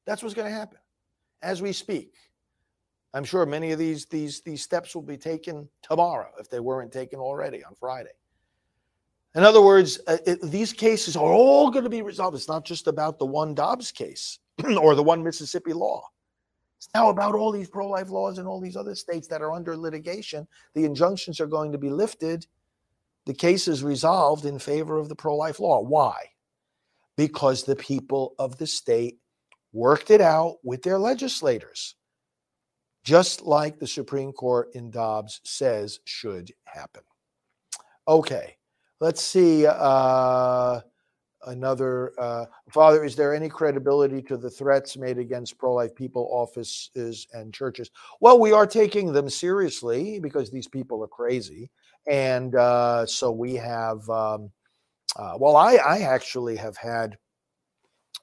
That's 0.06 0.22
what's 0.22 0.36
going 0.36 0.50
to 0.50 0.54
happen 0.54 0.80
as 1.42 1.62
we 1.62 1.72
speak. 1.72 2.12
I'm 3.14 3.24
sure 3.24 3.46
many 3.46 3.72
of 3.72 3.80
these 3.80 4.06
these 4.08 4.42
these 4.42 4.62
steps 4.62 4.94
will 4.94 5.02
be 5.02 5.16
taken 5.16 5.70
tomorrow 5.82 6.30
if 6.42 6.50
they 6.50 6.60
weren't 6.60 6.92
taken 6.92 7.20
already 7.20 7.64
on 7.64 7.74
Friday. 7.74 8.18
In 9.34 9.46
other 9.46 9.62
words, 9.62 10.02
uh, 10.08 10.18
it, 10.28 10.42
these 10.42 10.74
cases 10.74 11.16
are 11.16 11.32
all 11.32 11.72
going 11.72 11.86
to 11.86 11.90
be 11.90 12.02
resolved. 12.02 12.36
It's 12.36 12.50
not 12.50 12.66
just 12.66 12.88
about 12.88 13.18
the 13.18 13.26
one 13.26 13.56
Dobbs 13.56 13.94
case 13.94 14.40
or 14.78 14.94
the 14.94 15.04
one 15.04 15.24
Mississippi 15.24 15.72
law. 15.72 16.06
It's 16.80 16.90
now 16.94 17.10
about 17.10 17.34
all 17.34 17.54
these 17.54 17.70
pro 17.70 17.88
life 17.88 18.10
laws 18.10 18.40
in 18.40 18.46
all 18.46 18.60
these 18.60 18.76
other 18.76 18.94
states 18.94 19.30
that 19.30 19.42
are 19.42 19.54
under 19.54 19.78
litigation. 19.78 20.46
The 20.74 20.84
injunctions 20.84 21.40
are 21.40 21.48
going 21.48 21.72
to 21.72 21.78
be 21.78 21.90
lifted. 21.90 22.46
The 23.26 23.34
case 23.34 23.68
is 23.68 23.84
resolved 23.84 24.46
in 24.46 24.60
favor 24.60 24.98
of 24.98 25.10
the 25.10 25.16
pro 25.16 25.36
life 25.36 25.60
law. 25.60 25.82
Why? 25.82 26.16
Because 27.18 27.64
the 27.64 27.76
people 27.76 28.36
of 28.38 28.58
the 28.58 28.68
state 28.68 29.20
worked 29.74 30.12
it 30.12 30.22
out 30.22 30.58
with 30.64 30.84
their 30.84 31.00
legislators, 31.00 31.96
just 33.04 33.42
like 33.42 33.80
the 33.80 33.88
Supreme 33.88 34.32
Court 34.32 34.70
in 34.74 34.92
Dobbs 34.92 35.42
says 35.44 36.00
should 36.06 36.52
happen. 36.66 37.04
Okay. 38.08 38.58
Let's 39.02 39.22
see. 39.22 39.66
Uh, 39.68 40.82
another 41.46 42.14
uh, 42.20 42.46
father 42.72 43.04
is 43.04 43.16
there 43.16 43.34
any 43.34 43.50
credibility 43.50 44.22
to 44.24 44.38
the 44.38 44.50
threats 44.50 44.98
made 44.98 45.18
against 45.18 45.58
pro-life 45.58 45.96
people 45.96 46.28
offices 46.32 47.28
and 47.34 47.54
churches? 47.54 47.90
Well 48.22 48.40
we 48.40 48.52
are 48.52 48.68
taking 48.68 49.14
them 49.14 49.30
seriously 49.30 50.20
because 50.20 50.52
these 50.52 50.68
people 50.68 51.04
are 51.04 51.08
crazy. 51.08 51.70
And 52.08 52.56
uh, 52.56 53.06
so 53.06 53.32
we 53.32 53.56
have 53.56 54.08
um, 54.10 54.52
uh, 55.16 55.34
well 55.40 55.56
I, 55.56 55.76
I 55.76 56.00
actually 56.00 56.56
have 56.58 56.78
had 56.78 57.18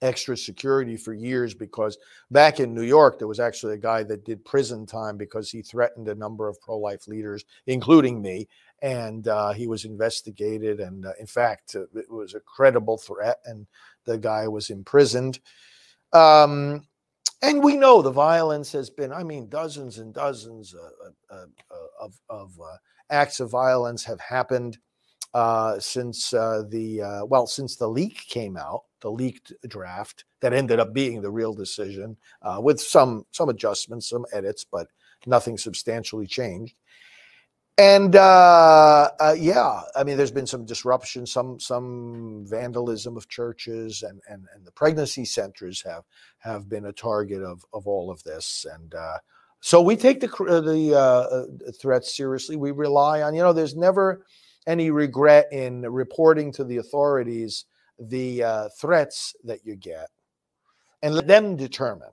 extra 0.03 0.37
security 0.37 0.97
for 0.97 1.15
years 1.15 1.55
because 1.55 1.97
back 2.31 2.61
in 2.61 2.75
New 2.75 2.83
York, 2.83 3.19
there 3.19 3.29
was 3.29 3.41
actually 3.41 3.75
a 3.75 3.79
guy 3.79 4.03
that 4.03 4.25
did 4.25 4.45
prison 4.45 4.85
time 4.85 5.17
because 5.17 5.51
he 5.51 5.63
threatened 5.63 6.09
a 6.09 6.15
number 6.15 6.49
of 6.49 6.61
pro 6.61 6.77
life 6.77 7.07
leaders, 7.07 7.45
including 7.67 8.21
me. 8.21 8.49
And 8.83 9.29
uh, 9.29 9.53
he 9.53 9.69
was 9.69 9.85
investigated. 9.85 10.81
And 10.81 11.07
uh, 11.07 11.13
in 11.21 11.27
fact, 11.27 11.77
uh, 11.77 11.85
it 11.95 12.11
was 12.11 12.35
a 12.35 12.41
credible 12.41 12.99
threat, 12.99 13.39
and 13.47 13.67
the 14.05 14.19
guy 14.19 14.49
was 14.49 14.71
imprisoned. 14.71 15.39
Um, 16.13 16.87
and 17.43 17.63
we 17.63 17.77
know 17.77 18.03
the 18.03 18.11
violence 18.11 18.73
has 18.73 18.91
been, 18.91 19.13
I 19.13 19.23
mean, 19.23 19.49
dozens 19.49 19.99
and 19.99 20.13
dozens 20.13 20.75
uh, 20.75 21.35
uh, 21.35 21.47
of, 22.01 22.21
of 22.29 22.53
acts 23.11 23.41
of 23.41 23.51
violence 23.51 24.05
have 24.05 24.21
happened 24.21 24.79
since 25.79 26.31
the, 26.31 27.27
well, 27.29 27.47
since 27.47 27.77
the 27.77 27.89
leak 27.89 28.27
came 28.29 28.57
out 28.57 28.83
the 29.03 29.11
leaked 29.11 29.53
draft 29.69 30.25
that 30.41 30.53
ended 30.53 30.81
up 30.81 30.95
being 30.95 31.21
the 31.21 31.31
real 31.31 31.53
decision 31.53 32.17
uh, 32.41 32.59
with 32.63 32.81
some 32.81 33.27
some 33.33 33.49
adjustments, 33.49 34.09
some 34.09 34.25
edits, 34.33 34.65
but 34.65 34.87
nothing 35.27 35.59
substantially 35.59 36.27
changed. 36.27 36.75
And 37.79 38.17
uh, 38.17 39.11
uh, 39.19 39.35
yeah, 39.39 39.83
I 39.97 40.05
mean, 40.05 40.17
there's 40.17 40.31
been 40.31 40.47
some 40.47 40.65
disruption, 40.65 41.27
some 41.27 41.59
some 41.59 42.45
vandalism 42.47 43.17
of 43.17 43.29
churches, 43.29 44.03
and 44.03 44.21
and, 44.29 44.47
and 44.55 44.65
the 44.65 44.73
pregnancy 44.73 45.25
centers 45.25 45.83
have 45.83 46.05
have 46.39 46.69
been 46.69 46.87
a 46.87 46.93
target 46.93 47.43
of 47.43 47.65
of 47.73 47.87
all 47.87 48.11
of 48.11 48.23
this. 48.25 48.67
And 48.73 48.95
uh, 48.95 49.19
so 49.61 49.81
we 49.81 49.97
take 49.97 50.21
the 50.21 50.29
the 50.29 50.95
uh, 50.97 51.73
threats 51.81 52.15
seriously. 52.15 52.57
We 52.57 52.73
rely 52.73 53.23
on 53.23 53.35
you 53.35 53.43
know, 53.43 53.53
there's 53.53 53.77
never 53.77 54.27
any 54.67 54.91
regret 54.91 55.49
in 55.51 55.83
reporting 55.83 56.53
to 56.53 56.65
the 56.65 56.77
authorities 56.77 57.65
the 57.99 58.43
uh, 58.43 58.69
threats 58.79 59.35
that 59.45 59.65
you 59.65 59.77
get 59.77 60.09
and 61.03 61.15
let 61.15 61.27
them 61.27 61.57
determine 61.57 62.11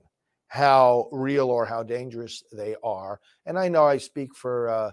how 0.48 1.08
real 1.12 1.50
or 1.50 1.66
how 1.66 1.84
dangerous 1.84 2.44
they 2.52 2.76
are. 2.84 3.20
And 3.46 3.58
I 3.58 3.70
know 3.70 3.86
I 3.86 3.98
speak 3.98 4.36
for 4.36 4.70
uh, 4.70 4.92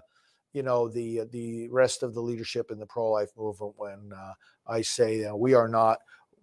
you 0.53 0.63
know 0.63 0.87
the 0.87 1.21
the 1.31 1.67
rest 1.69 2.03
of 2.03 2.13
the 2.13 2.21
leadership 2.21 2.71
in 2.71 2.79
the 2.79 2.85
pro-life 2.85 3.31
movement 3.37 3.73
when 3.75 4.11
uh, 4.15 4.33
I 4.67 4.81
say 4.81 5.17
you 5.17 5.23
know, 5.25 5.35
we 5.35 5.53
are 5.53 5.67
not 5.67 5.97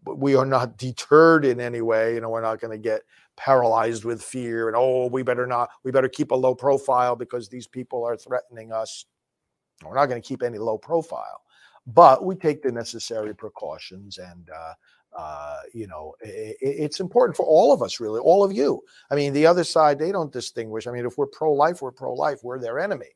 we 0.05 0.35
are 0.35 0.45
not 0.45 0.77
deterred 0.79 1.45
in 1.45 1.61
any 1.61 1.81
way. 1.81 2.15
You 2.15 2.21
know, 2.21 2.29
we're 2.29 2.43
not 2.43 2.61
going 2.61 2.73
to 2.73 2.83
get 2.83 3.03
paralyzed 3.37 4.05
with 4.05 4.23
fear 4.23 4.69
and 4.69 4.77
oh, 4.77 5.07
we 5.07 5.23
better 5.23 5.47
not 5.47 5.71
we 5.85 5.91
better 5.91 6.09
keep 6.09 6.33
a 6.33 6.37
low 6.37 6.55
profile 6.55 7.17
because 7.17 7.49
these 7.49 7.67
people 7.67 8.05
are 8.05 8.17
threatening 8.17 8.73
us. 8.73 9.07
We're 9.85 9.95
not 9.95 10.07
going 10.07 10.21
to 10.21 10.27
keep 10.27 10.43
any 10.43 10.59
low 10.59 10.79
profile 10.79 11.44
but 11.87 12.24
we 12.24 12.35
take 12.35 12.62
the 12.62 12.72
necessary 12.72 13.35
precautions 13.35 14.18
and 14.18 14.49
uh, 14.51 14.72
uh, 15.16 15.59
you 15.72 15.87
know 15.87 16.14
it, 16.20 16.57
it's 16.61 17.01
important 17.01 17.37
for 17.37 17.47
all 17.47 17.72
of 17.72 17.82
us 17.82 18.01
really 18.01 18.20
all 18.20 18.43
of 18.43 18.53
you. 18.53 18.82
I 19.11 19.14
mean 19.14 19.32
the 19.32 19.47
other 19.47 19.64
side 19.64 19.99
they 19.99 20.12
don't 20.12 20.32
distinguish. 20.32 20.87
I 20.87 20.93
mean 20.93 21.07
if 21.07 21.18
we're 21.18 21.26
pro-life 21.26 21.82
we're 21.82 21.93
pro-life. 21.93 22.41
We're 22.43 22.59
their 22.59 22.78
enemy. 22.78 23.11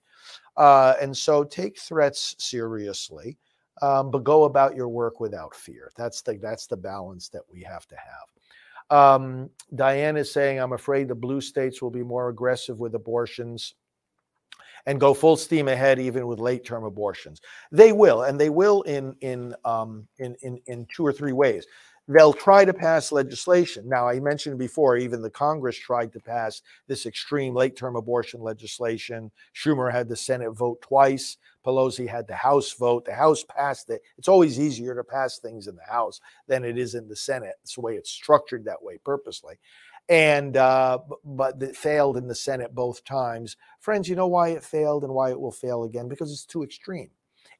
Uh, 0.56 0.94
and 1.00 1.16
so 1.16 1.44
take 1.44 1.78
threats 1.78 2.34
seriously 2.38 3.38
um, 3.82 4.10
but 4.10 4.24
go 4.24 4.44
about 4.44 4.74
your 4.74 4.88
work 4.88 5.20
without 5.20 5.54
fear. 5.54 5.90
That's 5.96 6.22
the 6.22 6.34
that's 6.34 6.66
the 6.66 6.76
balance 6.76 7.28
that 7.30 7.42
we 7.50 7.62
have 7.62 7.86
to 7.86 7.96
have. 7.96 8.96
Um, 8.96 9.50
diane 9.74 10.16
is 10.16 10.32
saying 10.32 10.58
i'm 10.58 10.72
afraid 10.72 11.08
the 11.08 11.14
blue 11.14 11.42
states 11.42 11.82
will 11.82 11.90
be 11.90 12.02
more 12.02 12.30
aggressive 12.30 12.78
with 12.78 12.94
abortions 12.94 13.74
and 14.86 15.00
go 15.00 15.14
full 15.14 15.36
steam 15.36 15.68
ahead 15.68 15.98
even 15.98 16.26
with 16.26 16.38
late 16.38 16.64
term 16.64 16.84
abortions. 16.84 17.40
They 17.72 17.92
will, 17.92 18.22
and 18.22 18.40
they 18.40 18.50
will 18.50 18.82
in 18.82 19.14
in 19.20 19.54
um, 19.64 20.06
in, 20.18 20.36
in 20.42 20.60
in 20.66 20.86
two 20.86 21.06
or 21.06 21.12
three 21.12 21.32
ways. 21.32 21.66
They'll 22.10 22.32
try 22.32 22.64
to 22.64 22.72
pass 22.72 23.12
legislation. 23.12 23.86
Now, 23.86 24.08
I 24.08 24.18
mentioned 24.18 24.58
before, 24.58 24.96
even 24.96 25.20
the 25.20 25.28
Congress 25.28 25.76
tried 25.76 26.10
to 26.14 26.20
pass 26.20 26.62
this 26.86 27.04
extreme 27.04 27.54
late 27.54 27.76
term 27.76 27.96
abortion 27.96 28.40
legislation. 28.40 29.30
Schumer 29.54 29.92
had 29.92 30.08
the 30.08 30.16
Senate 30.16 30.52
vote 30.52 30.80
twice. 30.80 31.36
Pelosi 31.66 32.08
had 32.08 32.26
the 32.26 32.34
House 32.34 32.72
vote. 32.72 33.04
The 33.04 33.12
House 33.12 33.44
passed 33.44 33.90
it. 33.90 34.00
It's 34.16 34.28
always 34.28 34.58
easier 34.58 34.94
to 34.94 35.04
pass 35.04 35.38
things 35.38 35.66
in 35.66 35.76
the 35.76 35.84
House 35.84 36.18
than 36.46 36.64
it 36.64 36.78
is 36.78 36.94
in 36.94 37.08
the 37.08 37.16
Senate. 37.16 37.56
It's 37.62 37.74
the 37.74 37.82
way 37.82 37.96
it's 37.96 38.10
structured 38.10 38.64
that 38.64 38.82
way 38.82 38.98
purposely 39.04 39.58
and 40.08 40.56
uh, 40.56 40.98
but 41.24 41.62
it 41.62 41.76
failed 41.76 42.16
in 42.16 42.26
the 42.26 42.34
Senate 42.34 42.74
both 42.74 43.04
times. 43.04 43.56
Friends, 43.80 44.08
you 44.08 44.16
know 44.16 44.26
why 44.26 44.48
it 44.48 44.64
failed 44.64 45.04
and 45.04 45.12
why 45.12 45.30
it 45.30 45.40
will 45.40 45.52
fail 45.52 45.84
again? 45.84 46.08
Because 46.08 46.32
it's 46.32 46.46
too 46.46 46.62
extreme. 46.62 47.10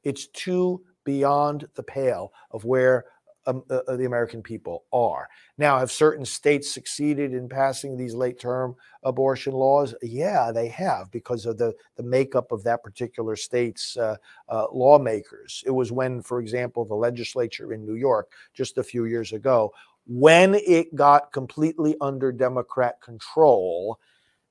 It's 0.03 0.27
too 0.27 0.83
beyond 1.03 1.67
the 1.75 1.83
pale 1.83 2.33
of 2.51 2.65
where 2.65 3.05
um, 3.45 3.63
uh, 3.69 3.81
uh 3.87 3.95
the 3.95 4.05
American 4.05 4.41
people 4.41 4.85
are. 4.91 5.27
Now, 5.57 5.77
have 5.79 5.91
certain 5.91 6.25
states 6.25 6.71
succeeded 6.71 7.33
in 7.33 7.47
passing 7.47 7.95
these 7.95 8.15
late 8.15 8.39
term 8.39 8.75
abortion 9.03 9.53
laws? 9.53 9.93
Yeah, 10.01 10.51
they 10.51 10.67
have 10.69 11.11
because 11.11 11.45
of 11.45 11.57
the, 11.57 11.73
the 11.95 12.03
makeup 12.03 12.51
of 12.51 12.63
that 12.63 12.83
particular 12.83 13.35
state's 13.35 13.95
uh, 13.95 14.17
uh, 14.49 14.65
lawmakers. 14.73 15.63
It 15.65 15.71
was 15.71 15.91
when, 15.91 16.21
for 16.21 16.39
example, 16.39 16.83
the 16.83 16.95
legislature 16.95 17.73
in 17.73 17.85
New 17.85 17.95
York 17.95 18.31
just 18.53 18.77
a 18.77 18.83
few 18.83 19.05
years 19.05 19.33
ago 19.33 19.71
when 20.09 20.55
it 20.55 20.95
got 20.95 21.31
completely 21.31 21.95
under 22.01 22.31
Democrat 22.31 22.99
control, 22.99 23.99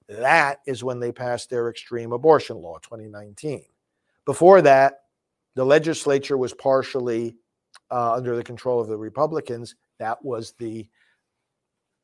that 0.09 0.61
is 0.69 0.85
when 0.85 1.01
they 1.01 1.11
passed 1.11 1.51
their 1.51 1.69
extreme 1.69 2.13
abortion 2.13 2.57
law, 2.57 2.79
2019. 2.79 3.65
Before 4.25 4.63
that, 4.63 5.01
the 5.57 5.65
legislature 5.65 6.37
was 6.37 6.55
partially 6.55 7.35
uh, 7.91 8.13
under 8.13 8.37
the 8.37 8.45
control 8.45 8.81
of 8.81 8.87
the 8.87 8.97
Republicans. 8.97 9.75
That 9.99 10.25
was 10.25 10.53
the 10.53 10.89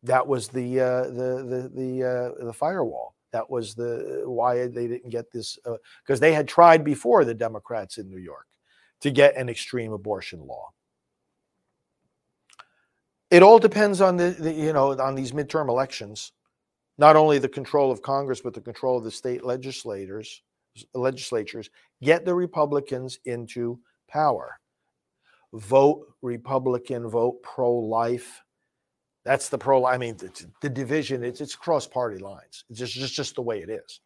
that 0.03 0.27
was 0.27 0.49
the 0.49 0.81
uh, 0.81 1.05
the 1.05 1.45
the 1.45 1.71
the, 1.73 2.05
uh, 2.05 2.45
the 2.45 2.53
firewall. 2.53 3.15
That 3.31 3.49
was 3.49 3.77
the 3.77 4.23
why 4.27 4.67
they 4.67 4.89
didn't 4.89 5.11
get 5.11 5.31
this 5.31 5.59
because 6.03 6.19
uh, 6.19 6.21
they 6.21 6.33
had 6.33 6.49
tried 6.49 6.83
before 6.83 7.25
the 7.25 7.35
Democrats 7.35 7.99
in 7.99 8.11
New 8.11 8.19
York 8.19 8.47
to 9.01 9.13
get 9.13 9.37
an 9.37 9.49
extreme 9.49 9.93
abortion 9.93 10.45
law 10.45 10.71
it 13.35 13.43
all 13.43 13.59
depends 13.59 14.01
on 14.01 14.17
the, 14.17 14.31
the, 14.31 14.53
you 14.53 14.73
know 14.73 14.99
on 15.01 15.15
these 15.15 15.33
midterm 15.33 15.69
elections 15.69 16.33
not 16.99 17.17
only 17.17 17.39
the 17.39 17.49
control 17.49 17.91
of 17.91 18.03
congress 18.03 18.41
but 18.41 18.55
the 18.55 18.61
control 18.61 18.97
of 18.97 19.05
the 19.05 19.11
state 19.11 19.45
legislators 19.45 20.43
legislatures 20.95 21.71
get 22.03 22.25
the 22.25 22.35
republicans 22.35 23.19
into 23.25 23.79
power 24.09 24.59
vote 25.55 26.09
Republican, 26.23 27.09
vote 27.09 27.43
pro 27.43 27.73
life. 27.73 28.43
That's 29.25 29.49
the 29.49 29.57
pro. 29.57 29.87
I 29.87 29.97
mean, 29.97 30.17
the, 30.61 30.69
division. 30.69 31.25
It's 31.25 31.41
it's 31.41 31.55
cross 31.55 31.87
party 31.87 32.19
lines. 32.19 32.65
It's 32.69 32.79
just 32.79 32.93
just 32.93 33.15
just 33.15 33.35
the 33.37 33.43
way 33.43 33.63
it 33.63 33.71
is. 33.71 34.01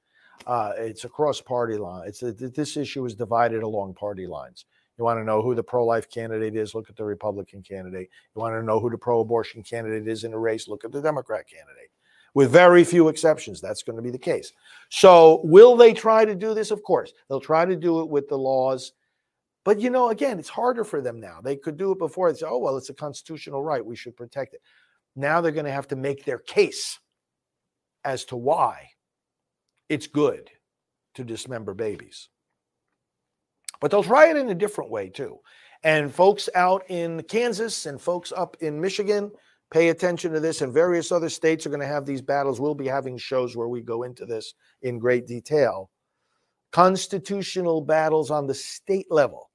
Uh, 0.47 0.73
it's 0.77 1.05
cross-party 1.05 1.77
line. 1.77 2.07
It's 2.07 2.23
a, 2.23 2.33
this 2.33 2.77
issue 2.77 3.05
is 3.05 3.17
divided 3.17 3.65
along 3.65 3.95
party 3.95 4.29
lines. 4.29 4.67
You 4.99 5.05
want 5.05 5.21
to 5.21 5.25
know 5.25 5.41
who 5.41 5.55
the 5.55 5.63
pro 5.63 5.85
life 5.85 6.11
candidate 6.11 6.57
is? 6.57 6.75
Look 6.75 6.91
at 6.91 6.97
the 6.97 7.05
Republican 7.05 7.63
candidate. 7.63 8.11
You 8.35 8.43
want 8.43 8.55
to 8.55 8.63
know 8.63 8.81
who 8.81 8.91
the 8.91 8.99
pro 8.99 9.21
abortion 9.21 9.63
candidate 9.63 10.09
is 10.09 10.25
in 10.25 10.35
a 10.35 10.39
race? 10.39 10.67
Look 10.67 10.85
at 10.85 10.91
the 10.91 11.01
Democrat 11.01 11.47
candidate. 11.49 11.91
With 12.35 12.51
very 12.51 12.85
few 12.85 13.09
exceptions, 13.09 13.61
that's 13.61 13.83
going 13.83 13.97
to 13.97 14.03
be 14.03 14.11
the 14.11 14.19
case. 14.19 14.53
So, 14.91 15.41
will 15.45 15.77
they 15.77 15.95
try 15.95 16.25
to 16.25 16.35
do 16.35 16.53
this? 16.53 16.71
Of 16.71 16.83
course, 16.83 17.13
they'll 17.29 17.41
try 17.41 17.65
to 17.65 17.77
do 17.77 18.01
it 18.01 18.09
with 18.09 18.29
the 18.29 18.37
laws. 18.37 18.93
But 19.65 19.81
you 19.81 19.91
know, 19.91 20.11
again, 20.11 20.39
it's 20.39 20.49
harder 20.49 20.85
for 20.85 21.01
them 21.01 21.21
now. 21.21 21.41
They 21.43 21.57
could 21.57 21.77
do 21.77 21.93
it 21.93 21.99
before. 21.99 22.31
They 22.31 22.39
say, 22.39 22.47
"Oh 22.49 22.59
well, 22.59 22.77
it's 22.77 22.91
a 22.91 22.95
constitutional 22.95 23.63
right. 23.63 23.85
We 23.85 23.97
should 23.97 24.17
protect 24.17 24.55
it." 24.55 24.63
Now 25.17 25.41
they're 25.41 25.53
going 25.53 25.67
to 25.67 25.73
have 25.73 25.89
to 25.89 25.97
make 25.97 26.25
their 26.25 26.39
case 26.39 26.99
as 28.05 28.25
to 28.27 28.37
why 28.37 28.91
it's 29.89 30.07
good 30.07 30.51
to 31.15 31.25
dismember 31.25 31.75
babies. 31.75 32.29
But 33.81 33.91
they'll 33.91 34.03
try 34.03 34.29
it 34.29 34.37
in 34.37 34.49
a 34.49 34.55
different 34.55 34.91
way 34.91 35.09
too. 35.09 35.39
And 35.85 36.13
folks 36.13 36.49
out 36.55 36.85
in 36.89 37.23
Kansas 37.25 37.87
and 37.87 38.01
folks 38.01 38.33
up 38.37 38.57
in 38.61 38.81
Michigan, 38.81 39.31
pay 39.71 39.91
attention 39.91 40.33
to 40.33 40.41
this. 40.41 40.61
And 40.61 40.73
various 40.73 41.13
other 41.13 41.29
states 41.29 41.67
are 41.67 41.71
going 41.71 41.81
to 41.81 41.87
have 41.87 42.05
these 42.05 42.23
battles. 42.23 42.61
We'll 42.61 42.75
be 42.75 42.89
having 42.89 43.17
shows 43.17 43.57
where 43.57 43.69
we 43.69 43.81
go 43.81 44.03
into 44.03 44.27
this 44.27 44.55
in 44.83 44.99
great 44.99 45.27
detail. 45.27 45.91
Constitutional 46.73 47.81
battles 47.81 48.31
on 48.31 48.47
the 48.47 48.55
state 48.55 49.07
level. 49.11 49.51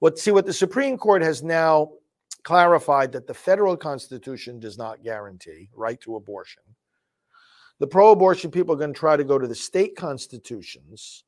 What 0.00 0.18
see 0.18 0.32
what 0.32 0.46
the 0.46 0.52
Supreme 0.52 0.98
Court 0.98 1.22
has 1.22 1.42
now 1.42 1.92
clarified 2.42 3.12
that 3.12 3.26
the 3.26 3.34
federal 3.34 3.76
constitution 3.76 4.58
does 4.58 4.76
not 4.76 5.04
guarantee 5.04 5.68
right 5.74 6.00
to 6.00 6.16
abortion. 6.16 6.62
The 7.78 7.86
pro-abortion 7.86 8.50
people 8.50 8.74
are 8.74 8.78
going 8.78 8.92
to 8.92 8.98
try 8.98 9.16
to 9.16 9.24
go 9.24 9.38
to 9.38 9.46
the 9.46 9.54
state 9.54 9.96
constitutions 9.96 11.24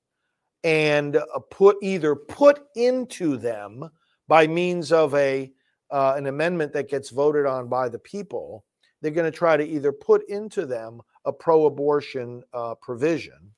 and 0.65 1.17
uh, 1.17 1.25
put 1.51 1.77
either 1.83 2.17
put 2.17 2.65
into 2.75 3.37
them 3.37 3.89
by 4.27 4.47
means 4.47 4.91
of 4.91 5.15
a 5.15 5.53
uh, 5.91 6.15
an 6.17 6.27
amendment 6.27 6.73
that 6.73 6.89
gets 6.89 7.11
voted 7.11 7.47
on 7.47 7.69
by 7.69 7.89
the 7.89 7.99
people. 7.99 8.65
They're 9.01 9.12
going 9.12 9.31
to 9.31 9.39
try 9.39 9.57
to 9.57 9.65
either 9.65 9.93
put 9.93 10.29
into 10.29 10.67
them 10.67 11.01
a 11.27 11.33
pro-abortion 11.33 12.43
uh, 12.53 12.75
provision 12.77 13.53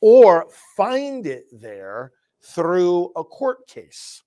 or 0.00 0.46
find 0.76 1.26
it 1.26 1.46
there 1.52 2.12
through 2.42 3.12
a 3.16 3.24
court 3.24 3.66
case. 3.66 4.22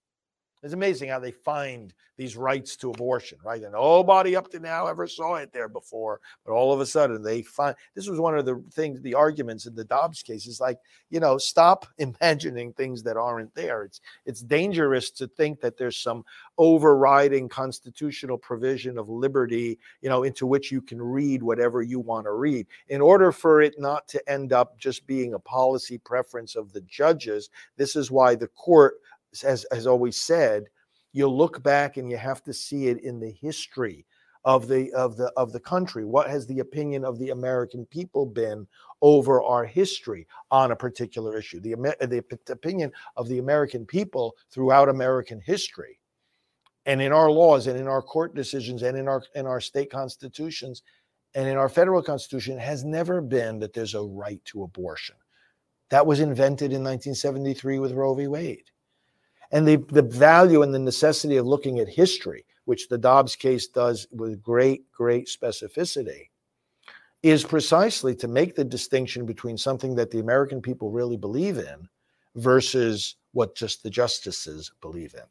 It's 0.64 0.74
amazing 0.74 1.10
how 1.10 1.20
they 1.20 1.32
find 1.32 1.94
these 2.18 2.38
rights 2.38 2.76
to 2.76 2.92
abortion, 2.92 3.40
right? 3.44 3.64
And 3.64 3.72
nobody 3.72 4.36
up 4.36 4.52
to 4.52 4.60
now 4.60 4.86
ever 4.86 5.08
saw 5.08 5.36
it 5.36 5.52
there 5.52 5.68
before, 5.68 6.20
but 6.46 6.52
all 6.52 6.72
of 6.72 6.80
a 6.80 6.86
sudden 6.86 7.24
they 7.24 7.42
find 7.42 7.76
this 7.96 8.08
was 8.08 8.20
one 8.20 8.38
of 8.38 8.46
the 8.46 8.64
things, 8.72 9.02
the 9.02 9.16
arguments 9.16 9.66
in 9.66 9.74
the 9.74 9.84
Dobbs 9.84 10.22
case 10.22 10.46
is 10.46 10.60
like, 10.60 10.78
you 11.10 11.20
know, 11.20 11.40
stop 11.40 11.88
imagining 11.98 12.74
things 12.74 13.02
that 13.04 13.18
aren't 13.18 13.54
there. 13.56 13.84
It's 13.84 14.02
it's 14.28 14.42
dangerous 14.42 15.10
to 15.12 15.28
think 15.28 15.62
that 15.62 15.78
there's 15.78 15.98
some 15.98 16.24
overriding 16.60 17.50
constitutional 17.50 18.38
provision 18.38 19.00
of 19.00 19.10
liberty, 19.10 19.80
you 20.02 20.10
know, 20.10 20.24
into 20.24 20.46
which 20.46 20.72
you 20.72 20.82
can 20.82 21.02
read 21.02 21.42
whatever 21.42 21.82
you 21.82 22.00
want 22.00 22.26
to 22.26 22.34
read. 22.34 22.68
In 22.90 23.02
order 23.02 23.32
for 23.32 23.64
it 23.64 23.74
not 23.80 24.08
to 24.10 24.30
end 24.30 24.54
up 24.54 24.78
just 24.78 25.08
being 25.08 25.34
a 25.34 25.40
policy 25.40 25.98
preference 25.98 26.56
of 26.56 26.72
the 26.72 26.82
judges, 26.82 27.50
this 27.78 27.96
is 27.96 28.12
why 28.12 28.36
the 28.36 28.48
court 28.50 28.96
as 29.44 29.66
has 29.72 29.88
always 29.88 30.18
said, 30.18 30.66
you 31.14 31.28
look 31.28 31.62
back 31.64 31.98
and 31.98 32.10
you 32.10 32.18
have 32.18 32.44
to 32.44 32.54
see 32.54 32.88
it 32.88 33.04
in 33.04 33.20
the 33.20 33.32
history 33.32 34.06
of 34.44 34.68
the 34.68 34.92
of 34.94 35.18
the 35.18 35.32
of 35.38 35.52
the 35.52 35.60
country. 35.60 36.06
What 36.06 36.30
has 36.30 36.48
the 36.48 36.60
opinion 36.60 37.06
of 37.06 37.20
the 37.20 37.30
American 37.30 37.86
people 37.86 38.26
been 38.26 38.68
over 39.02 39.42
our 39.44 39.66
history 39.66 40.28
on 40.50 40.72
a 40.72 40.76
particular 40.76 41.38
issue? 41.38 41.60
The, 41.60 41.76
the 41.76 42.24
opinion 42.50 42.92
of 43.18 43.28
the 43.28 43.40
American 43.40 43.86
people 43.86 44.36
throughout 44.50 44.90
American 44.90 45.40
history, 45.40 46.00
and 46.86 47.02
in 47.02 47.12
our 47.12 47.30
laws, 47.30 47.68
and 47.68 47.78
in 47.78 47.88
our 47.88 48.02
court 48.02 48.34
decisions, 48.34 48.82
and 48.84 48.98
in 48.98 49.08
our 49.08 49.24
in 49.36 49.46
our 49.46 49.62
state 49.62 49.92
constitutions, 49.92 50.82
and 51.36 51.48
in 51.48 51.58
our 51.58 51.70
federal 51.70 52.02
constitution 52.02 52.58
has 52.58 52.84
never 52.84 53.22
been 53.22 53.60
that 53.60 53.74
there's 53.74 53.94
a 53.94 54.02
right 54.02 54.44
to 54.46 54.64
abortion. 54.64 55.16
That 55.90 56.08
was 56.08 56.20
invented 56.20 56.72
in 56.72 56.84
1973 56.84 57.80
with 57.80 57.92
Roe 57.92 58.16
v. 58.16 58.28
Wade. 58.28 58.72
And 59.52 59.68
the, 59.68 59.78
the 59.90 60.02
value 60.02 60.62
and 60.62 60.74
the 60.74 60.80
necessity 60.80 61.38
of 61.38 61.46
looking 61.46 61.80
at 61.80 61.90
history, 61.90 62.46
which 62.66 62.88
the 62.88 62.98
Dobbs 62.98 63.36
case 63.36 63.68
does 63.68 64.08
with 64.12 64.42
great, 64.42 64.90
great 64.92 65.28
specificity, 65.28 66.30
is 67.22 67.44
precisely 67.44 68.16
to 68.16 68.28
make 68.28 68.56
the 68.56 68.64
distinction 68.64 69.26
between 69.26 69.58
something 69.58 69.96
that 69.96 70.10
the 70.10 70.20
American 70.20 70.62
people 70.62 70.90
really 70.90 71.18
believe 71.18 71.58
in 71.58 71.88
versus 72.36 73.16
what 73.34 73.56
just 73.56 73.84
the 73.84 73.90
justices 73.90 74.72
believe 74.82 75.14
in. 75.14 75.24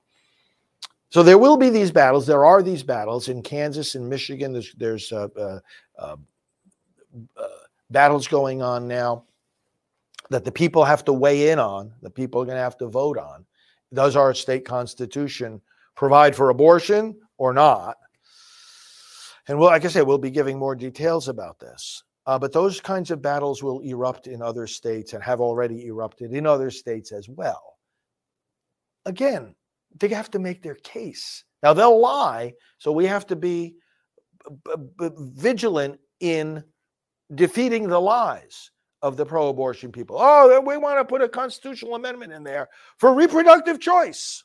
So 1.08 1.24
there 1.24 1.38
will 1.38 1.56
be 1.56 1.70
these 1.70 1.90
battles. 1.90 2.26
There 2.26 2.44
are 2.44 2.62
these 2.62 2.84
battles 2.84 3.28
in 3.28 3.42
Kansas 3.42 3.96
and 3.96 4.08
Michigan. 4.08 4.52
There's, 4.52 4.72
there's 4.74 5.12
uh, 5.12 5.28
uh, 5.36 5.60
uh, 5.98 6.16
uh 7.36 7.48
battles 7.90 8.28
going 8.28 8.62
on 8.62 8.86
now 8.86 9.24
that 10.28 10.44
the 10.44 10.52
people 10.52 10.84
have 10.84 11.04
to 11.06 11.12
weigh 11.12 11.50
in 11.50 11.58
on. 11.58 11.92
The 12.02 12.10
people 12.10 12.40
are 12.40 12.44
going 12.44 12.56
to 12.56 12.62
have 12.62 12.78
to 12.78 12.86
vote 12.86 13.18
on 13.18 13.44
does 13.92 14.16
our 14.16 14.34
state 14.34 14.64
constitution 14.64 15.60
provide 15.96 16.34
for 16.34 16.50
abortion 16.50 17.14
or 17.38 17.52
not? 17.52 17.96
And 19.48 19.58
well, 19.58 19.70
like 19.70 19.84
I 19.84 19.88
said, 19.88 20.06
we'll 20.06 20.18
be 20.18 20.30
giving 20.30 20.58
more 20.58 20.76
details 20.76 21.28
about 21.28 21.58
this. 21.58 22.02
Uh, 22.26 22.38
but 22.38 22.52
those 22.52 22.80
kinds 22.80 23.10
of 23.10 23.22
battles 23.22 23.62
will 23.62 23.80
erupt 23.80 24.26
in 24.26 24.42
other 24.42 24.66
states 24.66 25.14
and 25.14 25.22
have 25.22 25.40
already 25.40 25.86
erupted 25.86 26.32
in 26.32 26.46
other 26.46 26.70
states 26.70 27.12
as 27.12 27.28
well. 27.28 27.78
Again, 29.06 29.54
they 29.98 30.08
have 30.08 30.30
to 30.32 30.38
make 30.38 30.62
their 30.62 30.76
case. 30.76 31.44
Now, 31.62 31.72
they'll 31.72 31.98
lie, 31.98 32.52
so 32.78 32.92
we 32.92 33.06
have 33.06 33.26
to 33.26 33.36
be 33.36 33.74
b- 34.64 34.74
b- 34.98 35.10
vigilant 35.16 35.98
in 36.20 36.62
defeating 37.34 37.88
the 37.88 38.00
lies 38.00 38.70
of 39.02 39.16
the 39.16 39.24
pro 39.24 39.48
abortion 39.48 39.90
people. 39.90 40.16
Oh, 40.18 40.60
we 40.60 40.76
want 40.76 40.98
to 40.98 41.04
put 41.04 41.22
a 41.22 41.28
constitutional 41.28 41.94
amendment 41.94 42.32
in 42.32 42.44
there 42.44 42.68
for 42.98 43.14
reproductive 43.14 43.80
choice. 43.80 44.44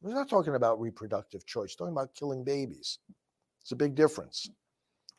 We're 0.00 0.14
not 0.14 0.28
talking 0.28 0.54
about 0.54 0.80
reproductive 0.80 1.46
choice, 1.46 1.74
We're 1.78 1.86
talking 1.86 1.96
about 1.96 2.14
killing 2.14 2.44
babies. 2.44 2.98
It's 3.60 3.72
a 3.72 3.76
big 3.76 3.94
difference. 3.94 4.48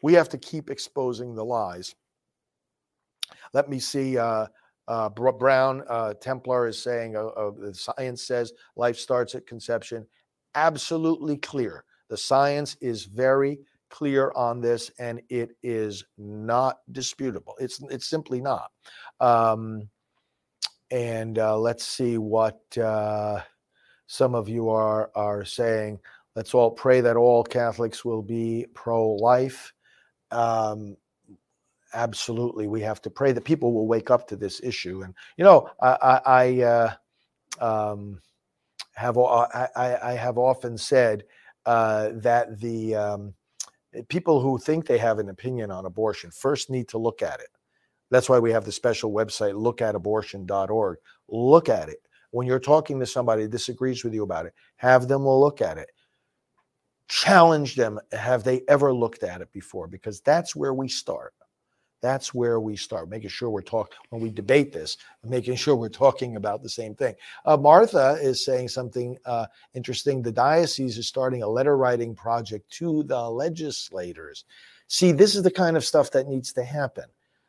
We 0.03 0.13
have 0.13 0.29
to 0.29 0.37
keep 0.37 0.69
exposing 0.69 1.35
the 1.35 1.43
lies. 1.43 1.95
Let 3.53 3.69
me 3.69 3.79
see. 3.79 4.17
Uh, 4.17 4.47
uh, 4.87 5.09
Brown 5.09 5.83
uh, 5.89 6.13
Templar 6.13 6.67
is 6.67 6.81
saying 6.81 7.17
uh, 7.17 7.25
uh, 7.25 7.51
the 7.51 7.73
science 7.73 8.23
says 8.23 8.53
life 8.75 8.97
starts 8.97 9.35
at 9.35 9.45
conception. 9.45 10.05
Absolutely 10.55 11.37
clear. 11.37 11.83
The 12.09 12.17
science 12.17 12.77
is 12.79 13.03
very 13.03 13.59
clear 13.89 14.31
on 14.35 14.61
this, 14.61 14.91
and 14.99 15.21
it 15.29 15.51
is 15.63 16.03
not 16.17 16.79
disputable. 16.91 17.55
It's 17.59 17.81
it's 17.89 18.07
simply 18.07 18.41
not. 18.41 18.71
Um, 19.19 19.89
and 20.91 21.37
uh, 21.37 21.57
let's 21.57 21.85
see 21.85 22.17
what 22.17 22.59
uh, 22.77 23.41
some 24.07 24.35
of 24.35 24.49
you 24.49 24.69
are 24.69 25.11
are 25.15 25.45
saying. 25.45 25.99
Let's 26.35 26.53
all 26.53 26.71
pray 26.71 27.01
that 27.01 27.15
all 27.15 27.43
Catholics 27.43 28.05
will 28.05 28.21
be 28.21 28.67
pro-life. 28.75 29.73
Um, 30.29 30.95
absolutely, 31.93 32.67
we 32.67 32.81
have 32.81 33.01
to 33.01 33.09
pray 33.09 33.31
that 33.31 33.43
people 33.43 33.73
will 33.73 33.87
wake 33.87 34.11
up 34.11 34.27
to 34.27 34.35
this 34.35 34.61
issue. 34.63 35.01
And 35.01 35.15
you 35.37 35.43
know, 35.43 35.69
I, 35.81 35.97
I, 36.01 36.21
I 36.25 36.61
uh, 36.61 36.93
um, 37.59 38.21
have 38.93 39.17
I, 39.17 39.67
I, 40.03 40.13
have 40.13 40.37
often 40.37 40.77
said 40.77 41.23
uh, 41.65 42.09
that 42.13 42.59
the 42.59 42.95
um, 42.95 43.33
Eh, 43.93 44.01
people 44.07 44.39
who 44.39 44.57
think 44.57 44.85
they 44.85 44.97
have 44.97 45.19
an 45.19 45.29
opinion 45.29 45.71
on 45.71 45.85
abortion 45.85 46.31
first 46.31 46.69
need 46.69 46.87
to 46.89 46.97
look 46.97 47.21
at 47.21 47.39
it. 47.39 47.49
That's 48.09 48.29
why 48.29 48.39
we 48.39 48.51
have 48.51 48.65
the 48.65 48.71
special 48.71 49.11
website, 49.11 49.53
lookatabortion.org. 49.53 50.97
Look 51.27 51.69
at 51.69 51.89
it. 51.89 51.97
When 52.31 52.47
you're 52.47 52.59
talking 52.59 52.99
to 52.99 53.05
somebody 53.05 53.43
who 53.43 53.49
disagrees 53.49 54.03
with 54.03 54.13
you 54.13 54.23
about 54.23 54.45
it, 54.45 54.53
have 54.77 55.07
them 55.07 55.27
look 55.27 55.61
at 55.61 55.77
it. 55.77 55.89
Challenge 57.09 57.75
them. 57.75 57.99
Have 58.11 58.43
they 58.43 58.61
ever 58.67 58.93
looked 58.93 59.23
at 59.23 59.41
it 59.41 59.51
before? 59.51 59.87
Because 59.87 60.21
that's 60.21 60.55
where 60.55 60.73
we 60.73 60.87
start. 60.87 61.33
That's 62.01 62.33
where 62.33 62.59
we 62.59 62.75
start, 62.75 63.09
making 63.09 63.29
sure 63.29 63.49
we're 63.49 63.61
talking 63.61 63.97
when 64.09 64.21
we 64.21 64.29
debate 64.29 64.71
this, 64.71 64.97
making 65.23 65.55
sure 65.55 65.75
we're 65.75 65.89
talking 65.89 66.35
about 66.35 66.61
the 66.61 66.69
same 66.69 66.93
thing. 66.93 67.15
Uh, 67.45 67.57
Martha 67.57 68.17
is 68.21 68.45
saying 68.45 68.67
something 68.69 69.17
uh, 69.25 69.47
interesting. 69.73 70.21
The 70.21 70.31
diocese 70.31 70.97
is 70.97 71.07
starting 71.07 71.41
a 71.43 71.47
letter 71.47 71.75
writing 71.75 72.13
project 72.15 72.69
to 72.73 73.03
the 73.03 73.29
legislators. 73.29 74.45
See, 74.87 75.11
this 75.11 75.35
is 75.35 75.43
the 75.43 75.51
kind 75.51 75.75
of 75.75 75.83
stuff 75.83 76.11
that 76.11 76.27
needs 76.27 76.53
to 76.53 76.63
happen. 76.63 77.05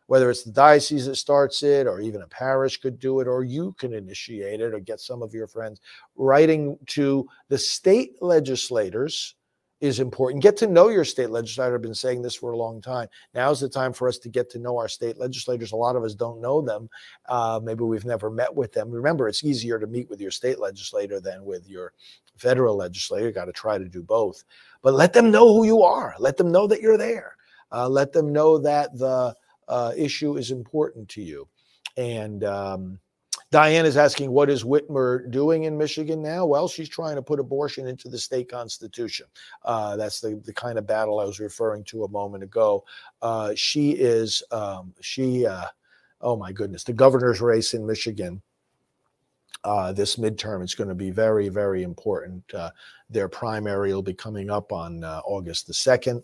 whether 0.09 0.31
it's 0.31 0.43
the 0.43 0.51
diocese 0.51 1.07
that 1.07 1.17
starts 1.17 1.63
it 1.63 1.87
or 1.87 2.01
even 2.01 2.23
a 2.23 2.27
parish 2.29 2.79
could 2.79 2.99
do 2.99 3.21
it 3.21 3.29
or 3.29 3.45
you 3.45 3.75
can 3.79 3.93
initiate 3.93 4.61
it 4.61 4.73
or 4.75 4.81
get 4.81 5.01
some 5.01 5.23
of 5.23 5.35
your 5.35 5.47
friends 5.47 5.81
writing 6.17 6.79
to 6.87 7.27
the 7.49 7.59
state 7.59 8.17
legislators 8.23 9.35
is 9.81 10.01
important. 10.01 10.43
Get 10.43 10.57
to 10.59 10.67
know 10.67 10.89
your 10.89 11.05
state 11.05 11.31
legislator. 11.31 11.75
I've 11.75 11.83
been 11.83 11.95
saying 11.95 12.23
this 12.23 12.35
for 12.35 12.53
a 12.53 12.57
long 12.57 12.81
time. 12.81 13.09
Now's 13.35 13.61
the 13.61 13.69
time 13.69 13.93
for 13.93 14.09
us 14.09 14.19
to 14.19 14.29
get 14.29 14.51
to 14.51 14.59
know 14.59 14.77
our 14.77 14.89
state 14.89 15.19
legislators. 15.19 15.73
A 15.73 15.77
lot 15.77 15.97
of 15.97 16.03
us 16.03 16.15
don't 16.15 16.41
know 16.41 16.61
them. 16.61 16.91
Uh, 17.29 17.61
maybe 17.63 17.85
we've 17.85 18.05
never 18.05 18.31
met 18.31 18.55
with 18.55 18.73
them. 18.73 18.91
Remember, 18.91 19.29
it's 19.29 19.45
easier 19.45 19.79
to 19.79 19.87
meet 19.87 20.11
with 20.11 20.21
your 20.21 20.33
state 20.33 20.59
legislator 20.59 21.21
than 21.21 21.45
with 21.45 21.69
your 21.69 21.93
federal 22.37 22.77
legislator. 22.77 23.27
You 23.27 23.33
got 23.33 23.45
to 23.45 23.53
try 23.53 23.79
to 23.79 23.89
do 23.89 24.03
both. 24.03 24.43
But 24.83 24.95
let 24.95 25.13
them 25.13 25.31
know 25.31 25.53
who 25.53 25.65
you 25.65 25.83
are. 25.83 26.15
Let 26.19 26.37
them 26.37 26.51
know 26.51 26.67
that 26.67 26.81
you're 26.81 26.99
there. 26.99 27.37
Uh, 27.71 27.89
let 27.89 28.13
them 28.13 28.33
know 28.33 28.59
that 28.59 28.97
the 28.99 29.35
uh, 29.69 29.93
issue 29.97 30.37
is 30.37 30.51
important 30.51 31.09
to 31.11 31.23
you. 31.23 31.47
And 31.97 32.43
um, 32.45 32.99
Diane 33.51 33.87
is 33.87 33.97
asking, 33.97 34.31
what 34.31 34.51
is 34.51 34.65
Whitmer 34.65 35.31
doing 35.31 35.65
in 35.65 35.77
Michigan 35.77 36.23
now? 36.23 36.45
Well, 36.45 36.69
she's 36.69 36.89
trying 36.89 37.17
to 37.17 37.23
put 37.23 37.41
abortion 37.41 37.87
into 37.87 38.09
the 38.09 38.19
state 38.19 38.51
constitution. 38.51 39.27
Uh, 39.65 39.97
that's 39.97 40.21
the, 40.21 40.41
the 40.45 40.53
kind 40.53 40.79
of 40.79 40.87
battle 40.87 41.21
I 41.21 41.25
was 41.25 41.41
referring 41.41 41.85
to 41.85 42.05
a 42.05 42.11
moment 42.11 42.45
ago. 42.45 42.85
Uh, 43.23 43.53
she 43.55 43.93
is, 43.93 44.43
um, 44.51 44.93
she, 45.01 45.47
uh, 45.47 45.67
oh 46.21 46.37
my 46.37 46.53
goodness, 46.53 46.85
the 46.85 46.93
governor's 46.93 47.41
race 47.41 47.75
in 47.75 47.87
Michigan. 47.87 48.43
Uh, 49.65 49.93
this 49.93 50.17
midterm 50.17 50.63
is 50.63 50.75
going 50.75 50.89
to 50.89 50.95
be 50.95 51.11
very, 51.11 51.49
very 51.49 51.83
important. 51.83 52.43
Uh, 52.55 52.71
their 53.11 53.29
primary 53.29 53.93
will 53.93 54.03
be 54.03 54.15
coming 54.15 54.51
up 54.51 54.73
on 54.73 55.03
uh, 55.03 55.21
August 55.25 55.67
the 55.67 55.73
2nd 55.73 56.23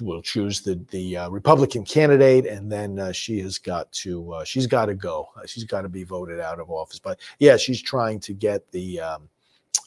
will 0.00 0.22
choose 0.22 0.60
the 0.60 0.80
the 0.90 1.16
uh, 1.16 1.28
Republican 1.30 1.84
candidate, 1.84 2.46
and 2.46 2.70
then 2.70 2.98
uh, 2.98 3.12
she 3.12 3.40
has 3.40 3.58
got 3.58 3.90
to 3.92 4.32
uh, 4.32 4.44
she's 4.44 4.66
got 4.66 4.86
to 4.86 4.94
go. 4.94 5.28
Uh, 5.36 5.46
she's 5.46 5.64
got 5.64 5.82
to 5.82 5.88
be 5.88 6.04
voted 6.04 6.40
out 6.40 6.60
of 6.60 6.70
office. 6.70 6.98
But 6.98 7.18
yeah, 7.38 7.56
she's 7.56 7.82
trying 7.82 8.20
to 8.20 8.32
get 8.32 8.70
the, 8.72 9.00
um, 9.00 9.28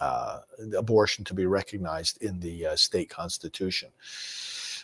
uh, 0.01 0.39
abortion 0.77 1.23
to 1.25 1.33
be 1.33 1.45
recognized 1.45 2.21
in 2.21 2.39
the 2.39 2.67
uh, 2.67 2.75
state 2.75 3.09
constitution. 3.09 3.89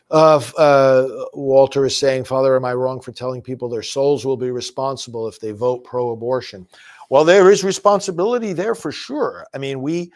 Walter 0.09 1.85
is 1.85 1.97
saying, 1.97 2.23
Father, 2.23 2.55
am 2.55 2.65
I 2.65 2.73
wrong 2.73 2.99
for 2.99 3.11
telling 3.11 3.41
people 3.41 3.69
their 3.69 3.83
souls 3.83 4.25
will 4.25 4.37
be 4.37 4.51
responsible 4.51 5.27
if 5.27 5.39
they 5.39 5.51
vote 5.51 5.83
pro-abortion? 5.83 6.67
Well, 7.09 7.25
there 7.25 7.51
is 7.51 7.63
responsibility 7.63 8.53
there 8.53 8.75
for 8.75 8.91
sure. 8.91 9.45
I 9.53 9.57
mean, 9.57 9.81
we, 9.81 10.11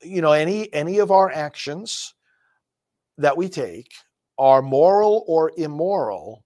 you 0.00 0.22
know, 0.22 0.32
any 0.32 0.72
any 0.72 0.98
of 0.98 1.10
our 1.10 1.30
actions 1.30 2.14
that 3.22 3.36
we 3.36 3.48
take 3.48 3.92
are 4.38 4.62
moral 4.62 5.24
or 5.26 5.52
immoral 5.56 6.44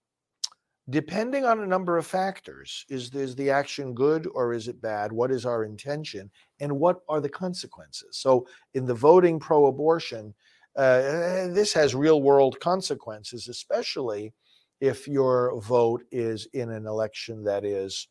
depending 0.88 1.44
on 1.44 1.60
a 1.60 1.66
number 1.66 1.98
of 1.98 2.06
factors. 2.06 2.84
Is, 2.88 3.12
is 3.12 3.34
the 3.34 3.50
action 3.50 3.92
good 3.92 4.28
or 4.34 4.52
is 4.52 4.68
it 4.68 4.80
bad? 4.80 5.10
What 5.10 5.32
is 5.32 5.44
our 5.44 5.64
intention? 5.64 6.30
And 6.60 6.78
what 6.78 7.00
are 7.08 7.20
the 7.20 7.28
consequences? 7.28 8.18
So 8.18 8.46
in 8.74 8.86
the 8.86 8.94
voting 8.94 9.40
pro-abortion 9.40 10.34
uh, 10.76 11.48
this 11.48 11.72
has 11.72 11.94
real 11.94 12.20
world 12.20 12.60
consequences 12.60 13.48
especially 13.48 14.34
if 14.80 15.08
your 15.08 15.58
vote 15.62 16.02
is 16.12 16.46
in 16.52 16.70
an 16.70 16.86
election 16.86 17.42
that 17.44 17.64
is 17.64 18.08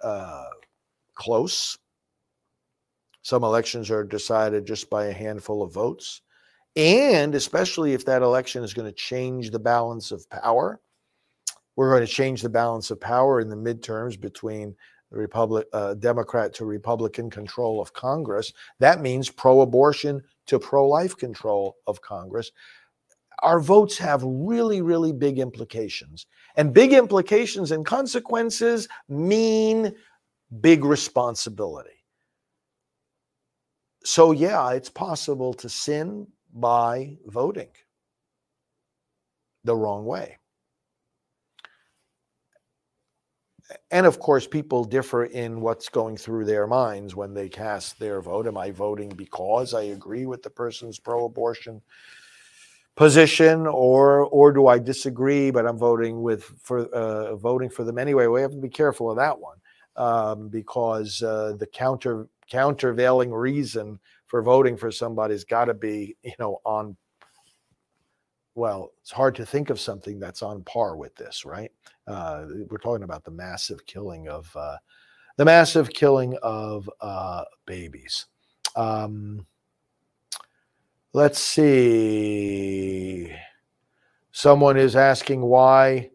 uh, 0.00 0.44
close. 1.16 1.76
Some 3.22 3.42
elections 3.42 3.90
are 3.90 4.04
decided 4.04 4.64
just 4.64 4.88
by 4.88 5.06
a 5.06 5.12
handful 5.12 5.60
of 5.62 5.72
votes 5.72 6.20
and 6.76 7.34
especially 7.34 7.92
if 7.92 8.04
that 8.04 8.22
election 8.22 8.64
is 8.64 8.74
going 8.74 8.88
to 8.88 8.96
change 8.96 9.50
the 9.50 9.58
balance 9.58 10.10
of 10.10 10.28
power. 10.30 10.80
We're 11.76 11.90
going 11.90 12.06
to 12.06 12.12
change 12.12 12.42
the 12.42 12.48
balance 12.48 12.90
of 12.90 13.00
power 13.00 13.40
in 13.40 13.48
the 13.48 13.56
midterms 13.56 14.20
between 14.20 14.76
the 15.10 15.18
Republic, 15.18 15.66
uh, 15.72 15.94
Democrat 15.94 16.52
to 16.54 16.64
Republican 16.64 17.30
control 17.30 17.80
of 17.80 17.92
Congress. 17.92 18.52
That 18.78 19.00
means 19.00 19.30
pro-abortion 19.30 20.22
to 20.46 20.58
pro-life 20.58 21.16
control 21.16 21.76
of 21.86 22.00
Congress. 22.00 22.52
Our 23.42 23.60
votes 23.60 23.98
have 23.98 24.22
really, 24.24 24.82
really 24.82 25.12
big 25.12 25.38
implications, 25.38 26.26
and 26.56 26.72
big 26.72 26.92
implications 26.92 27.72
and 27.72 27.84
consequences 27.84 28.88
mean 29.08 29.92
big 30.60 30.84
responsibility. 30.84 31.90
So, 34.04 34.32
yeah, 34.32 34.70
it's 34.70 34.90
possible 34.90 35.52
to 35.54 35.68
sin 35.68 36.26
by 36.54 37.16
voting 37.26 37.68
the 39.64 39.74
wrong 39.74 40.04
way. 40.04 40.38
And 43.90 44.06
of 44.06 44.18
course, 44.18 44.46
people 44.46 44.84
differ 44.84 45.24
in 45.24 45.60
what's 45.60 45.88
going 45.88 46.16
through 46.16 46.44
their 46.44 46.66
minds 46.66 47.16
when 47.16 47.32
they 47.32 47.48
cast 47.48 47.98
their 47.98 48.20
vote. 48.20 48.46
Am 48.46 48.58
I 48.58 48.70
voting 48.70 49.08
because 49.08 49.72
I 49.72 49.84
agree 49.84 50.26
with 50.26 50.42
the 50.42 50.50
person's 50.50 50.98
pro 50.98 51.24
abortion 51.24 51.80
position 52.96 53.66
or 53.66 54.20
or 54.26 54.52
do 54.52 54.68
I 54.68 54.78
disagree 54.78 55.50
but 55.50 55.66
I'm 55.66 55.78
voting 55.78 56.22
with 56.22 56.44
for 56.62 56.86
uh, 56.94 57.34
voting 57.34 57.68
for 57.68 57.82
them 57.82 57.98
anyway 57.98 58.26
we 58.28 58.40
have 58.40 58.52
to 58.52 58.56
be 58.56 58.68
careful 58.68 59.10
of 59.10 59.16
that 59.16 59.36
one 59.38 59.56
um, 59.96 60.48
because 60.48 61.20
uh, 61.22 61.54
the 61.58 61.66
counter 61.66 62.28
countervailing 62.48 63.32
reason 63.32 63.98
for 64.34 64.42
voting 64.42 64.76
for 64.76 64.90
somebody's 64.90 65.44
got 65.44 65.66
to 65.66 65.74
be, 65.74 66.16
you 66.24 66.32
know, 66.40 66.60
on. 66.64 66.96
Well, 68.56 68.90
it's 69.00 69.12
hard 69.12 69.36
to 69.36 69.46
think 69.46 69.70
of 69.70 69.78
something 69.78 70.18
that's 70.18 70.42
on 70.42 70.64
par 70.64 70.96
with 70.96 71.14
this, 71.14 71.44
right? 71.44 71.70
Uh, 72.08 72.46
we're 72.68 72.78
talking 72.78 73.04
about 73.04 73.22
the 73.22 73.30
massive 73.30 73.86
killing 73.86 74.26
of 74.26 74.50
uh, 74.56 74.78
the 75.36 75.44
massive 75.44 75.88
killing 75.88 76.36
of 76.42 76.90
uh, 77.00 77.44
babies. 77.64 78.26
Um, 78.74 79.46
let's 81.12 81.38
see. 81.38 83.32
Someone 84.32 84.76
is 84.76 84.96
asking 84.96 85.42
why 85.42 86.10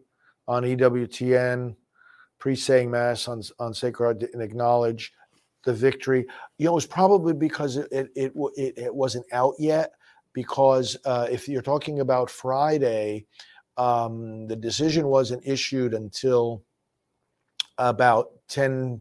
on 0.46 0.64
EWTN 0.64 1.74
pre-saying 2.38 2.90
mass 2.90 3.28
on 3.28 3.42
on 3.58 3.72
Sacred 3.72 4.18
didn't 4.18 4.42
acknowledge 4.42 5.14
the 5.64 5.72
victory. 5.72 6.26
You 6.58 6.66
know, 6.66 6.72
it 6.72 6.74
was 6.74 6.86
probably 6.86 7.32
because 7.32 7.76
it 7.76 7.88
it 7.90 8.10
it, 8.14 8.32
it, 8.56 8.78
it 8.78 8.94
wasn't 8.94 9.26
out 9.32 9.54
yet. 9.58 9.92
Because 10.32 10.96
uh, 11.04 11.26
if 11.28 11.48
you're 11.48 11.60
talking 11.60 11.98
about 11.98 12.30
Friday, 12.30 13.26
um, 13.76 14.46
the 14.46 14.54
decision 14.54 15.08
wasn't 15.08 15.44
issued 15.44 15.92
until 15.92 16.62
about 17.78 18.28
10 18.48 19.00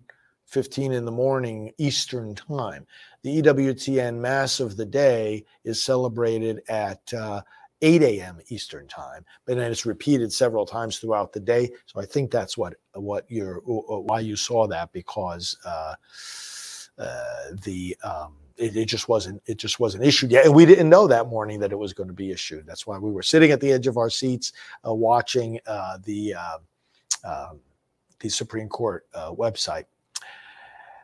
15 0.49 0.91
in 0.93 1.05
the 1.05 1.12
morning 1.12 1.72
Eastern 1.78 2.34
time. 2.34 2.88
The 3.22 3.41
EWTN 3.41 4.16
Mass 4.16 4.60
of 4.60 4.78
the 4.78 4.86
Day 4.86 5.45
is 5.64 5.84
celebrated 5.84 6.62
at 6.68 7.14
uh, 7.14 7.41
8 7.82 8.01
a.m. 8.01 8.39
Eastern 8.49 8.88
time, 8.88 9.25
but 9.45 9.57
then 9.57 9.71
it's 9.71 9.86
repeated 9.86 10.34
several 10.34 10.65
times 10.65 10.97
throughout 10.97 11.34
the 11.34 11.39
day. 11.39 11.69
So 11.86 12.01
I 12.01 12.05
think 12.05 12.32
that's 12.32 12.57
what 12.57 12.75
what 12.93 13.25
you're 13.30 13.59
why 13.65 14.19
you 14.19 14.36
saw 14.36 14.67
that 14.67 14.91
because 14.91 15.57
uh, 15.65 15.95
uh, 16.97 17.34
the 17.63 17.95
um, 18.03 18.36
it, 18.57 18.75
it, 18.75 18.86
just 18.86 19.07
wasn't 19.07 19.41
it 19.45 19.57
just 19.57 19.80
wasn't 19.80 20.03
issued 20.03 20.32
yet, 20.32 20.45
and 20.45 20.53
we 20.53 20.65
didn't 20.65 20.89
know 20.89 21.07
that 21.07 21.27
morning 21.27 21.59
that 21.61 21.71
it 21.71 21.80
was 21.80 21.93
going 21.93 22.09
to 22.09 22.13
be 22.13 22.32
issued. 22.32 22.65
That's 22.65 22.86
why 22.86 22.97
we 22.97 23.11
were 23.11 23.23
sitting 23.23 23.51
at 23.51 23.61
the 23.61 23.71
edge 23.71 23.88
of 23.88 23.97
our 23.97 24.09
seats 24.09 24.51
uh, 24.86 24.93
watching 24.93 25.59
uh, 25.65 25.97
the 26.03 26.34
um, 26.34 26.59
um, 27.23 27.59
the 28.19 28.30
Supreme 28.30 28.67
Court 28.67 29.05
uh, 29.13 29.32
website. 29.32 29.86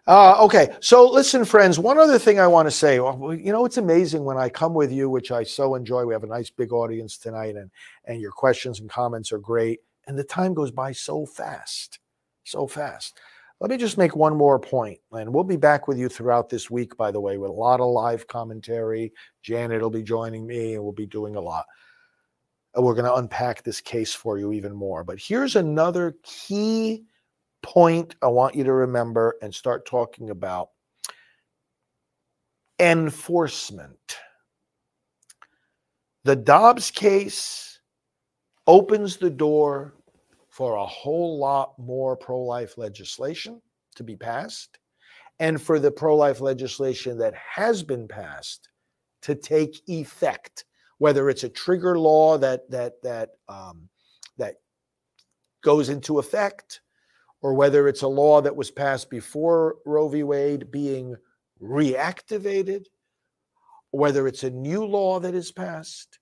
Uh, 0.07 0.35
okay, 0.39 0.75
so 0.81 1.09
listen, 1.09 1.43
friends. 1.43 1.79
One 1.79 1.97
other 1.97 2.19
thing 2.19 2.39
I 2.39 2.45
want 2.45 2.67
to 2.67 2.71
say. 2.71 2.95
You 2.95 3.51
know, 3.51 3.65
it's 3.65 3.77
amazing 3.77 4.23
when 4.23 4.37
I 4.37 4.49
come 4.49 4.75
with 4.75 4.91
you, 4.91 5.09
which 5.09 5.31
I 5.31 5.43
so 5.43 5.73
enjoy. 5.73 6.05
We 6.05 6.13
have 6.13 6.23
a 6.23 6.27
nice 6.27 6.51
big 6.51 6.71
audience 6.71 7.17
tonight, 7.17 7.55
and 7.55 7.71
and 8.05 8.21
your 8.21 8.31
questions 8.31 8.79
and 8.79 8.89
comments 8.89 9.31
are 9.31 9.39
great. 9.39 9.79
And 10.05 10.17
the 10.17 10.23
time 10.23 10.53
goes 10.53 10.69
by 10.69 10.91
so 10.91 11.25
fast, 11.25 11.99
so 12.43 12.67
fast. 12.67 13.19
Let 13.59 13.71
me 13.71 13.77
just 13.77 13.97
make 13.97 14.15
one 14.15 14.35
more 14.37 14.59
point, 14.59 14.99
and 15.11 15.33
we'll 15.33 15.43
be 15.43 15.57
back 15.57 15.87
with 15.87 15.97
you 15.97 16.07
throughout 16.07 16.49
this 16.49 16.69
week, 16.69 16.95
by 16.97 17.09
the 17.09 17.21
way, 17.21 17.39
with 17.39 17.49
a 17.49 17.53
lot 17.53 17.79
of 17.79 17.87
live 17.87 18.27
commentary. 18.27 19.11
Janet 19.41 19.81
will 19.81 19.89
be 19.89 20.03
joining 20.03 20.45
me, 20.45 20.75
and 20.75 20.83
we'll 20.83 20.91
be 20.91 21.07
doing 21.07 21.35
a 21.35 21.41
lot. 21.41 21.65
And 22.75 22.85
We're 22.85 22.93
going 22.93 23.05
to 23.05 23.15
unpack 23.15 23.63
this 23.63 23.81
case 23.81 24.13
for 24.13 24.37
you 24.37 24.51
even 24.51 24.75
more. 24.75 25.03
But 25.03 25.17
here's 25.17 25.55
another 25.55 26.15
key 26.21 27.05
point 27.65 28.15
I 28.21 28.27
want 28.27 28.53
you 28.53 28.63
to 28.63 28.73
remember 28.73 29.37
and 29.41 29.53
start 29.53 29.87
talking 29.87 30.29
about 30.29 30.69
enforcement. 32.77 34.17
The 36.25 36.35
Dobbs 36.35 36.91
case 36.91 37.79
opens 38.67 39.17
the 39.17 39.31
door 39.31 39.95
for 40.49 40.75
a 40.75 40.85
whole 40.85 41.39
lot 41.39 41.73
more 41.79 42.15
pro 42.15 42.39
life 42.39 42.77
legislation 42.77 43.59
to 43.95 44.03
be 44.03 44.15
passed 44.15 44.77
and 45.39 45.59
for 45.59 45.79
the 45.79 45.91
pro 45.91 46.15
life 46.15 46.41
legislation 46.41 47.17
that 47.17 47.33
has 47.33 47.81
been 47.81 48.07
passed 48.07 48.69
to 49.23 49.33
take 49.33 49.81
effect, 49.89 50.65
whether 50.99 51.31
it's 51.31 51.43
a 51.43 51.49
trigger 51.49 51.97
law 51.97 52.37
that, 52.37 52.69
that, 52.69 53.01
that, 53.01 53.29
um, 53.49 53.89
that 54.37 54.57
goes 55.63 55.89
into 55.89 56.19
effect, 56.19 56.81
or 57.45 57.53
whether 57.53 57.87
it's 57.87 58.01
a 58.01 58.07
law 58.07 58.41
that 58.41 58.55
was 58.55 58.71
passed 58.71 59.07
before 59.07 59.75
Roe 59.85 60.07
v. 60.07 60.23
Wade 60.23 60.71
being 60.71 61.15
reactivated, 61.61 62.85
whether 63.91 64.27
it's 64.27 64.43
a 64.43 64.49
new 64.49 64.83
law 64.83 65.19
that 65.19 65.35
is 65.35 65.51
passed, 65.51 66.17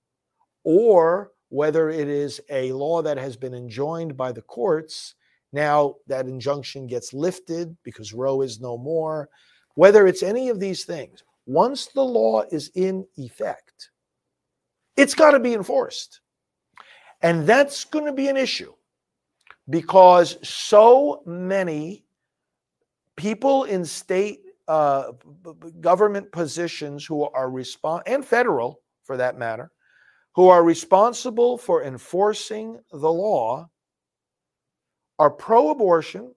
or 0.66 1.32
whether 1.48 1.90
it 1.90 2.10
is 2.10 2.42
a 2.50 2.74
law 2.74 3.02
that 3.02 3.18
has 3.18 3.38
been 3.38 3.54
enjoined 3.54 4.18
by 4.18 4.34
the 4.34 4.42
courts. 4.42 5.16
Now 5.54 5.96
that 6.08 6.28
injunction 6.28 6.88
gets 6.88 7.14
lifted 7.14 7.78
because 7.84 8.12
Roe 8.12 8.42
is 8.42 8.60
no 8.60 8.78
more. 8.78 9.30
Whether 9.76 10.08
it's 10.08 10.24
any 10.24 10.50
of 10.50 10.60
these 10.60 10.84
things, 10.84 11.24
once 11.46 11.86
the 11.86 12.04
law 12.04 12.44
is 12.52 12.70
in 12.76 13.08
effect, 13.16 13.92
it's 14.98 15.16
got 15.16 15.32
to 15.32 15.40
be 15.40 15.54
enforced. 15.54 16.20
And 17.22 17.48
that's 17.48 17.86
going 17.86 18.08
to 18.08 18.12
be 18.12 18.28
an 18.28 18.36
issue 18.36 18.74
because 19.70 20.38
so 20.48 21.22
many 21.26 22.06
people 23.16 23.64
in 23.66 23.86
state 23.86 24.42
uh, 24.68 25.12
government 25.82 26.32
positions 26.32 27.06
who 27.06 27.24
are 27.30 27.50
respond 27.50 28.04
and 28.08 28.26
federal 28.26 28.82
for 29.04 29.18
that 29.18 29.38
matter, 29.38 29.72
who 30.36 30.48
are 30.48 30.64
responsible 30.64 31.58
for 31.58 31.84
enforcing 31.84 32.80
the 32.92 33.12
law 33.12 33.70
are 35.20 35.30
pro 35.30 35.70
abortion 35.70 36.34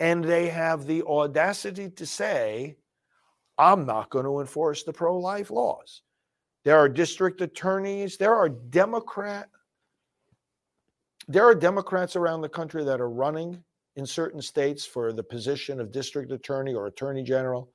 and 0.00 0.22
they 0.22 0.48
have 0.48 0.86
the 0.86 1.02
audacity 1.02 1.90
to 1.90 2.06
say, 2.06 2.76
I'm 3.56 3.84
not 3.84 4.10
going 4.10 4.24
to 4.24 4.40
enforce 4.40 4.84
the 4.84 4.92
pro 4.92 5.18
life 5.18 5.50
laws. 5.50 6.02
There 6.64 6.78
are 6.78 6.88
district 6.88 7.40
attorneys, 7.40 8.16
there 8.16 8.34
are 8.34 8.48
Democrat 8.48 9.48
there 11.28 11.44
are 11.44 11.54
Democrats 11.54 12.16
around 12.16 12.40
the 12.40 12.48
country 12.48 12.82
that 12.84 13.00
are 13.00 13.10
running 13.10 13.62
in 13.96 14.06
certain 14.06 14.40
states 14.40 14.86
for 14.86 15.12
the 15.12 15.22
position 15.22 15.78
of 15.78 15.92
district 15.92 16.32
attorney 16.32 16.74
or 16.74 16.86
attorney 16.86 17.22
general, 17.22 17.70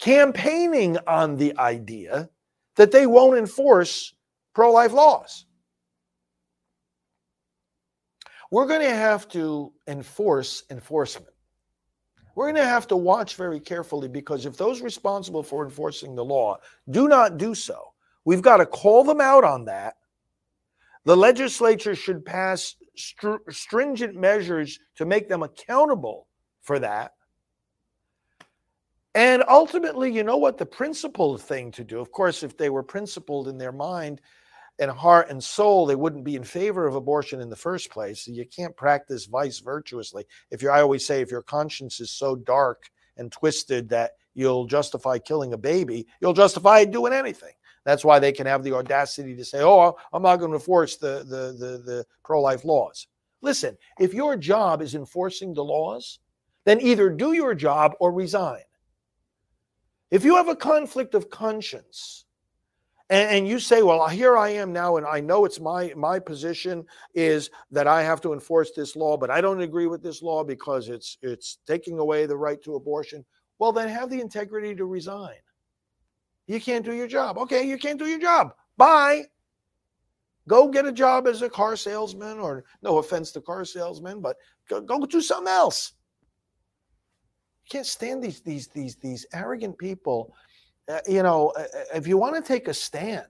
campaigning 0.00 0.98
on 1.06 1.36
the 1.36 1.56
idea 1.58 2.28
that 2.74 2.90
they 2.90 3.06
won't 3.06 3.38
enforce 3.38 4.14
pro 4.54 4.72
life 4.72 4.92
laws. 4.92 5.46
We're 8.50 8.66
going 8.66 8.82
to 8.82 8.94
have 8.94 9.28
to 9.28 9.72
enforce 9.86 10.64
enforcement. 10.70 11.32
We're 12.34 12.46
going 12.46 12.62
to 12.62 12.68
have 12.68 12.86
to 12.88 12.96
watch 12.96 13.36
very 13.36 13.60
carefully 13.60 14.08
because 14.08 14.46
if 14.46 14.56
those 14.56 14.82
responsible 14.82 15.42
for 15.42 15.64
enforcing 15.64 16.14
the 16.14 16.24
law 16.24 16.58
do 16.90 17.08
not 17.08 17.38
do 17.38 17.54
so, 17.54 17.92
we've 18.24 18.42
got 18.42 18.58
to 18.58 18.66
call 18.66 19.04
them 19.04 19.20
out 19.20 19.44
on 19.44 19.64
that. 19.66 19.96
The 21.04 21.16
legislature 21.16 21.94
should 21.94 22.24
pass 22.24 22.76
str- 22.96 23.50
stringent 23.50 24.14
measures 24.14 24.78
to 24.96 25.04
make 25.04 25.28
them 25.28 25.42
accountable 25.42 26.26
for 26.62 26.78
that. 26.78 27.12
And 29.14 29.42
ultimately, 29.48 30.12
you 30.12 30.24
know 30.24 30.36
what 30.36 30.58
the 30.58 30.66
principled 30.66 31.40
thing 31.40 31.70
to 31.72 31.84
do? 31.84 32.00
Of 32.00 32.12
course, 32.12 32.42
if 32.42 32.56
they 32.56 32.68
were 32.68 32.82
principled 32.82 33.48
in 33.48 33.56
their 33.56 33.72
mind 33.72 34.20
and 34.78 34.90
heart 34.90 35.30
and 35.30 35.42
soul, 35.42 35.86
they 35.86 35.94
wouldn't 35.94 36.24
be 36.24 36.36
in 36.36 36.44
favor 36.44 36.86
of 36.86 36.96
abortion 36.96 37.40
in 37.40 37.48
the 37.48 37.56
first 37.56 37.90
place. 37.90 38.28
You 38.28 38.44
can't 38.44 38.76
practice 38.76 39.24
vice 39.24 39.60
virtuously. 39.60 40.26
If 40.50 40.62
you 40.62 40.68
I 40.68 40.82
always 40.82 41.06
say, 41.06 41.22
if 41.22 41.30
your 41.30 41.42
conscience 41.42 41.98
is 41.98 42.10
so 42.10 42.36
dark 42.36 42.90
and 43.16 43.32
twisted 43.32 43.88
that 43.88 44.12
you'll 44.34 44.66
justify 44.66 45.18
killing 45.18 45.54
a 45.54 45.58
baby, 45.58 46.06
you'll 46.20 46.34
justify 46.34 46.84
doing 46.84 47.14
anything. 47.14 47.54
That's 47.86 48.04
why 48.04 48.18
they 48.18 48.32
can 48.32 48.46
have 48.46 48.64
the 48.64 48.74
audacity 48.74 49.36
to 49.36 49.44
say, 49.44 49.62
"Oh, 49.62 49.96
I'm 50.12 50.22
not 50.22 50.36
going 50.36 50.50
to 50.50 50.56
enforce 50.56 50.96
the 50.96 51.24
the 51.24 51.56
the, 51.56 51.82
the 51.86 52.06
pro-life 52.24 52.64
laws." 52.64 53.06
Listen, 53.42 53.78
if 54.00 54.12
your 54.12 54.36
job 54.36 54.82
is 54.82 54.96
enforcing 54.96 55.54
the 55.54 55.62
laws, 55.62 56.18
then 56.64 56.80
either 56.80 57.08
do 57.08 57.32
your 57.32 57.54
job 57.54 57.92
or 58.00 58.12
resign. 58.12 58.62
If 60.10 60.24
you 60.24 60.34
have 60.34 60.48
a 60.48 60.56
conflict 60.56 61.14
of 61.14 61.30
conscience 61.30 62.24
and, 63.08 63.30
and, 63.30 63.48
you 63.48 63.60
say, 63.60 63.82
well, 63.82 64.08
here 64.08 64.36
I 64.36 64.48
am 64.48 64.72
now, 64.72 64.96
and 64.96 65.06
I 65.06 65.20
know 65.20 65.44
it's 65.44 65.60
my 65.60 65.92
my 65.96 66.18
position 66.18 66.84
is 67.14 67.50
that 67.70 67.86
I 67.86 68.02
have 68.02 68.20
to 68.22 68.32
enforce 68.32 68.72
this 68.72 68.96
law, 68.96 69.16
but 69.16 69.30
I 69.30 69.40
don't 69.40 69.60
agree 69.60 69.86
with 69.86 70.02
this 70.02 70.22
law 70.22 70.42
because 70.42 70.88
it's 70.88 71.18
it's 71.22 71.58
taking 71.68 72.00
away 72.00 72.26
the 72.26 72.36
right 72.36 72.60
to 72.64 72.74
abortion. 72.74 73.24
Well, 73.60 73.70
then 73.70 73.88
have 73.88 74.10
the 74.10 74.20
integrity 74.20 74.74
to 74.74 74.86
resign. 74.86 75.36
You 76.46 76.60
can't 76.60 76.84
do 76.84 76.92
your 76.92 77.08
job. 77.08 77.38
Okay, 77.38 77.66
you 77.66 77.78
can't 77.78 77.98
do 77.98 78.06
your 78.06 78.20
job. 78.20 78.54
Bye. 78.76 79.24
Go 80.48 80.68
get 80.68 80.86
a 80.86 80.92
job 80.92 81.26
as 81.26 81.42
a 81.42 81.50
car 81.50 81.74
salesman, 81.74 82.38
or 82.38 82.64
no 82.82 82.98
offense 82.98 83.32
to 83.32 83.40
car 83.40 83.64
salesmen, 83.64 84.20
but 84.20 84.36
go, 84.68 84.80
go 84.80 85.04
do 85.04 85.20
something 85.20 85.52
else. 85.52 85.94
You 87.64 87.78
can't 87.78 87.86
stand 87.86 88.22
these 88.22 88.40
these 88.42 88.68
these 88.68 88.94
these 88.96 89.26
arrogant 89.32 89.76
people. 89.76 90.34
Uh, 90.88 91.00
you 91.08 91.24
know, 91.24 91.52
uh, 91.56 91.62
uh 91.62 91.96
if 91.96 92.06
you 92.06 92.16
want 92.16 92.36
to 92.36 92.42
take 92.42 92.68
a 92.68 92.74
stand, 92.74 93.26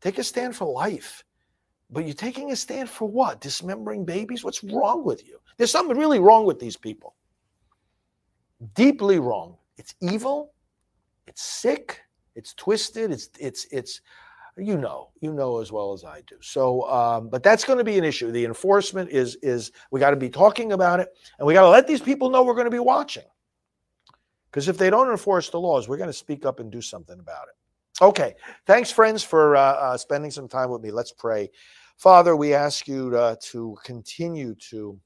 take 0.00 0.18
a 0.18 0.24
stand 0.24 0.54
for 0.54 0.72
life. 0.72 1.24
But 1.90 2.06
you're 2.06 2.14
taking 2.14 2.52
a 2.52 2.56
stand 2.56 2.88
for 2.88 3.08
what? 3.08 3.40
Dismembering 3.40 4.04
babies? 4.04 4.44
What's 4.44 4.62
wrong 4.64 5.04
with 5.04 5.26
you? 5.26 5.38
There's 5.56 5.70
something 5.70 5.96
really 5.96 6.18
wrong 6.18 6.44
with 6.44 6.58
these 6.58 6.76
people. 6.76 7.14
Deeply 8.74 9.18
wrong. 9.18 9.56
It's 9.76 9.94
evil. 10.00 10.54
It's 11.26 11.42
sick. 11.42 12.03
It's 12.34 12.54
twisted. 12.54 13.10
It's 13.10 13.28
it's 13.38 13.66
it's 13.70 14.00
you 14.56 14.76
know 14.76 15.10
you 15.20 15.32
know 15.32 15.60
as 15.60 15.72
well 15.72 15.92
as 15.92 16.04
I 16.04 16.22
do. 16.26 16.36
So, 16.40 16.88
um, 16.90 17.28
but 17.28 17.42
that's 17.42 17.64
going 17.64 17.78
to 17.78 17.84
be 17.84 17.98
an 17.98 18.04
issue. 18.04 18.30
The 18.30 18.44
enforcement 18.44 19.10
is 19.10 19.36
is 19.42 19.72
we 19.90 20.00
got 20.00 20.10
to 20.10 20.16
be 20.16 20.30
talking 20.30 20.72
about 20.72 21.00
it, 21.00 21.08
and 21.38 21.46
we 21.46 21.54
got 21.54 21.62
to 21.62 21.68
let 21.68 21.86
these 21.86 22.00
people 22.00 22.30
know 22.30 22.42
we're 22.42 22.54
going 22.54 22.64
to 22.66 22.70
be 22.70 22.78
watching. 22.78 23.24
Because 24.50 24.68
if 24.68 24.78
they 24.78 24.88
don't 24.88 25.10
enforce 25.10 25.50
the 25.50 25.58
laws, 25.58 25.88
we're 25.88 25.96
going 25.96 26.08
to 26.08 26.12
speak 26.12 26.46
up 26.46 26.60
and 26.60 26.70
do 26.70 26.80
something 26.80 27.18
about 27.18 27.48
it. 27.48 28.04
Okay, 28.04 28.34
thanks, 28.66 28.90
friends, 28.90 29.22
for 29.22 29.56
uh, 29.56 29.60
uh, 29.60 29.96
spending 29.96 30.30
some 30.30 30.48
time 30.48 30.70
with 30.70 30.82
me. 30.82 30.90
Let's 30.90 31.12
pray. 31.12 31.50
Father, 31.96 32.36
we 32.36 32.54
ask 32.54 32.88
you 32.88 33.16
uh, 33.16 33.36
to 33.40 33.76
continue 33.84 34.54
to 34.70 34.98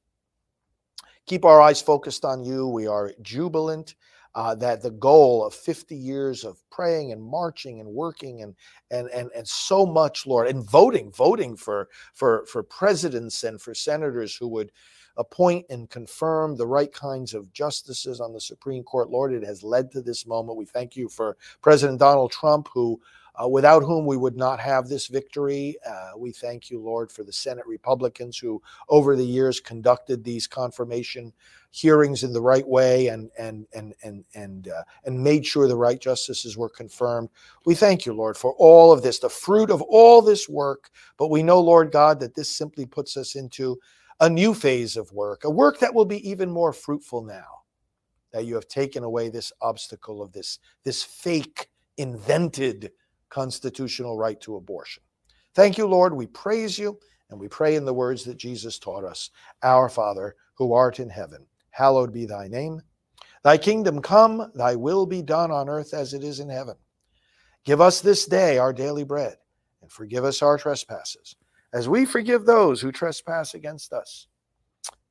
keep 1.26 1.44
our 1.44 1.60
eyes 1.60 1.80
focused 1.80 2.24
on 2.24 2.42
you. 2.42 2.66
We 2.66 2.86
are 2.86 3.12
jubilant 3.22 3.94
uh, 4.38 4.54
that 4.54 4.80
the 4.80 4.92
goal 4.92 5.44
of 5.44 5.52
50 5.52 5.96
years 5.96 6.44
of 6.44 6.62
praying 6.70 7.10
and 7.10 7.20
marching 7.20 7.80
and 7.80 7.88
working 7.88 8.42
and 8.42 8.54
and 8.88 9.08
and 9.08 9.32
and 9.34 9.48
so 9.48 9.84
much, 9.84 10.28
Lord, 10.28 10.46
and 10.46 10.62
voting, 10.62 11.10
voting 11.10 11.56
for 11.56 11.88
for 12.14 12.46
for 12.46 12.62
presidents 12.62 13.42
and 13.42 13.60
for 13.60 13.74
senators 13.74 14.36
who 14.36 14.46
would 14.46 14.70
appoint 15.16 15.66
and 15.70 15.90
confirm 15.90 16.54
the 16.54 16.68
right 16.68 16.92
kinds 16.92 17.34
of 17.34 17.52
justices 17.52 18.20
on 18.20 18.32
the 18.32 18.40
Supreme 18.40 18.84
Court. 18.84 19.10
Lord, 19.10 19.32
it 19.32 19.42
has 19.42 19.64
led 19.64 19.90
to 19.90 20.00
this 20.00 20.24
moment. 20.24 20.56
We 20.56 20.66
thank 20.66 20.94
you 20.94 21.08
for 21.08 21.36
President 21.60 21.98
Donald 21.98 22.30
Trump, 22.30 22.68
who 22.72 23.00
uh, 23.42 23.48
without 23.48 23.82
whom 23.82 24.04
we 24.04 24.16
would 24.16 24.36
not 24.36 24.58
have 24.58 24.88
this 24.88 25.06
victory. 25.06 25.76
Uh, 25.88 26.10
we 26.16 26.32
thank 26.32 26.70
you, 26.70 26.80
Lord, 26.80 27.10
for 27.10 27.22
the 27.22 27.32
Senate 27.32 27.66
Republicans 27.66 28.38
who, 28.38 28.60
over 28.88 29.16
the 29.16 29.24
years, 29.24 29.60
conducted 29.60 30.24
these 30.24 30.46
confirmation 30.46 31.32
hearings 31.70 32.24
in 32.24 32.32
the 32.32 32.40
right 32.40 32.66
way 32.66 33.08
and 33.08 33.30
and 33.38 33.66
and 33.74 33.94
and 34.02 34.24
and 34.34 34.68
uh, 34.68 34.82
and 35.04 35.22
made 35.22 35.46
sure 35.46 35.68
the 35.68 35.76
right 35.76 36.00
justices 36.00 36.56
were 36.56 36.68
confirmed. 36.68 37.28
We 37.64 37.74
thank 37.74 38.06
you, 38.06 38.14
Lord, 38.14 38.36
for 38.36 38.54
all 38.54 38.92
of 38.92 39.02
this, 39.02 39.18
the 39.18 39.28
fruit 39.28 39.70
of 39.70 39.82
all 39.82 40.22
this 40.22 40.48
work. 40.48 40.90
But 41.18 41.28
we 41.28 41.42
know, 41.42 41.60
Lord 41.60 41.92
God, 41.92 42.20
that 42.20 42.34
this 42.34 42.50
simply 42.50 42.86
puts 42.86 43.16
us 43.16 43.34
into 43.34 43.78
a 44.20 44.28
new 44.28 44.54
phase 44.54 44.96
of 44.96 45.12
work, 45.12 45.44
a 45.44 45.50
work 45.50 45.78
that 45.78 45.94
will 45.94 46.04
be 46.04 46.28
even 46.28 46.50
more 46.50 46.72
fruitful 46.72 47.22
now 47.22 47.58
that 48.32 48.44
you 48.44 48.54
have 48.54 48.68
taken 48.68 49.04
away 49.04 49.28
this 49.28 49.52
obstacle 49.60 50.22
of 50.22 50.32
this 50.32 50.58
this 50.84 51.02
fake 51.02 51.68
invented 51.96 52.90
constitutional 53.30 54.16
right 54.16 54.40
to 54.40 54.56
abortion. 54.56 55.02
Thank 55.54 55.78
you, 55.78 55.86
Lord. 55.86 56.14
We 56.14 56.26
praise 56.26 56.78
you 56.78 56.98
and 57.30 57.38
we 57.38 57.48
pray 57.48 57.76
in 57.76 57.84
the 57.84 57.94
words 57.94 58.24
that 58.24 58.38
Jesus 58.38 58.78
taught 58.78 59.04
us 59.04 59.30
Our 59.62 59.88
Father, 59.88 60.36
who 60.54 60.72
art 60.72 60.98
in 60.98 61.10
heaven, 61.10 61.46
hallowed 61.70 62.12
be 62.12 62.26
thy 62.26 62.48
name. 62.48 62.80
Thy 63.44 63.58
kingdom 63.58 64.02
come, 64.02 64.50
thy 64.54 64.74
will 64.74 65.06
be 65.06 65.22
done 65.22 65.50
on 65.50 65.68
earth 65.68 65.94
as 65.94 66.14
it 66.14 66.24
is 66.24 66.40
in 66.40 66.48
heaven. 66.48 66.74
Give 67.64 67.80
us 67.80 68.00
this 68.00 68.26
day 68.26 68.58
our 68.58 68.72
daily 68.72 69.04
bread, 69.04 69.36
and 69.82 69.90
forgive 69.90 70.24
us 70.24 70.42
our 70.42 70.58
trespasses, 70.58 71.36
as 71.72 71.88
we 71.88 72.04
forgive 72.04 72.44
those 72.46 72.80
who 72.80 72.90
trespass 72.90 73.54
against 73.54 73.92
us. 73.92 74.26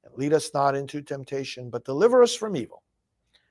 And 0.03 0.13
lead 0.17 0.33
us 0.33 0.51
not 0.53 0.75
into 0.75 1.01
temptation, 1.01 1.69
but 1.69 1.85
deliver 1.85 2.23
us 2.23 2.33
from 2.33 2.55
evil. 2.55 2.83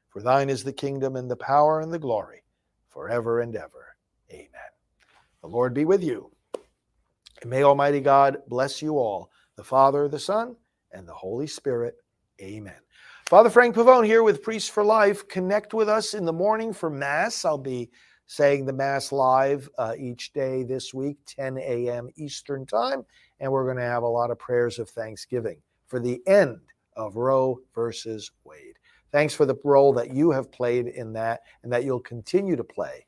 For 0.08 0.22
thine 0.22 0.48
is 0.48 0.64
the 0.64 0.72
kingdom 0.72 1.16
and 1.16 1.30
the 1.30 1.36
power 1.36 1.80
and 1.80 1.92
the 1.92 1.98
glory, 1.98 2.42
forever 2.88 3.40
and 3.40 3.54
ever. 3.54 3.85
Amen. 4.30 4.48
The 5.42 5.48
Lord 5.48 5.74
be 5.74 5.84
with 5.84 6.02
you. 6.02 6.30
And 7.42 7.50
may 7.50 7.62
Almighty 7.62 8.00
God 8.00 8.38
bless 8.48 8.82
you 8.82 8.98
all, 8.98 9.30
the 9.56 9.64
Father, 9.64 10.08
the 10.08 10.18
Son, 10.18 10.56
and 10.92 11.06
the 11.06 11.14
Holy 11.14 11.46
Spirit. 11.46 11.94
Amen. 12.40 12.76
Father 13.26 13.50
Frank 13.50 13.74
Pavone 13.74 14.06
here 14.06 14.22
with 14.22 14.42
Priests 14.42 14.68
for 14.68 14.84
Life. 14.84 15.26
Connect 15.28 15.74
with 15.74 15.88
us 15.88 16.14
in 16.14 16.24
the 16.24 16.32
morning 16.32 16.72
for 16.72 16.90
Mass. 16.90 17.44
I'll 17.44 17.58
be 17.58 17.90
saying 18.26 18.66
the 18.66 18.72
Mass 18.72 19.12
live 19.12 19.68
uh, 19.78 19.94
each 19.98 20.32
day 20.32 20.62
this 20.62 20.92
week, 20.92 21.18
10 21.26 21.58
a.m. 21.58 22.08
Eastern 22.16 22.66
Time, 22.66 23.04
and 23.40 23.50
we're 23.50 23.64
going 23.64 23.76
to 23.76 23.82
have 23.82 24.02
a 24.02 24.08
lot 24.08 24.30
of 24.30 24.38
prayers 24.38 24.78
of 24.78 24.88
thanksgiving 24.90 25.58
for 25.86 26.00
the 26.00 26.20
end 26.26 26.58
of 26.96 27.16
Roe 27.16 27.60
versus 27.74 28.30
Wade. 28.44 28.78
Thanks 29.12 29.34
for 29.34 29.46
the 29.46 29.56
role 29.64 29.92
that 29.94 30.12
you 30.12 30.30
have 30.30 30.50
played 30.50 30.88
in 30.88 31.12
that 31.12 31.40
and 31.62 31.72
that 31.72 31.84
you'll 31.84 32.00
continue 32.00 32.56
to 32.56 32.64
play 32.64 33.05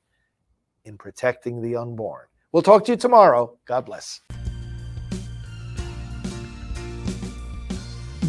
in 0.84 0.96
protecting 0.96 1.62
the 1.62 1.76
unborn. 1.76 2.26
We'll 2.52 2.62
talk 2.62 2.84
to 2.86 2.92
you 2.92 2.96
tomorrow. 2.96 3.58
God 3.66 3.86
bless. 3.86 4.20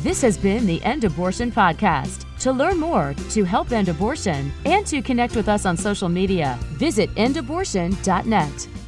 This 0.02 0.22
has 0.22 0.38
been 0.38 0.66
the 0.66 0.82
End 0.84 1.04
Abortion 1.04 1.52
Podcast. 1.52 2.26
To 2.40 2.54
learn 2.54 2.78
more, 2.78 3.14
to 3.32 3.44
help 3.44 3.74
end 3.74 3.90
abortion, 3.90 4.50
and 4.64 4.86
to 4.88 5.02
connect 5.02 5.36
with 5.36 5.50
us 5.50 5.66
on 5.66 5.76
social 5.76 6.08
media, 6.08 6.58
visit 6.78 7.14
endabortion.net. 7.16 8.79